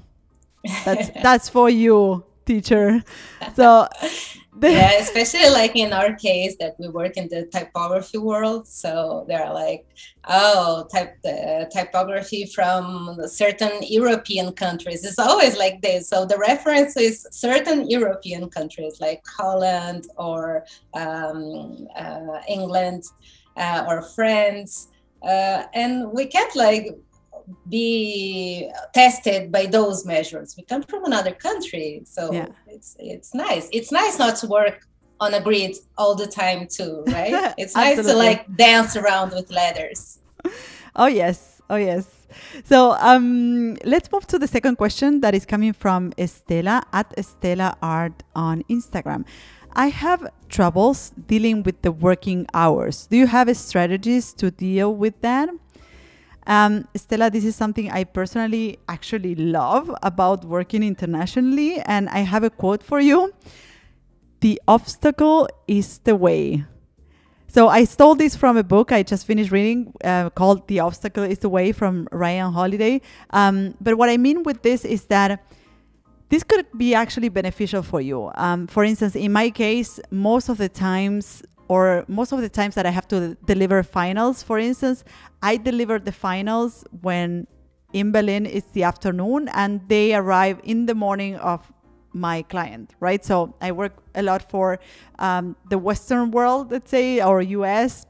that's 0.85 1.09
that's 1.23 1.49
for 1.49 1.69
you 1.69 2.23
teacher 2.45 3.03
so 3.55 3.87
yeah, 4.61 4.91
especially 4.99 5.49
like 5.49 5.75
in 5.75 5.93
our 5.93 6.13
case 6.15 6.55
that 6.59 6.75
we 6.79 6.89
work 6.89 7.17
in 7.17 7.27
the 7.29 7.45
typography 7.45 8.17
world. 8.17 8.67
So 8.67 9.25
they're 9.27 9.53
like, 9.53 9.85
oh, 10.27 10.87
type 10.91 11.21
the 11.23 11.69
typography 11.71 12.45
from 12.45 13.19
certain 13.27 13.81
European 13.83 14.51
countries. 14.53 15.05
It's 15.05 15.19
always 15.19 15.57
like 15.57 15.81
this. 15.81 16.09
So 16.09 16.25
the 16.25 16.37
reference 16.37 16.97
is 16.97 17.27
certain 17.31 17.89
European 17.89 18.49
countries 18.49 18.99
like 18.99 19.23
Holland 19.27 20.07
or 20.17 20.65
um, 20.93 21.87
uh, 21.95 22.41
England 22.47 23.03
uh, 23.55 23.85
or 23.87 24.01
France. 24.01 24.87
Uh, 25.21 25.63
and 25.73 26.11
we 26.11 26.25
can't 26.25 26.55
like 26.55 26.97
be 27.67 28.69
tested 28.93 29.51
by 29.51 29.65
those 29.65 30.05
measures. 30.05 30.55
We 30.57 30.63
come 30.63 30.83
from 30.83 31.05
another 31.05 31.31
country, 31.31 32.01
so 32.05 32.31
yeah. 32.31 32.47
it's 32.67 32.95
it's 32.99 33.33
nice. 33.33 33.67
It's 33.71 33.91
nice 33.91 34.17
not 34.19 34.35
to 34.37 34.47
work 34.47 34.87
on 35.19 35.33
a 35.33 35.41
grid 35.41 35.75
all 35.97 36.15
the 36.15 36.27
time 36.27 36.67
too, 36.67 37.03
right? 37.07 37.53
It's 37.57 37.75
nice 37.75 37.97
to 38.05 38.13
like 38.13 38.45
dance 38.55 38.95
around 38.95 39.31
with 39.31 39.51
letters. 39.51 40.19
Oh 40.95 41.05
yes, 41.05 41.61
oh 41.69 41.75
yes. 41.75 42.27
So 42.65 42.97
um, 42.99 43.77
let's 43.85 44.11
move 44.11 44.25
to 44.27 44.39
the 44.39 44.47
second 44.47 44.77
question 44.77 45.21
that 45.21 45.33
is 45.33 45.45
coming 45.45 45.71
from 45.71 46.11
Estela 46.13 46.83
at 46.91 47.15
Estela 47.15 47.75
Art 47.81 48.23
on 48.35 48.63
Instagram. 48.69 49.23
I 49.73 49.87
have 49.87 50.27
troubles 50.49 51.11
dealing 51.27 51.63
with 51.63 51.81
the 51.81 51.91
working 51.91 52.47
hours. 52.53 53.07
Do 53.07 53.17
you 53.17 53.27
have 53.27 53.55
strategies 53.55 54.33
to 54.33 54.51
deal 54.51 54.95
with 54.95 55.19
that? 55.21 55.49
Um, 56.47 56.87
Stella, 56.95 57.29
this 57.29 57.45
is 57.45 57.55
something 57.55 57.91
I 57.91 58.03
personally 58.03 58.79
actually 58.87 59.35
love 59.35 59.91
about 60.01 60.43
working 60.45 60.81
internationally. 60.81 61.79
And 61.81 62.09
I 62.09 62.19
have 62.19 62.43
a 62.43 62.49
quote 62.49 62.81
for 62.81 62.99
you 62.99 63.33
The 64.39 64.59
obstacle 64.67 65.47
is 65.67 65.99
the 65.99 66.15
way. 66.15 66.65
So 67.47 67.67
I 67.67 67.83
stole 67.85 68.15
this 68.15 68.35
from 68.35 68.57
a 68.57 68.63
book 68.63 68.91
I 68.91 69.01
just 69.01 69.25
finished 69.25 69.51
reading 69.51 69.91
uh, 70.03 70.29
called 70.29 70.67
The 70.67 70.81
Obstacle 70.81 71.23
is 71.23 71.39
the 71.39 71.49
Way 71.49 71.71
from 71.71 72.07
Ryan 72.11 72.53
Holiday. 72.53 73.01
Um, 73.31 73.75
but 73.81 73.97
what 73.97 74.07
I 74.07 74.17
mean 74.17 74.43
with 74.43 74.61
this 74.61 74.85
is 74.85 75.05
that 75.05 75.43
this 76.29 76.43
could 76.43 76.67
be 76.77 76.93
actually 76.93 77.29
beneficial 77.29 77.81
for 77.83 78.01
you. 78.01 78.31
Um, 78.35 78.67
for 78.67 78.83
instance, 78.83 79.15
in 79.15 79.31
my 79.31 79.49
case, 79.49 79.99
most 80.11 80.49
of 80.49 80.57
the 80.57 80.69
times 80.69 81.43
or 81.67 82.03
most 82.07 82.31
of 82.31 82.41
the 82.41 82.49
times 82.49 82.73
that 82.75 82.85
I 82.85 82.89
have 82.89 83.07
to 83.09 83.35
deliver 83.45 83.83
finals, 83.83 84.41
for 84.41 84.57
instance, 84.57 85.03
I 85.43 85.57
deliver 85.57 85.99
the 85.99 86.11
finals 86.11 86.83
when 87.01 87.47
in 87.93 88.11
Berlin 88.11 88.45
it's 88.45 88.71
the 88.71 88.83
afternoon 88.83 89.49
and 89.53 89.81
they 89.87 90.15
arrive 90.15 90.59
in 90.63 90.87
the 90.87 90.95
morning 90.95 91.35
of 91.37 91.71
my 92.11 92.41
client, 92.43 92.95
right? 92.99 93.23
So 93.23 93.55
I 93.61 93.71
work 93.71 93.93
a 94.15 94.23
lot 94.23 94.49
for 94.49 94.79
um, 95.19 95.55
the 95.69 95.77
Western 95.77 96.31
world, 96.31 96.71
let's 96.71 96.89
say, 96.89 97.21
or 97.21 97.41
US, 97.41 98.07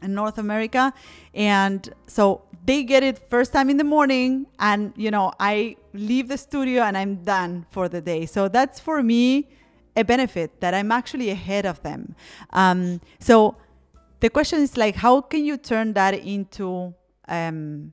and 0.00 0.14
North 0.14 0.38
America. 0.38 0.92
And 1.34 1.92
so 2.06 2.42
they 2.64 2.84
get 2.84 3.02
it 3.02 3.28
first 3.28 3.52
time 3.52 3.68
in 3.70 3.76
the 3.76 3.84
morning 3.84 4.46
and 4.58 4.92
you 4.96 5.10
know, 5.10 5.32
I 5.40 5.76
leave 5.92 6.28
the 6.28 6.38
studio 6.38 6.82
and 6.82 6.96
I'm 6.96 7.16
done 7.16 7.66
for 7.70 7.88
the 7.88 8.00
day. 8.00 8.26
So 8.26 8.48
that's 8.48 8.78
for 8.78 9.02
me 9.02 9.48
a 9.96 10.04
benefit 10.04 10.60
that 10.60 10.72
I'm 10.72 10.92
actually 10.92 11.30
ahead 11.30 11.66
of 11.66 11.82
them. 11.82 12.14
Um, 12.50 13.00
so 13.18 13.56
the 14.20 14.30
question 14.30 14.60
is 14.60 14.76
like, 14.76 14.96
how 14.96 15.20
can 15.20 15.44
you 15.44 15.56
turn 15.56 15.92
that 15.94 16.14
into 16.14 16.94
um, 17.28 17.92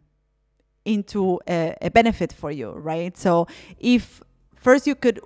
into 0.86 1.40
a, 1.48 1.76
a 1.82 1.90
benefit 1.90 2.34
for 2.34 2.52
you, 2.52 2.72
right? 2.72 3.18
So 3.18 3.48
if 3.80 4.22
first 4.56 4.88
you 4.88 4.96
could, 4.96 5.20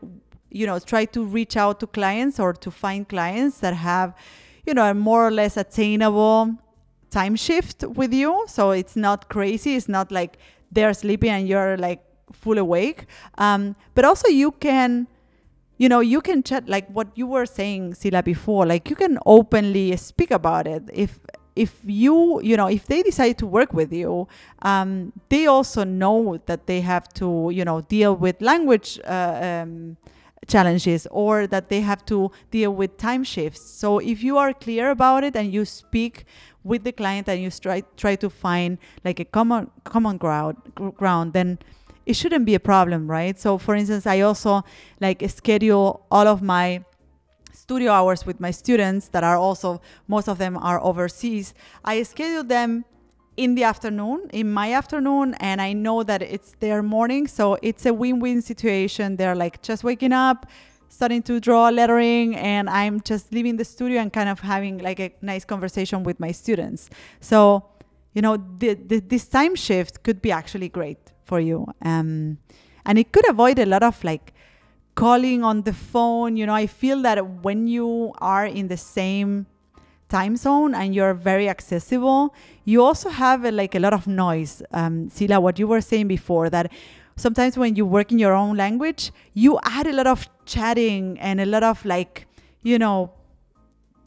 you 0.49 0.65
know, 0.65 0.79
try 0.79 1.05
to 1.05 1.23
reach 1.23 1.55
out 1.57 1.79
to 1.81 1.87
clients 1.87 2.39
or 2.39 2.53
to 2.53 2.71
find 2.71 3.07
clients 3.07 3.59
that 3.59 3.73
have, 3.73 4.15
you 4.65 4.73
know, 4.73 4.89
a 4.89 4.93
more 4.93 5.27
or 5.27 5.31
less 5.31 5.55
attainable 5.57 6.57
time 7.13 7.35
shift 7.35 7.83
with 7.83 8.13
you. 8.13 8.45
So 8.47 8.71
it's 8.71 8.95
not 8.95 9.29
crazy. 9.29 9.75
It's 9.75 9.87
not 9.87 10.11
like 10.11 10.37
they're 10.71 10.93
sleeping 10.93 11.29
and 11.29 11.47
you're 11.47 11.77
like 11.77 12.01
full 12.31 12.57
awake. 12.57 13.05
Um, 13.37 13.75
but 13.95 14.03
also 14.05 14.27
you 14.27 14.51
can 14.51 15.07
you 15.77 15.89
know 15.89 15.99
you 15.99 16.21
can 16.21 16.43
chat 16.43 16.67
like 16.69 16.87
what 16.89 17.07
you 17.15 17.27
were 17.27 17.45
saying 17.45 17.93
Cyla 17.93 18.23
before 18.23 18.65
like 18.65 18.89
you 18.89 18.95
can 18.95 19.17
openly 19.25 19.95
speak 19.97 20.31
about 20.31 20.67
it 20.67 20.83
if 20.93 21.19
if 21.55 21.79
you 21.83 22.41
you 22.41 22.55
know 22.57 22.67
if 22.67 22.85
they 22.85 23.01
decide 23.01 23.37
to 23.39 23.47
work 23.47 23.73
with 23.73 23.91
you 23.91 24.27
um, 24.61 25.11
they 25.29 25.47
also 25.47 25.83
know 25.83 26.39
that 26.45 26.67
they 26.67 26.81
have 26.81 27.07
to 27.13 27.49
you 27.53 27.65
know 27.65 27.81
deal 27.81 28.15
with 28.15 28.41
language 28.41 28.99
uh, 29.05 29.61
um, 29.63 29.97
challenges 30.47 31.07
or 31.11 31.47
that 31.47 31.69
they 31.69 31.81
have 31.81 32.05
to 32.05 32.31
deal 32.51 32.71
with 32.71 32.97
time 32.97 33.23
shifts 33.23 33.61
so 33.61 33.99
if 33.99 34.23
you 34.23 34.37
are 34.37 34.53
clear 34.53 34.91
about 34.91 35.23
it 35.23 35.35
and 35.35 35.53
you 35.53 35.65
speak 35.65 36.25
with 36.63 36.83
the 36.83 36.91
client 36.91 37.27
and 37.27 37.41
you 37.41 37.49
try 37.51 37.83
try 37.97 38.15
to 38.15 38.29
find 38.29 38.77
like 39.03 39.19
a 39.19 39.25
common 39.25 39.69
common 39.83 40.17
ground 40.17 40.57
ground 40.95 41.33
then 41.33 41.59
it 42.05 42.15
shouldn't 42.15 42.45
be 42.45 42.55
a 42.55 42.59
problem, 42.59 43.09
right? 43.09 43.39
So 43.39 43.57
for 43.57 43.75
instance, 43.75 44.05
I 44.05 44.21
also 44.21 44.63
like 44.99 45.23
schedule 45.29 46.05
all 46.11 46.27
of 46.27 46.41
my 46.41 46.83
studio 47.53 47.91
hours 47.91 48.25
with 48.25 48.39
my 48.39 48.51
students 48.51 49.07
that 49.09 49.23
are 49.23 49.37
also 49.37 49.81
most 50.07 50.27
of 50.27 50.37
them 50.37 50.57
are 50.57 50.83
overseas. 50.83 51.53
I 51.85 52.03
schedule 52.03 52.43
them 52.43 52.85
in 53.37 53.55
the 53.55 53.63
afternoon, 53.63 54.29
in 54.31 54.51
my 54.51 54.73
afternoon, 54.73 55.33
and 55.39 55.59
I 55.61 55.73
know 55.73 56.03
that 56.03 56.21
it's 56.21 56.55
their 56.59 56.83
morning, 56.83 57.27
so 57.27 57.57
it's 57.63 57.85
a 57.85 57.93
win-win 57.93 58.41
situation. 58.41 59.15
They're 59.15 59.35
like 59.35 59.61
just 59.63 59.83
waking 59.83 60.13
up, 60.13 60.45
starting 60.93 61.23
to 61.23 61.39
draw 61.39 61.69
lettering, 61.69 62.35
and 62.35 62.69
I'm 62.69 63.01
just 63.01 63.33
leaving 63.33 63.57
the 63.57 63.65
studio 63.65 63.99
and 63.99 64.13
kind 64.13 64.29
of 64.29 64.39
having 64.39 64.77
like 64.77 64.99
a 64.99 65.11
nice 65.21 65.43
conversation 65.43 66.03
with 66.03 66.19
my 66.19 66.31
students. 66.31 66.89
So, 67.19 67.65
you 68.13 68.21
know, 68.21 68.37
the, 68.59 68.75
the, 68.75 68.99
this 68.99 69.27
time 69.27 69.55
shift 69.55 70.03
could 70.03 70.21
be 70.21 70.31
actually 70.31 70.69
great 70.69 70.99
for 71.25 71.39
you. 71.39 71.65
Um, 71.81 72.37
and 72.85 72.99
it 72.99 73.11
could 73.11 73.27
avoid 73.27 73.57
a 73.57 73.65
lot 73.65 73.81
of 73.81 74.03
like 74.03 74.33
calling 74.93 75.43
on 75.43 75.63
the 75.63 75.73
phone. 75.73 76.37
You 76.37 76.45
know, 76.45 76.53
I 76.53 76.67
feel 76.67 77.01
that 77.01 77.17
when 77.41 77.65
you 77.65 78.13
are 78.19 78.45
in 78.45 78.67
the 78.67 78.77
same 78.77 79.47
time 80.09 80.35
zone 80.35 80.75
and 80.75 80.93
you're 80.93 81.15
very 81.15 81.49
accessible, 81.49 82.35
you 82.65 82.83
also 82.83 83.09
have 83.09 83.45
a, 83.45 83.51
like 83.51 83.73
a 83.73 83.79
lot 83.79 83.93
of 83.93 84.05
noise. 84.05 84.61
Um, 84.71 85.09
Cyla, 85.09 85.41
what 85.41 85.57
you 85.57 85.67
were 85.67 85.81
saying 85.81 86.07
before 86.07 86.51
that 86.51 86.71
sometimes 87.15 87.57
when 87.57 87.75
you 87.75 87.85
work 87.85 88.11
in 88.11 88.19
your 88.19 88.33
own 88.33 88.55
language, 88.57 89.11
you 89.33 89.59
add 89.63 89.87
a 89.87 89.93
lot 89.93 90.07
of 90.07 90.27
chatting 90.45 91.17
and 91.19 91.39
a 91.39 91.45
lot 91.45 91.63
of 91.63 91.83
like, 91.85 92.27
you 92.61 92.79
know, 92.79 93.11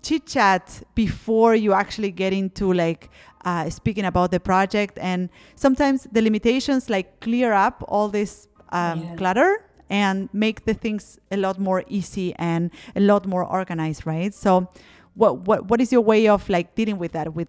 chit 0.02 0.26
chat 0.26 0.82
before 0.94 1.54
you 1.54 1.72
actually 1.72 2.10
get 2.10 2.32
into 2.32 2.72
like 2.72 3.10
uh, 3.44 3.68
speaking 3.70 4.04
about 4.04 4.30
the 4.30 4.40
project. 4.40 4.98
And 5.00 5.28
sometimes 5.54 6.06
the 6.12 6.22
limitations 6.22 6.90
like 6.90 7.20
clear 7.20 7.52
up 7.52 7.84
all 7.88 8.08
this 8.08 8.48
um, 8.70 9.02
yeah. 9.02 9.16
clutter 9.16 9.64
and 9.88 10.28
make 10.32 10.64
the 10.64 10.74
things 10.74 11.18
a 11.30 11.36
lot 11.36 11.58
more 11.58 11.84
easy 11.88 12.34
and 12.36 12.70
a 12.94 13.00
lot 13.00 13.26
more 13.26 13.44
organized, 13.44 14.06
right? 14.06 14.34
So, 14.34 14.68
what 15.14 15.38
what 15.46 15.66
what 15.66 15.80
is 15.80 15.92
your 15.92 16.02
way 16.02 16.28
of 16.28 16.48
like 16.48 16.74
dealing 16.74 16.98
with 16.98 17.12
that 17.12 17.32
with 17.32 17.48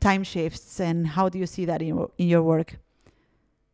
time 0.00 0.24
shifts 0.24 0.80
and 0.80 1.06
how 1.06 1.28
do 1.28 1.38
you 1.38 1.46
see 1.46 1.64
that 1.64 1.80
in 1.80 2.06
in 2.18 2.28
your 2.28 2.42
work? 2.42 2.81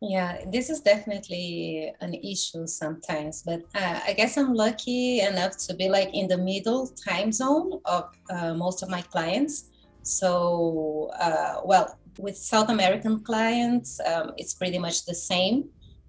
Yeah, 0.01 0.45
this 0.47 0.69
is 0.69 0.79
definitely 0.79 1.91
an 1.99 2.13
issue 2.13 2.65
sometimes, 2.67 3.43
but 3.43 3.63
uh, 3.75 3.99
I 4.07 4.13
guess 4.13 4.37
I'm 4.37 4.53
lucky 4.53 5.19
enough 5.19 5.57
to 5.67 5.73
be 5.73 5.89
like 5.89 6.13
in 6.13 6.29
the 6.29 6.37
middle 6.37 6.87
time 6.87 7.33
zone 7.33 7.81
of 7.83 8.09
uh, 8.29 8.53
most 8.53 8.81
of 8.81 8.89
my 8.89 9.01
clients. 9.01 9.65
So, 10.03 11.11
uh, 11.19 11.61
well, 11.65 11.99
with 12.17 12.37
South 12.37 12.69
American 12.69 13.19
clients, 13.19 13.99
um, 13.99 14.31
it's 14.37 14.53
pretty 14.53 14.79
much 14.79 15.05
the 15.05 15.13
same. 15.13 15.65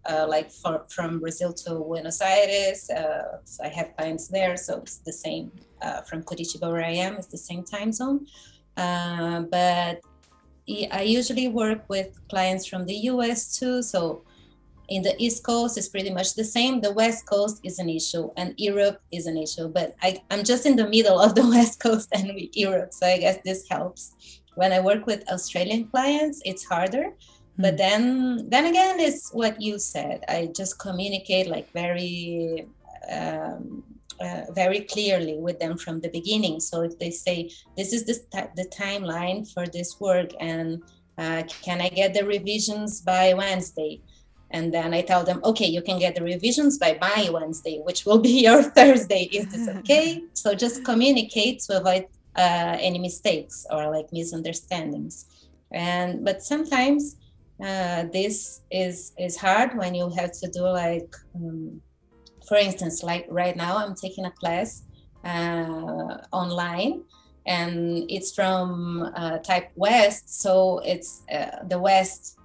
Uh, 0.09 0.25
like 0.27 0.51
for, 0.51 0.87
from 0.89 1.19
Brazil 1.19 1.53
to 1.53 1.75
Buenos 1.75 2.23
Aires, 2.23 2.89
uh, 2.91 3.39
so 3.45 3.65
I 3.65 3.69
have 3.69 3.95
clients 3.99 4.29
there, 4.29 4.57
so 4.57 4.79
it's 4.79 4.99
the 4.99 5.13
same. 5.13 5.51
Uh, 5.83 6.01
from 6.03 6.23
Curitiba, 6.23 6.71
where 6.71 6.85
I 6.85 6.93
am, 6.93 7.17
it's 7.17 7.27
the 7.27 7.37
same 7.37 7.65
time 7.65 7.93
zone. 7.93 8.27
But 8.77 10.01
I 10.93 11.03
usually 11.03 11.49
work 11.49 11.85
with 11.89 12.09
clients 12.29 12.67
from 12.67 12.87
the 12.87 12.95
US 13.13 13.59
too. 13.59 13.83
So 13.83 14.23
in 14.91 15.03
the 15.03 15.15
East 15.19 15.45
Coast, 15.45 15.79
it's 15.79 15.89
pretty 15.89 16.11
much 16.11 16.35
the 16.35 16.45
same. 16.45 16.81
The 16.81 16.93
West 16.93 17.25
Coast 17.27 17.61
is 17.63 17.79
an 17.79 17.89
issue, 17.89 18.31
and 18.37 18.55
Europe 18.59 19.01
is 19.13 19.27
an 19.27 19.37
issue. 19.37 19.69
But 19.69 19.95
I, 20.03 20.21
I'm 20.31 20.45
just 20.45 20.67
in 20.67 20.77
the 20.77 20.89
middle 20.89 21.19
of 21.21 21.35
the 21.35 21.47
West 21.57 21.81
Coast 21.81 22.09
and 22.13 22.33
Europe, 22.53 22.93
so 22.93 23.07
I 23.07 23.19
guess 23.19 23.39
this 23.45 23.69
helps. 23.69 24.15
When 24.57 24.73
I 24.73 24.81
work 24.81 25.07
with 25.07 25.27
Australian 25.31 25.87
clients, 25.87 26.43
it's 26.45 26.65
harder. 26.65 27.05
Mm-hmm. 27.05 27.63
But 27.63 27.77
then, 27.79 28.49
then 28.51 28.67
again, 28.67 28.99
it's 28.99 29.33
what 29.33 29.63
you 29.63 29.79
said. 29.79 30.25
I 30.29 30.51
just 30.55 30.79
communicate 30.79 31.47
like 31.47 31.73
very, 31.73 32.67
um, 33.11 33.85
uh, 34.21 34.43
very 34.55 34.81
clearly 34.81 35.39
with 35.39 35.59
them 35.59 35.77
from 35.77 36.01
the 36.01 36.09
beginning. 36.11 36.61
So 36.61 36.83
if 36.83 36.99
they 36.99 37.11
say 37.11 37.51
this 37.77 37.93
is 37.93 38.05
the, 38.05 38.49
the 38.57 38.67
timeline 38.67 39.51
for 39.53 39.67
this 39.67 39.99
work, 40.01 40.31
and 40.41 40.83
uh, 41.19 41.43
can 41.63 41.81
I 41.81 41.89
get 41.89 42.15
the 42.15 42.25
revisions 42.25 43.01
by 43.01 43.35
Wednesday? 43.35 44.01
and 44.53 44.75
then 44.75 44.93
I 44.93 45.03
tell 45.03 45.25
them, 45.25 45.41
okay, 45.45 45.67
you 45.67 45.83
can 45.83 45.99
get 45.99 46.15
the 46.15 46.23
revisions 46.23 46.79
by 46.79 46.99
my 47.01 47.31
Wednesday, 47.31 47.81
which 47.85 48.05
will 48.05 48.19
be 48.19 48.43
your 48.47 48.63
Thursday. 48.63 49.29
Is 49.33 49.47
this 49.49 49.69
okay? 49.79 50.23
so 50.35 50.55
just 50.55 50.85
communicate 50.85 51.61
to 51.61 51.79
avoid 51.79 52.07
uh, 52.37 52.77
any 52.81 52.99
mistakes 52.99 53.67
or 53.71 53.91
like 53.91 54.07
misunderstandings. 54.13 55.27
And 55.73 56.25
but 56.25 56.43
sometimes 56.43 57.17
uh, 57.65 58.05
this 58.13 58.63
is 58.71 59.13
is 59.19 59.37
hard 59.37 59.77
when 59.77 59.95
you 59.95 60.11
have 60.11 60.33
to 60.41 60.51
do 60.51 60.63
like, 60.63 61.15
um, 61.35 61.81
for 62.51 62.59
instance, 62.59 63.05
like 63.05 63.27
right 63.31 63.57
now 63.57 63.77
I'm 63.77 63.95
taking 63.95 64.25
a 64.25 64.33
class 64.33 64.83
uh, 65.25 66.19
online 66.33 67.05
and 67.47 68.11
it's 68.11 68.35
from 68.35 69.13
uh, 69.15 69.39
type 69.39 69.71
west 69.77 70.43
so 70.43 70.81
it's 70.85 71.23
uh, 71.33 71.63
the 71.69 71.79
west 71.79 72.37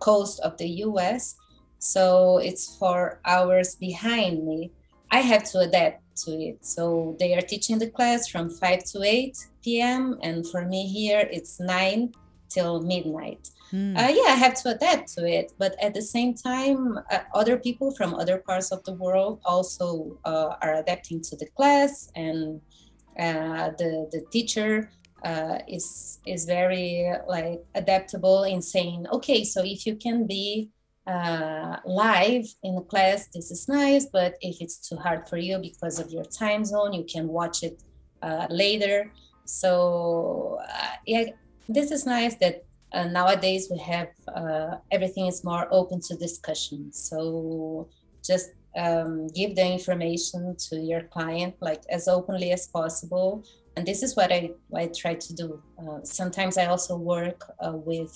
coast 0.00 0.38
of 0.40 0.56
the 0.58 0.68
us 0.68 1.36
so 1.84 2.38
it's 2.38 2.78
four 2.78 3.20
hours 3.26 3.74
behind 3.74 4.46
me. 4.46 4.70
I 5.10 5.20
have 5.20 5.44
to 5.52 5.58
adapt 5.60 6.00
to 6.24 6.30
it. 6.32 6.64
So 6.64 7.14
they 7.18 7.34
are 7.34 7.42
teaching 7.42 7.78
the 7.78 7.90
class 7.90 8.26
from 8.26 8.48
5 8.48 8.84
to 8.92 9.02
8 9.02 9.36
p.m. 9.62 10.18
And 10.22 10.48
for 10.48 10.64
me 10.64 10.86
here, 10.86 11.28
it's 11.30 11.60
9 11.60 12.10
till 12.48 12.80
midnight. 12.80 13.50
Mm. 13.72 13.96
Uh, 13.96 14.12
yeah, 14.12 14.32
I 14.32 14.36
have 14.36 14.54
to 14.62 14.70
adapt 14.70 15.12
to 15.14 15.26
it. 15.26 15.52
But 15.58 15.74
at 15.82 15.94
the 15.94 16.02
same 16.02 16.34
time, 16.34 16.98
uh, 17.10 17.20
other 17.34 17.58
people 17.58 17.94
from 17.94 18.14
other 18.14 18.38
parts 18.38 18.70
of 18.70 18.84
the 18.84 18.94
world 18.94 19.40
also 19.44 20.18
uh, 20.24 20.56
are 20.62 20.74
adapting 20.74 21.22
to 21.22 21.36
the 21.36 21.46
class. 21.56 22.10
And 22.14 22.60
uh, 23.18 23.70
the, 23.78 24.08
the 24.12 24.24
teacher 24.30 24.90
uh, 25.24 25.58
is, 25.68 26.18
is 26.26 26.44
very 26.44 27.10
like 27.26 27.64
adaptable 27.74 28.44
in 28.44 28.60
saying, 28.62 29.06
okay, 29.12 29.44
so 29.44 29.62
if 29.64 29.86
you 29.86 29.96
can 29.96 30.26
be 30.26 30.70
uh, 31.06 31.76
live 31.84 32.46
in 32.62 32.76
the 32.76 32.82
class, 32.82 33.28
this 33.34 33.50
is 33.50 33.68
nice. 33.68 34.06
But 34.06 34.34
if 34.40 34.60
it's 34.60 34.88
too 34.88 34.96
hard 34.96 35.28
for 35.28 35.36
you 35.36 35.58
because 35.58 35.98
of 35.98 36.10
your 36.10 36.24
time 36.24 36.64
zone, 36.64 36.92
you 36.92 37.04
can 37.04 37.28
watch 37.28 37.62
it 37.62 37.82
later. 38.48 39.12
So 39.44 40.58
yeah, 41.06 41.24
this 41.68 41.90
is 41.90 42.06
nice 42.06 42.36
that 42.36 42.64
uh, 42.94 43.04
nowadays 43.04 43.68
we 43.70 43.78
have 43.78 44.08
uh, 44.34 44.76
everything 44.90 45.26
is 45.26 45.44
more 45.44 45.66
open 45.70 46.00
to 46.00 46.16
discussion. 46.16 46.92
So 46.92 47.88
just 48.24 48.50
um, 48.76 49.28
give 49.28 49.54
the 49.54 49.66
information 49.66 50.56
to 50.68 50.76
your 50.76 51.02
client 51.02 51.54
like 51.60 51.82
as 51.90 52.08
openly 52.08 52.52
as 52.52 52.66
possible. 52.68 53.44
And 53.76 53.84
this 53.84 54.02
is 54.02 54.16
what 54.16 54.32
I, 54.32 54.52
I 54.74 54.86
try 54.86 55.14
to 55.14 55.34
do. 55.34 55.62
Uh, 55.78 55.98
sometimes 56.04 56.56
I 56.56 56.66
also 56.66 56.96
work 56.96 57.42
with 57.60 58.14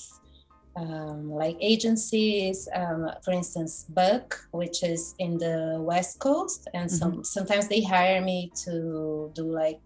um, 0.78 1.30
like 1.30 1.56
agencies, 1.60 2.68
um, 2.74 3.10
for 3.24 3.32
instance, 3.32 3.86
Buck, 3.88 4.46
which 4.52 4.82
is 4.82 5.14
in 5.18 5.38
the 5.38 5.76
West 5.80 6.20
Coast, 6.20 6.68
and 6.74 6.90
some 6.90 7.12
mm-hmm. 7.12 7.22
sometimes 7.22 7.68
they 7.68 7.82
hire 7.82 8.20
me 8.20 8.52
to 8.64 9.30
do 9.34 9.42
like 9.42 9.80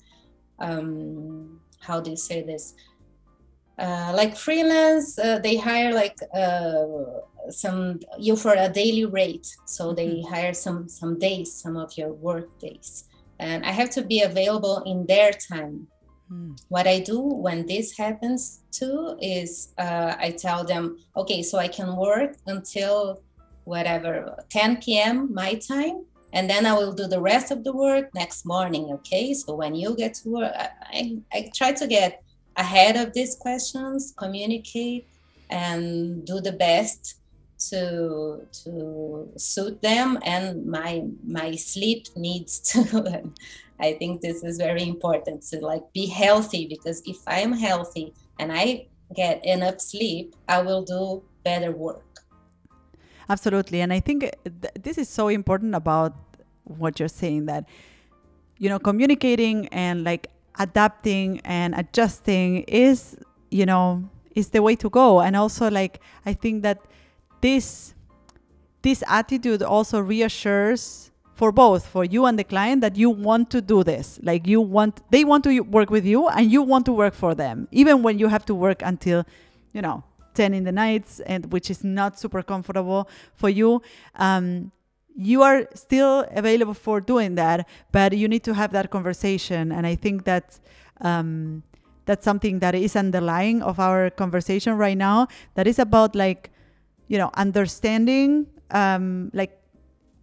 um, 0.59 1.61
how 1.81 2.01
do 2.01 2.11
you 2.11 2.17
say 2.17 2.43
this? 2.43 2.75
Uh, 3.83 4.13
like 4.15 4.37
freelance, 4.37 5.19
uh, 5.19 5.41
they 5.41 5.57
hire 5.57 5.93
like 5.93 6.19
uh, 6.35 6.87
some 7.51 8.01
you 8.19 8.37
for 8.37 8.55
a 8.55 8.69
daily 8.69 9.07
rate. 9.07 9.49
So 9.67 9.93
they 9.93 10.23
Mm-hmm. 10.23 10.33
hire 10.35 10.55
some 10.55 10.89
some 10.89 11.19
days, 11.19 11.55
some 11.63 11.77
of 11.77 11.97
your 11.99 12.13
work 12.13 12.49
days, 12.61 13.05
and 13.41 13.65
I 13.67 13.73
have 13.73 13.91
to 13.91 14.03
be 14.03 14.23
available 14.23 14.83
in 14.87 15.07
their 15.07 15.33
time. 15.33 15.89
Mm. 16.33 16.57
What 16.69 16.87
I 16.87 17.01
do 17.01 17.21
when 17.21 17.67
this 17.67 17.97
happens 17.99 18.63
too 18.73 19.17
is 19.21 19.73
uh, 19.79 20.15
I 20.19 20.31
tell 20.31 20.65
them, 20.65 20.97
okay, 21.17 21.43
so 21.43 21.59
I 21.59 21.69
can 21.69 21.97
work 21.97 22.37
until 22.47 23.23
whatever 23.65 24.37
10 24.51 24.79
p.m. 24.79 25.35
my 25.35 25.55
time, 25.57 26.07
and 26.33 26.49
then 26.49 26.67
I 26.67 26.75
will 26.75 26.93
do 26.93 27.09
the 27.09 27.21
rest 27.21 27.51
of 27.51 27.65
the 27.65 27.73
work 27.73 28.15
next 28.15 28.47
morning. 28.47 28.91
Okay, 28.95 29.35
so 29.35 29.55
when 29.57 29.75
you 29.75 29.97
get 29.97 30.15
to 30.23 30.31
work, 30.31 30.53
I, 30.57 30.69
I, 30.93 31.19
I 31.33 31.51
try 31.55 31.73
to 31.73 31.87
get 31.87 32.23
ahead 32.57 32.97
of 32.97 33.13
these 33.13 33.35
questions, 33.37 34.13
communicate, 34.17 35.07
and 35.51 36.25
do 36.27 36.41
the 36.41 36.53
best 36.53 37.17
to 37.71 38.45
to 38.51 39.31
suit 39.37 39.81
them 39.83 40.19
and 40.25 40.67
my 40.67 41.05
my 41.23 41.55
sleep 41.55 42.07
needs 42.17 42.59
to 42.73 43.31
i 43.79 43.93
think 43.93 44.21
this 44.21 44.43
is 44.43 44.57
very 44.59 44.83
important 44.83 45.41
to 45.43 45.61
like 45.61 45.85
be 45.93 46.07
healthy 46.07 46.67
because 46.67 47.01
if 47.07 47.19
i'm 47.29 47.53
healthy 47.53 48.13
and 48.41 48.51
i 48.53 48.85
get 49.15 49.45
enough 49.45 49.81
sleep 49.81 50.35
i 50.49 50.61
will 50.61 50.83
do 50.83 51.23
better 51.45 51.71
work 51.71 52.13
Absolutely. 53.29 53.81
And 53.81 53.93
I 53.93 54.01
think 54.01 54.21
th- 54.45 54.75
this 54.79 54.99
is 54.99 55.09
so 55.09 55.29
important 55.29 55.75
about 55.75 56.15
what 56.65 56.99
you're 56.99 57.09
saying 57.09 57.47
that, 57.47 57.65
you 58.59 58.69
know, 58.69 58.79
communicating 58.79 59.69
and 59.69 60.05
like 60.05 60.29
adapting 60.59 61.41
and 61.45 61.75
adjusting 61.75 62.63
is, 62.63 63.17
you 63.51 63.67
know, 63.67 64.09
is 64.35 64.49
the 64.49 64.63
way 64.63 64.77
to 64.77 64.89
go. 64.91 65.21
And 65.21 65.37
also 65.37 65.71
like 65.71 66.01
I 66.25 66.35
think 66.35 66.63
that 66.63 66.81
this 67.41 67.95
this 68.83 69.03
attitude 69.07 69.63
also 69.63 70.01
reassures 70.01 71.11
for 71.35 71.51
both 71.51 71.87
for 71.87 72.05
you 72.05 72.27
and 72.27 72.39
the 72.39 72.45
client 72.45 72.81
that 72.83 72.97
you 72.97 73.09
want 73.09 73.51
to 73.51 73.61
do 73.61 73.83
this 73.83 74.21
like 74.23 74.47
you 74.47 74.61
want 74.61 75.01
they 75.11 75.25
want 75.25 75.43
to 75.43 75.61
work 75.61 75.89
with 75.91 76.05
you 76.05 76.29
and 76.29 76.53
you 76.53 76.63
want 76.63 76.85
to 76.85 76.93
work 76.93 77.15
for 77.15 77.35
them 77.35 77.67
even 77.71 78.03
when 78.03 78.19
you 78.19 78.29
have 78.29 78.45
to 78.45 78.55
work 78.55 78.83
until 78.83 79.25
you 79.73 79.81
know 79.81 80.05
10 80.35 80.55
in 80.55 80.65
the 80.65 80.73
nights 80.73 81.21
and 81.21 81.53
which 81.53 81.71
is 81.71 81.83
not 81.83 82.19
super 82.19 82.43
comfortable 82.43 83.09
for 83.35 83.49
you 83.49 83.81
um, 84.17 84.71
you 85.17 85.43
are 85.43 85.69
still 85.75 86.27
available 86.31 86.75
for 86.75 87.01
doing 87.01 87.35
that 87.35 87.69
but 87.93 88.17
you 88.17 88.29
need 88.29 88.43
to 88.43 88.55
have 88.55 88.73
that 88.73 88.91
conversation. 88.91 89.73
And 89.73 89.87
i 89.87 89.95
think 89.95 90.25
that 90.25 90.59
um, 91.01 91.63
that's 92.05 92.25
something 92.25 92.59
that 92.61 92.75
is 92.75 92.97
underlying 92.97 93.63
of 93.63 93.79
our 93.79 94.11
conversation 94.11 94.77
right 94.77 94.97
now 94.97 95.29
that 95.55 95.67
is 95.67 95.79
about 95.79 96.15
like 96.15 96.51
you 97.09 97.19
know 97.19 97.31
understanding 97.35 98.47
um, 98.71 99.31
like 99.35 99.59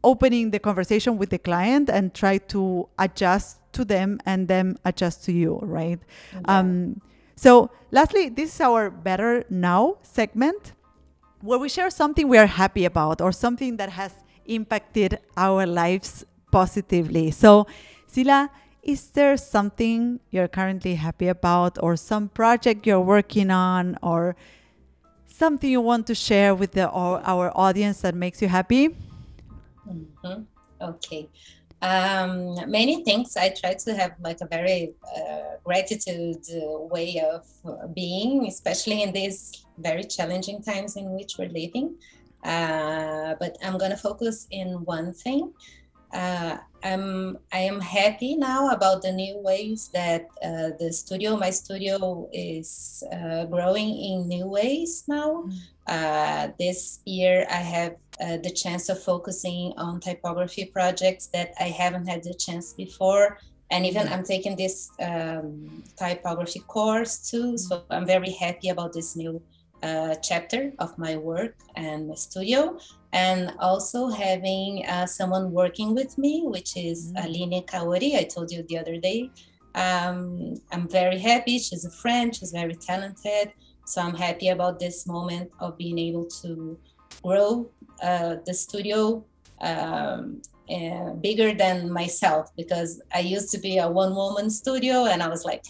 opening 0.04 0.52
the 0.52 0.60
conversation 0.60 1.18
with 1.18 1.30
the 1.30 1.38
client 1.38 1.90
and 1.90 2.14
try 2.14 2.38
to 2.38 2.88
adjust 2.98 3.60
to 3.74 3.84
them 3.84 4.20
and 4.26 4.48
them 4.48 4.78
adjust 4.86 5.24
to 5.26 5.32
you 5.32 5.60
right? 5.62 6.00
Um, 6.46 7.02
so 7.36 7.70
lastly 7.92 8.30
this 8.30 8.56
is 8.56 8.62
our 8.62 8.90
better 8.90 9.44
now 9.50 9.98
segment 10.02 10.74
where 11.42 11.60
we 11.60 11.70
share 11.70 11.90
something 11.90 12.28
we 12.28 12.38
are 12.38 12.48
happy 12.48 12.86
about 12.86 13.22
or 13.22 13.32
something 13.32 13.78
that 13.78 13.90
has 13.90 14.14
impacted 14.56 15.20
our 15.38 15.66
lives 15.66 16.26
positively 16.52 17.32
so 17.32 17.68
Cyla 18.08 18.50
is 18.82 19.12
there 19.12 19.38
something 19.38 20.20
you're 20.32 20.48
currently 20.48 20.96
happy 20.96 21.28
about 21.28 21.78
or 21.84 21.96
some 21.96 22.30
project 22.30 22.88
you're 22.88 23.00
working 23.00 23.52
on 23.52 23.98
or 24.02 24.36
something 25.28 25.70
you 25.70 25.82
want 25.82 26.08
to 26.08 26.16
share 26.16 26.56
with 26.56 26.72
the, 26.72 26.90
our, 26.90 27.52
audience 27.56 28.02
that 28.02 28.16
makes 28.16 28.42
you 28.42 28.48
happy 28.48 28.96
Mhm. 29.90 30.46
Okay. 30.82 31.28
Um, 31.82 32.56
many 32.70 33.04
things. 33.04 33.38
I 33.38 33.50
try 33.50 33.74
to 33.74 33.96
have 33.96 34.12
like 34.22 34.42
a 34.42 34.48
very 34.48 34.94
uh, 35.16 35.58
gratitude 35.64 36.44
uh, 36.52 36.80
way 36.94 37.22
of 37.22 37.46
being, 37.94 38.48
especially 38.48 39.02
in 39.02 39.14
these 39.14 39.66
very 39.78 40.04
challenging 40.04 40.62
times 40.62 40.98
in 40.98 41.12
which 41.12 41.38
we're 41.38 41.50
living. 41.50 41.96
Uh, 42.44 43.36
but 43.40 43.58
I'm 43.64 43.78
gonna 43.78 43.98
focus 43.98 44.48
in 44.52 44.86
one 44.86 45.14
thing. 45.14 45.54
Uh, 46.14 46.58
I'm 46.84 47.38
I 47.52 47.60
am 47.60 47.80
happy 47.82 48.36
now 48.36 48.72
about 48.72 49.02
the 49.02 49.12
new 49.12 49.38
ways 49.38 49.90
that 49.94 50.28
uh, 50.44 50.72
the 50.80 50.92
studio, 50.92 51.38
my 51.38 51.52
studio, 51.52 52.30
is 52.34 53.04
uh, 53.12 53.46
growing 53.46 53.90
in 53.90 54.28
new 54.28 54.48
ways 54.48 55.04
now. 55.08 55.46
Uh, 55.86 56.50
this 56.58 57.00
year, 57.06 57.46
I 57.50 57.62
have 57.62 57.96
uh, 58.22 58.38
the 58.38 58.50
chance 58.50 58.90
of 58.90 59.02
focusing 59.02 59.74
on 59.78 60.00
typography 60.00 60.66
projects 60.66 61.28
that 61.28 61.54
I 61.60 61.70
haven't 61.70 62.08
had 62.08 62.24
the 62.24 62.34
chance 62.34 62.74
before. 62.74 63.38
And 63.72 63.86
even 63.86 64.08
I'm 64.08 64.24
taking 64.24 64.56
this 64.56 64.90
um, 65.00 65.84
typography 65.96 66.62
course 66.62 67.30
too. 67.30 67.58
So 67.58 67.84
I'm 67.92 68.06
very 68.06 68.32
happy 68.32 68.70
about 68.70 68.94
this 68.94 69.16
new 69.16 69.42
uh, 69.84 70.16
chapter 70.22 70.74
of 70.80 70.98
my 70.98 71.16
work 71.18 71.56
and 71.76 72.08
my 72.08 72.16
studio. 72.16 72.78
And 73.14 73.54
also 73.60 74.10
having 74.10 74.86
uh, 74.86 75.06
someone 75.06 75.52
working 75.52 75.96
with 75.96 76.18
me, 76.18 76.44
which 76.46 76.78
is 76.78 77.12
Mm. 77.14 77.26
Aline 77.26 77.64
Kaori. 77.66 78.16
I 78.16 78.24
told 78.24 78.52
you 78.52 78.64
the 78.64 78.78
other 78.78 78.98
day. 78.98 79.32
Um, 79.76 80.56
I'm 80.72 80.88
very 80.88 81.20
happy. 81.20 81.60
She's 81.60 81.86
a 81.86 81.92
friend, 81.92 82.36
she's 82.36 82.52
very 82.52 82.76
talented. 82.76 83.54
So 83.86 84.02
I'm 84.02 84.16
happy 84.16 84.50
about 84.50 84.80
this 84.80 85.08
moment 85.08 85.50
of 85.60 85.78
being 85.78 85.98
able 85.98 86.26
to 86.42 86.78
grow 87.24 87.70
uh, 88.04 88.36
the 88.46 88.54
studio 88.54 89.24
um, 89.62 90.42
uh, 90.70 91.14
bigger 91.14 91.54
than 91.54 91.92
myself 91.92 92.56
because 92.56 93.02
I 93.14 93.20
used 93.20 93.50
to 93.52 93.58
be 93.58 93.80
a 93.80 93.90
one 93.90 94.14
woman 94.16 94.50
studio 94.50 95.06
and 95.06 95.24
I 95.24 95.28
was 95.28 95.44
like 95.44 95.64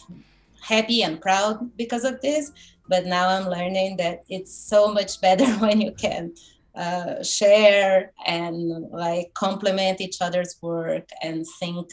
happy 0.61 1.03
and 1.03 1.21
proud 1.21 1.75
because 1.77 2.03
of 2.03 2.21
this. 2.21 2.51
But 2.87 3.05
now 3.05 3.29
I'm 3.29 3.47
learning 3.47 3.97
that 3.97 4.23
it's 4.29 4.53
so 4.53 4.91
much 4.91 5.21
better 5.21 5.45
when 5.59 5.81
you 5.81 5.91
can 5.91 6.33
uh, 6.75 7.23
share 7.23 8.11
and 8.25 8.89
like 8.91 9.33
complement 9.33 10.01
each 10.01 10.21
other's 10.21 10.55
work 10.61 11.09
and 11.21 11.45
think 11.59 11.91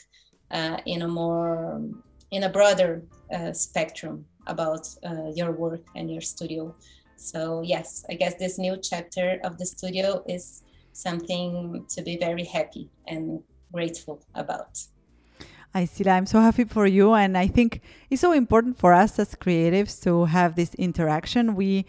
uh, 0.51 0.79
in 0.87 1.03
a 1.03 1.09
more 1.09 1.83
in 2.31 2.45
a 2.45 2.49
broader 2.49 3.03
uh, 3.33 3.53
spectrum 3.53 4.25
about 4.47 4.89
uh, 5.05 5.31
your 5.35 5.53
work 5.53 5.85
and 5.95 6.11
your 6.11 6.21
studio. 6.21 6.75
So 7.17 7.63
yes, 7.63 8.05
I 8.11 8.15
guess 8.15 8.35
this 8.35 8.59
new 8.59 8.77
chapter 8.77 9.41
of 9.43 9.59
the 9.59 9.67
studio 9.67 10.23
is 10.29 10.63
something 10.93 11.85
to 11.89 12.03
be 12.03 12.17
very 12.17 12.45
happy 12.45 12.89
and 13.07 13.43
grateful 13.73 14.23
about. 14.35 14.79
I 15.77 15.85
see 15.85 16.05
that. 16.05 16.17
I'm 16.17 16.25
so 16.25 16.41
happy 16.41 16.65
for 16.65 16.87
you. 16.87 17.13
And 17.13 17.37
I 17.37 17.49
think 17.49 17.83
it's 18.09 18.23
so 18.23 18.33
important 18.33 18.79
for 18.79 18.95
us 18.95 19.19
as 19.19 19.35
creatives 19.35 20.03
to 20.05 20.25
have 20.25 20.57
this 20.57 20.75
interaction. 20.77 21.55
We, 21.55 21.85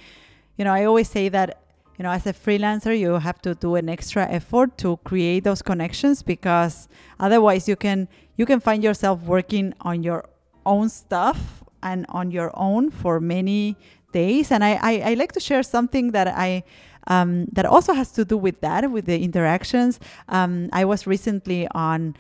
you 0.58 0.66
know, 0.66 0.74
I 0.74 0.84
always 0.84 1.10
say 1.10 1.30
that, 1.30 1.62
you 1.98 2.04
know, 2.04 2.12
as 2.12 2.28
a 2.28 2.34
freelancer, 2.34 3.00
you 3.00 3.14
have 3.14 3.42
to 3.44 3.56
do 3.56 3.76
an 3.76 3.88
extra 3.88 4.28
effort 4.28 4.78
to 4.80 4.98
create 5.06 5.46
those 5.46 5.62
connections 5.62 6.22
because 6.22 6.90
otherwise 7.18 7.70
you 7.70 7.78
can 7.78 8.10
you 8.36 8.46
can 8.46 8.60
find 8.60 8.84
yourself 8.84 9.22
working 9.24 9.74
on 9.80 10.04
your 10.04 10.28
own 10.66 10.90
stuff 10.90 11.64
and 11.82 12.06
on 12.10 12.30
your 12.30 12.52
own 12.56 12.92
for 12.92 13.22
many 13.22 13.78
days. 14.12 14.52
And 14.52 14.66
I, 14.66 14.80
I, 14.82 15.12
I 15.12 15.14
like 15.14 15.32
to 15.32 15.40
share 15.40 15.64
something 15.64 16.12
that 16.12 16.28
I 16.28 16.66
um, 17.08 17.46
that 17.54 17.66
also 17.66 17.94
has 17.94 18.12
to 18.12 18.26
do 18.26 18.36
with 18.36 18.60
that, 18.60 18.92
with 18.92 19.06
the 19.06 19.24
interactions. 19.24 19.98
Um, 20.28 20.70
I 20.74 20.84
was 20.84 21.08
recently 21.08 21.70
on 21.70 22.18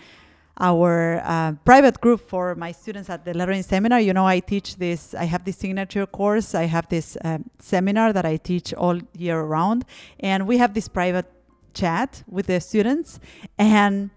our 0.59 1.21
uh, 1.23 1.53
private 1.65 2.01
group 2.01 2.27
for 2.27 2.55
my 2.55 2.71
students 2.71 3.09
at 3.09 3.25
the 3.25 3.33
lettering 3.33 3.63
seminar. 3.63 3.99
You 3.99 4.13
know, 4.13 4.25
I 4.25 4.39
teach 4.39 4.77
this, 4.77 5.13
I 5.13 5.25
have 5.25 5.45
this 5.45 5.57
signature 5.57 6.05
course, 6.05 6.55
I 6.55 6.63
have 6.63 6.87
this 6.89 7.17
um, 7.23 7.49
seminar 7.59 8.13
that 8.13 8.25
I 8.25 8.37
teach 8.37 8.73
all 8.73 8.99
year 9.15 9.41
round, 9.41 9.85
and 10.19 10.47
we 10.47 10.57
have 10.57 10.73
this 10.73 10.87
private 10.87 11.25
chat 11.73 12.23
with 12.27 12.47
the 12.47 12.59
students. 12.59 13.19
And, 13.57 14.09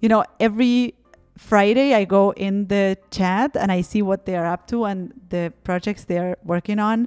you 0.00 0.08
know, 0.08 0.24
every 0.40 0.94
Friday 1.36 1.94
I 1.94 2.04
go 2.04 2.32
in 2.32 2.66
the 2.66 2.98
chat 3.10 3.56
and 3.56 3.70
I 3.70 3.82
see 3.82 4.02
what 4.02 4.26
they're 4.26 4.46
up 4.46 4.66
to 4.68 4.84
and 4.84 5.12
the 5.28 5.52
projects 5.62 6.04
they're 6.04 6.36
working 6.44 6.80
on. 6.80 7.06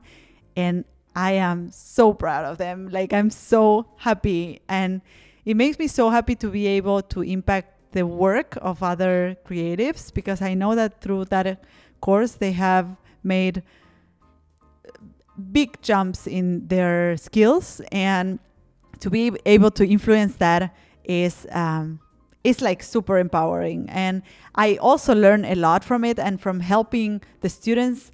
And 0.56 0.86
I 1.14 1.34
am 1.34 1.70
so 1.72 2.14
proud 2.14 2.46
of 2.46 2.58
them. 2.58 2.88
Like, 2.90 3.12
I'm 3.12 3.30
so 3.30 3.88
happy. 3.98 4.62
And 4.70 5.02
it 5.44 5.58
makes 5.58 5.78
me 5.78 5.88
so 5.88 6.10
happy 6.10 6.36
to 6.36 6.50
be 6.50 6.68
able 6.68 7.02
to 7.02 7.22
impact 7.22 7.81
the 7.92 8.06
work 8.06 8.58
of 8.62 8.82
other 8.84 9.38
creatives 9.46 10.14
because 10.14 10.42
I 10.42 10.54
know 10.54 10.76
that 10.76 11.02
through 11.02 11.26
that 11.26 11.64
course 12.00 12.34
they 12.34 12.52
have 12.52 12.96
made 13.24 13.64
big 15.52 15.82
jumps 15.82 16.28
in 16.28 16.68
their 16.68 17.18
skills 17.18 17.82
and 17.92 18.40
to 19.00 19.10
be 19.10 19.32
able 19.46 19.72
to 19.72 19.86
influence 19.86 20.36
that 20.36 20.76
is 21.04 21.48
um, 21.52 22.00
is 22.44 22.62
like 22.62 22.82
super 22.82 23.18
empowering. 23.18 23.88
And 23.90 24.24
I 24.56 24.78
also 24.78 25.14
learn 25.14 25.46
a 25.46 25.56
lot 25.56 25.84
from 25.84 26.04
it 26.04 26.18
and 26.20 26.42
from 26.42 26.60
helping 26.60 27.22
the 27.42 27.50
students 27.50 28.12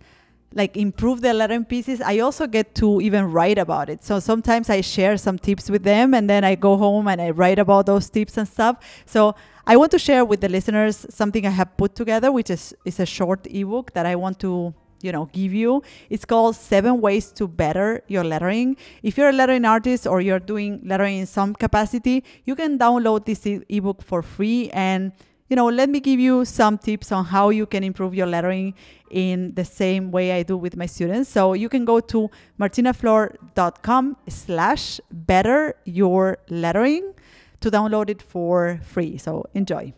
like 0.54 0.78
improve 0.78 1.22
the 1.22 1.34
lettering 1.34 1.66
pieces, 1.66 2.02
I 2.02 2.20
also 2.20 2.48
get 2.48 2.74
to 2.76 3.02
even 3.02 3.32
write 3.32 3.58
about 3.58 3.90
it. 3.90 4.04
So 4.04 4.20
sometimes 4.20 4.70
I 4.70 4.82
share 4.82 5.18
some 5.18 5.38
tips 5.38 5.70
with 5.70 5.84
them 5.84 6.14
and 6.14 6.30
then 6.30 6.44
I 6.44 6.56
go 6.56 6.78
home 6.78 7.08
and 7.08 7.22
I 7.22 7.32
write 7.32 7.60
about 7.60 7.86
those 7.86 8.10
tips 8.10 8.38
and 8.38 8.48
stuff. 8.48 8.78
So 9.06 9.36
I 9.66 9.76
want 9.76 9.92
to 9.92 10.00
share 10.00 10.24
with 10.24 10.42
the 10.42 10.50
listeners 10.50 11.06
something 11.10 11.46
I 11.46 11.50
have 11.50 11.76
put 11.76 11.96
together, 11.96 12.32
which 12.32 12.50
is, 12.50 12.74
is 12.86 13.00
a 13.00 13.06
short 13.06 13.46
ebook 13.50 13.94
that 13.94 14.06
I 14.06 14.16
want 14.16 14.40
to 14.40 14.74
you 15.04 15.12
know 15.12 15.30
give 15.32 15.54
you 15.54 15.84
it's 16.10 16.26
called 16.26 16.56
seven 16.56 17.00
ways 17.00 17.32
to 17.32 17.48
better 17.48 18.02
your 18.08 18.24
lettering 18.24 18.76
if 19.04 19.16
you're 19.16 19.30
a 19.30 19.32
lettering 19.32 19.64
artist 19.64 20.08
or 20.08 20.22
you're 20.22 20.40
doing 20.40 20.82
lettering 20.84 21.20
in 21.20 21.26
some 21.28 21.54
capacity 21.54 22.24
you 22.46 22.56
can 22.56 22.80
download 22.80 23.24
this 23.26 23.46
e- 23.46 23.62
ebook 23.70 24.02
for 24.02 24.24
free 24.24 24.72
and 24.72 25.12
you 25.50 25.56
know 25.56 25.68
let 25.68 25.90
me 25.90 26.00
give 26.00 26.20
you 26.20 26.46
some 26.46 26.78
tips 26.78 27.12
on 27.12 27.26
how 27.26 27.50
you 27.50 27.66
can 27.66 27.84
improve 27.84 28.14
your 28.14 28.28
lettering 28.28 28.74
in 29.12 29.54
the 29.56 29.64
same 29.64 30.12
way 30.12 30.32
i 30.34 30.44
do 30.44 30.58
with 30.58 30.76
my 30.76 30.86
students 30.86 31.30
so 31.30 31.54
you 31.54 31.70
can 31.70 31.86
go 31.86 32.00
to 32.00 32.30
martinaflor.com 32.60 34.18
slash 34.28 35.00
better 35.12 35.76
your 35.86 36.38
lettering 36.50 37.14
to 37.60 37.72
download 37.72 38.10
it 38.10 38.22
for 38.22 38.80
free 38.84 39.18
so 39.18 39.46
enjoy 39.54 39.94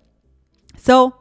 so 0.78 1.14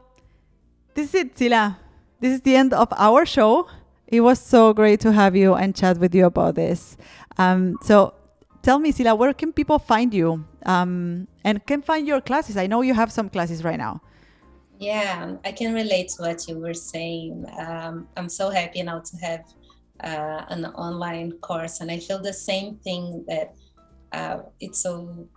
this 0.93 1.09
is 1.09 1.15
it 1.15 1.35
Cyla 1.35 1.77
this 2.19 2.33
is 2.33 2.41
the 2.41 2.55
end 2.55 2.73
of 2.73 2.91
our 2.97 3.25
show. 3.25 3.67
It 4.07 4.21
was 4.21 4.39
so 4.39 4.73
great 4.73 4.99
to 5.01 5.13
have 5.13 5.35
you 5.35 5.53
and 5.55 5.73
chat 5.73 5.97
with 5.97 6.13
you 6.13 6.25
about 6.25 6.55
this. 6.55 6.97
Um, 7.37 7.77
so 7.81 8.13
tell 8.61 8.79
me, 8.79 8.91
Cyla, 8.91 9.17
where 9.17 9.33
can 9.33 9.53
people 9.53 9.79
find 9.79 10.13
you 10.13 10.43
um, 10.65 11.27
and 11.45 11.65
can 11.65 11.81
find 11.81 12.05
your 12.05 12.19
classes? 12.19 12.57
I 12.57 12.67
know 12.67 12.81
you 12.81 12.93
have 12.93 13.11
some 13.11 13.29
classes 13.29 13.63
right 13.63 13.77
now. 13.77 14.01
Yeah, 14.79 15.35
I 15.43 15.51
can 15.51 15.73
relate 15.73 16.07
to 16.15 16.21
what 16.21 16.47
you 16.47 16.57
were 16.57 16.73
saying. 16.73 17.45
Um, 17.59 18.07
I'm 18.15 18.29
so 18.29 18.49
happy 18.49 18.81
now 18.81 18.99
to 18.99 19.17
have 19.17 19.43
uh, 20.01 20.45
an 20.47 20.67
online 20.67 21.33
course, 21.41 21.81
and 21.81 21.91
I 21.91 21.99
feel 21.99 22.21
the 22.21 22.31
same 22.31 22.77
thing 22.77 23.25
that 23.27 23.53
uh, 24.13 24.43
it's 24.61 24.79
so 24.79 25.27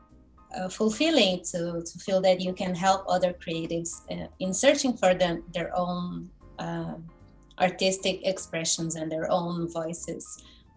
uh, 0.56 0.68
fulfilling 0.68 1.42
to, 1.50 1.82
to 1.84 1.98
feel 1.98 2.20
that 2.20 2.40
you 2.40 2.52
can 2.52 2.72
help 2.72 3.04
other 3.08 3.32
creatives 3.32 3.90
uh, 4.12 4.28
in 4.38 4.54
searching 4.54 4.96
for 4.96 5.12
them, 5.12 5.42
their 5.52 5.76
own 5.76 6.30
uh, 6.60 6.94
artistic 7.58 8.24
expressions 8.24 8.94
and 8.94 9.10
their 9.10 9.28
own 9.28 9.68
voices. 9.72 10.24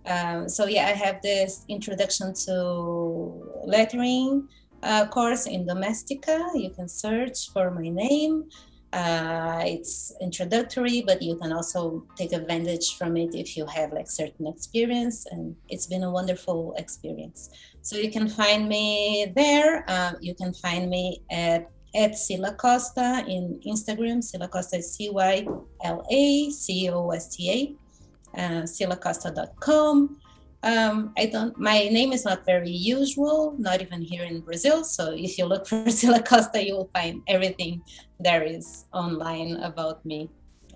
Um, 0.08 0.50
so 0.50 0.66
yeah, 0.66 0.88
I 0.88 0.94
have 0.94 1.22
this 1.22 1.66
introduction 1.70 2.34
to 2.46 3.62
lettering 3.64 4.48
uh, 4.86 5.08
course 5.08 5.48
in 5.48 5.66
Domestika. 5.66 6.40
You 6.56 6.70
can 6.70 6.88
search 6.88 7.52
for 7.52 7.72
my 7.72 7.90
name. 7.90 8.50
Uh, 8.94 9.62
it's 9.66 10.14
introductory, 10.22 11.04
but 11.06 11.22
you 11.22 11.36
can 11.36 11.52
also 11.52 12.06
take 12.16 12.32
advantage 12.32 12.96
from 12.98 13.18
it 13.18 13.36
if 13.36 13.58
you 13.58 13.66
have 13.66 13.92
like 13.92 14.10
certain 14.10 14.48
experience, 14.48 15.26
and 15.32 15.54
it's 15.68 15.86
been 15.86 16.04
a 16.04 16.12
wonderful 16.12 16.74
experience. 16.78 17.50
So 17.82 17.98
you 17.98 18.10
can 18.10 18.30
find 18.30 18.70
me 18.70 19.34
there. 19.36 19.84
Uh, 19.90 20.14
you 20.22 20.34
can 20.34 20.54
find 20.54 20.90
me 20.90 21.22
at 21.30 21.70
at 21.94 22.12
Cyla 22.12 22.56
Costa 22.58 23.26
in 23.28 23.60
Instagram. 23.68 24.24
Cyla 24.24 24.50
Costa 24.50 24.78
is 24.78 24.94
C 24.94 25.10
Y 25.10 25.46
L 25.84 26.06
A 26.10 26.50
C 26.52 26.90
O 26.90 27.10
S 27.10 27.36
T 27.36 27.52
A. 27.52 28.40
Uh, 28.40 28.64
cylacosta.com. 28.64 30.18
Um, 30.66 31.14
I 31.16 31.28
don't. 31.28 31.56
My 31.60 31.88
name 31.90 32.12
is 32.12 32.26
not 32.26 32.44
very 32.44 32.72
usual, 32.72 33.56
not 33.60 33.84
even 33.84 34.02
here 34.02 34.24
in 34.24 34.42
Brazil. 34.42 34.84
So 34.84 35.14
if 35.14 35.38
you 35.38 35.46
look 35.46 35.68
for 35.70 35.86
Cyla 35.86 36.26
Costa, 36.26 36.66
you 36.66 36.74
will 36.74 36.90
find 36.92 37.22
everything 37.28 37.84
there 38.20 38.42
is 38.44 38.86
online 38.92 39.58
about 39.58 40.04
me. 40.04 40.28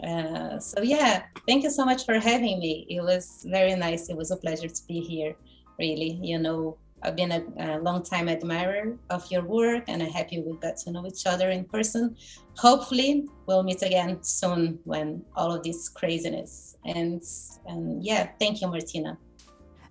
Uh, 0.03 0.59
so 0.59 0.83
yeah, 0.83 1.23
thank 1.47 1.63
you 1.63 1.71
so 1.71 1.85
much 1.85 2.05
for 2.05 2.19
having 2.19 2.59
me. 2.59 2.85
It 2.87 3.01
was 3.01 3.43
very 3.49 3.75
nice. 3.75 4.09
It 4.09 4.15
was 4.15 4.29
a 4.29 4.37
pleasure 4.37 4.69
to 4.69 4.81
be 4.87 4.99
here. 4.99 5.35
Really, 5.79 6.19
you 6.21 6.37
know, 6.37 6.77
I've 7.01 7.15
been 7.15 7.31
a, 7.31 7.43
a, 7.57 7.79
long 7.79 8.03
time 8.03 8.29
admirer 8.29 8.97
of 9.09 9.29
your 9.31 9.43
work 9.43 9.85
and 9.87 10.03
I'm 10.03 10.09
happy 10.09 10.41
we 10.41 10.57
got 10.57 10.77
to 10.77 10.91
know 10.91 11.05
each 11.07 11.25
other 11.25 11.49
in 11.49 11.63
person. 11.65 12.15
Hopefully 12.57 13.25
we'll 13.45 13.63
meet 13.63 13.81
again 13.81 14.21
soon 14.21 14.79
when 14.83 15.23
all 15.35 15.53
of 15.53 15.63
this 15.63 15.89
craziness 15.89 16.77
ends. 16.85 17.59
And 17.65 18.03
yeah, 18.03 18.29
thank 18.39 18.61
you, 18.61 18.67
Martina. 18.67 19.17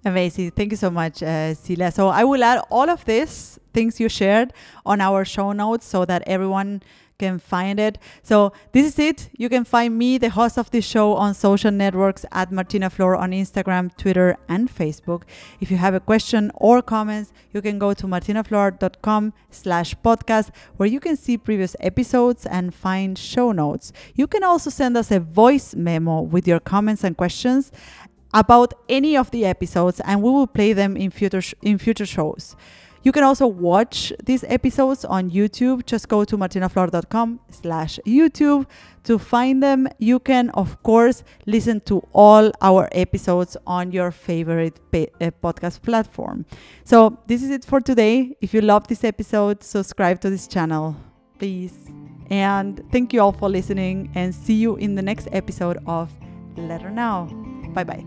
Amazing. 0.04 0.52
Thank 0.52 0.70
you 0.70 0.76
so 0.76 0.90
much, 0.90 1.22
uh, 1.22 1.54
Cyla. 1.54 1.92
So 1.92 2.08
I 2.08 2.24
will 2.24 2.42
add 2.44 2.62
all 2.70 2.88
of 2.88 3.04
these 3.04 3.58
things 3.74 3.98
you 3.98 4.08
shared 4.08 4.52
on 4.86 5.00
our 5.00 5.24
show 5.24 5.52
notes 5.52 5.86
so 5.86 6.04
that 6.04 6.22
everyone 6.26 6.82
can 7.18 7.38
find 7.38 7.80
it. 7.80 7.98
So 8.22 8.52
this 8.72 8.86
is 8.86 8.98
it. 8.98 9.28
You 9.36 9.48
can 9.48 9.64
find 9.64 9.98
me, 9.98 10.18
the 10.18 10.30
host 10.30 10.56
of 10.56 10.70
this 10.70 10.84
show, 10.84 11.14
on 11.14 11.34
social 11.34 11.72
networks 11.72 12.24
at 12.30 12.52
Martina 12.52 12.88
Flor 12.90 13.16
on 13.16 13.32
Instagram, 13.32 13.94
Twitter, 13.96 14.36
and 14.48 14.72
Facebook. 14.72 15.22
If 15.60 15.70
you 15.70 15.76
have 15.78 15.94
a 15.94 16.00
question 16.00 16.52
or 16.54 16.80
comments, 16.80 17.32
you 17.52 17.60
can 17.60 17.78
go 17.78 17.92
to 17.92 18.06
martinaflor.com 18.06 19.32
slash 19.50 19.96
podcast 19.96 20.50
where 20.76 20.88
you 20.88 21.00
can 21.00 21.16
see 21.16 21.36
previous 21.36 21.74
episodes 21.80 22.46
and 22.46 22.72
find 22.72 23.18
show 23.18 23.50
notes. 23.50 23.92
You 24.14 24.28
can 24.28 24.44
also 24.44 24.70
send 24.70 24.96
us 24.96 25.10
a 25.10 25.18
voice 25.18 25.74
memo 25.74 26.20
with 26.20 26.46
your 26.46 26.60
comments 26.60 27.02
and 27.02 27.16
questions 27.16 27.72
about 28.34 28.74
any 28.88 29.16
of 29.16 29.30
the 29.30 29.44
episodes 29.44 30.00
and 30.00 30.22
we 30.22 30.30
will 30.30 30.46
play 30.46 30.72
them 30.72 30.96
in 30.96 31.10
future 31.10 31.40
sh- 31.40 31.54
in 31.62 31.78
future 31.78 32.06
shows. 32.06 32.56
You 33.02 33.12
can 33.12 33.22
also 33.22 33.46
watch 33.46 34.12
these 34.22 34.44
episodes 34.48 35.04
on 35.04 35.30
YouTube. 35.30 35.86
Just 35.86 36.08
go 36.08 36.24
to 36.24 36.36
martinaflor.com 36.36 37.40
slash 37.48 37.98
YouTube 38.06 38.66
to 39.04 39.18
find 39.18 39.62
them. 39.62 39.88
You 39.98 40.18
can, 40.18 40.50
of 40.50 40.82
course, 40.82 41.22
listen 41.46 41.80
to 41.82 42.00
all 42.12 42.50
our 42.60 42.88
episodes 42.92 43.56
on 43.66 43.92
your 43.92 44.10
favorite 44.10 44.80
pa- 44.92 45.06
uh, 45.20 45.30
podcast 45.42 45.82
platform. 45.82 46.44
So 46.84 47.18
this 47.26 47.42
is 47.42 47.50
it 47.50 47.64
for 47.64 47.80
today. 47.80 48.36
If 48.40 48.52
you 48.52 48.60
love 48.60 48.88
this 48.88 49.04
episode, 49.04 49.62
subscribe 49.62 50.20
to 50.22 50.30
this 50.30 50.46
channel, 50.46 50.96
please. 51.38 51.74
And 52.30 52.82
thank 52.92 53.12
you 53.12 53.22
all 53.22 53.32
for 53.32 53.48
listening 53.48 54.10
and 54.14 54.34
see 54.34 54.54
you 54.54 54.76
in 54.76 54.96
the 54.96 55.02
next 55.02 55.28
episode 55.32 55.78
of 55.86 56.10
Letter 56.56 56.90
Now. 56.90 57.57
Bye 57.74 57.84
bye. 57.84 58.04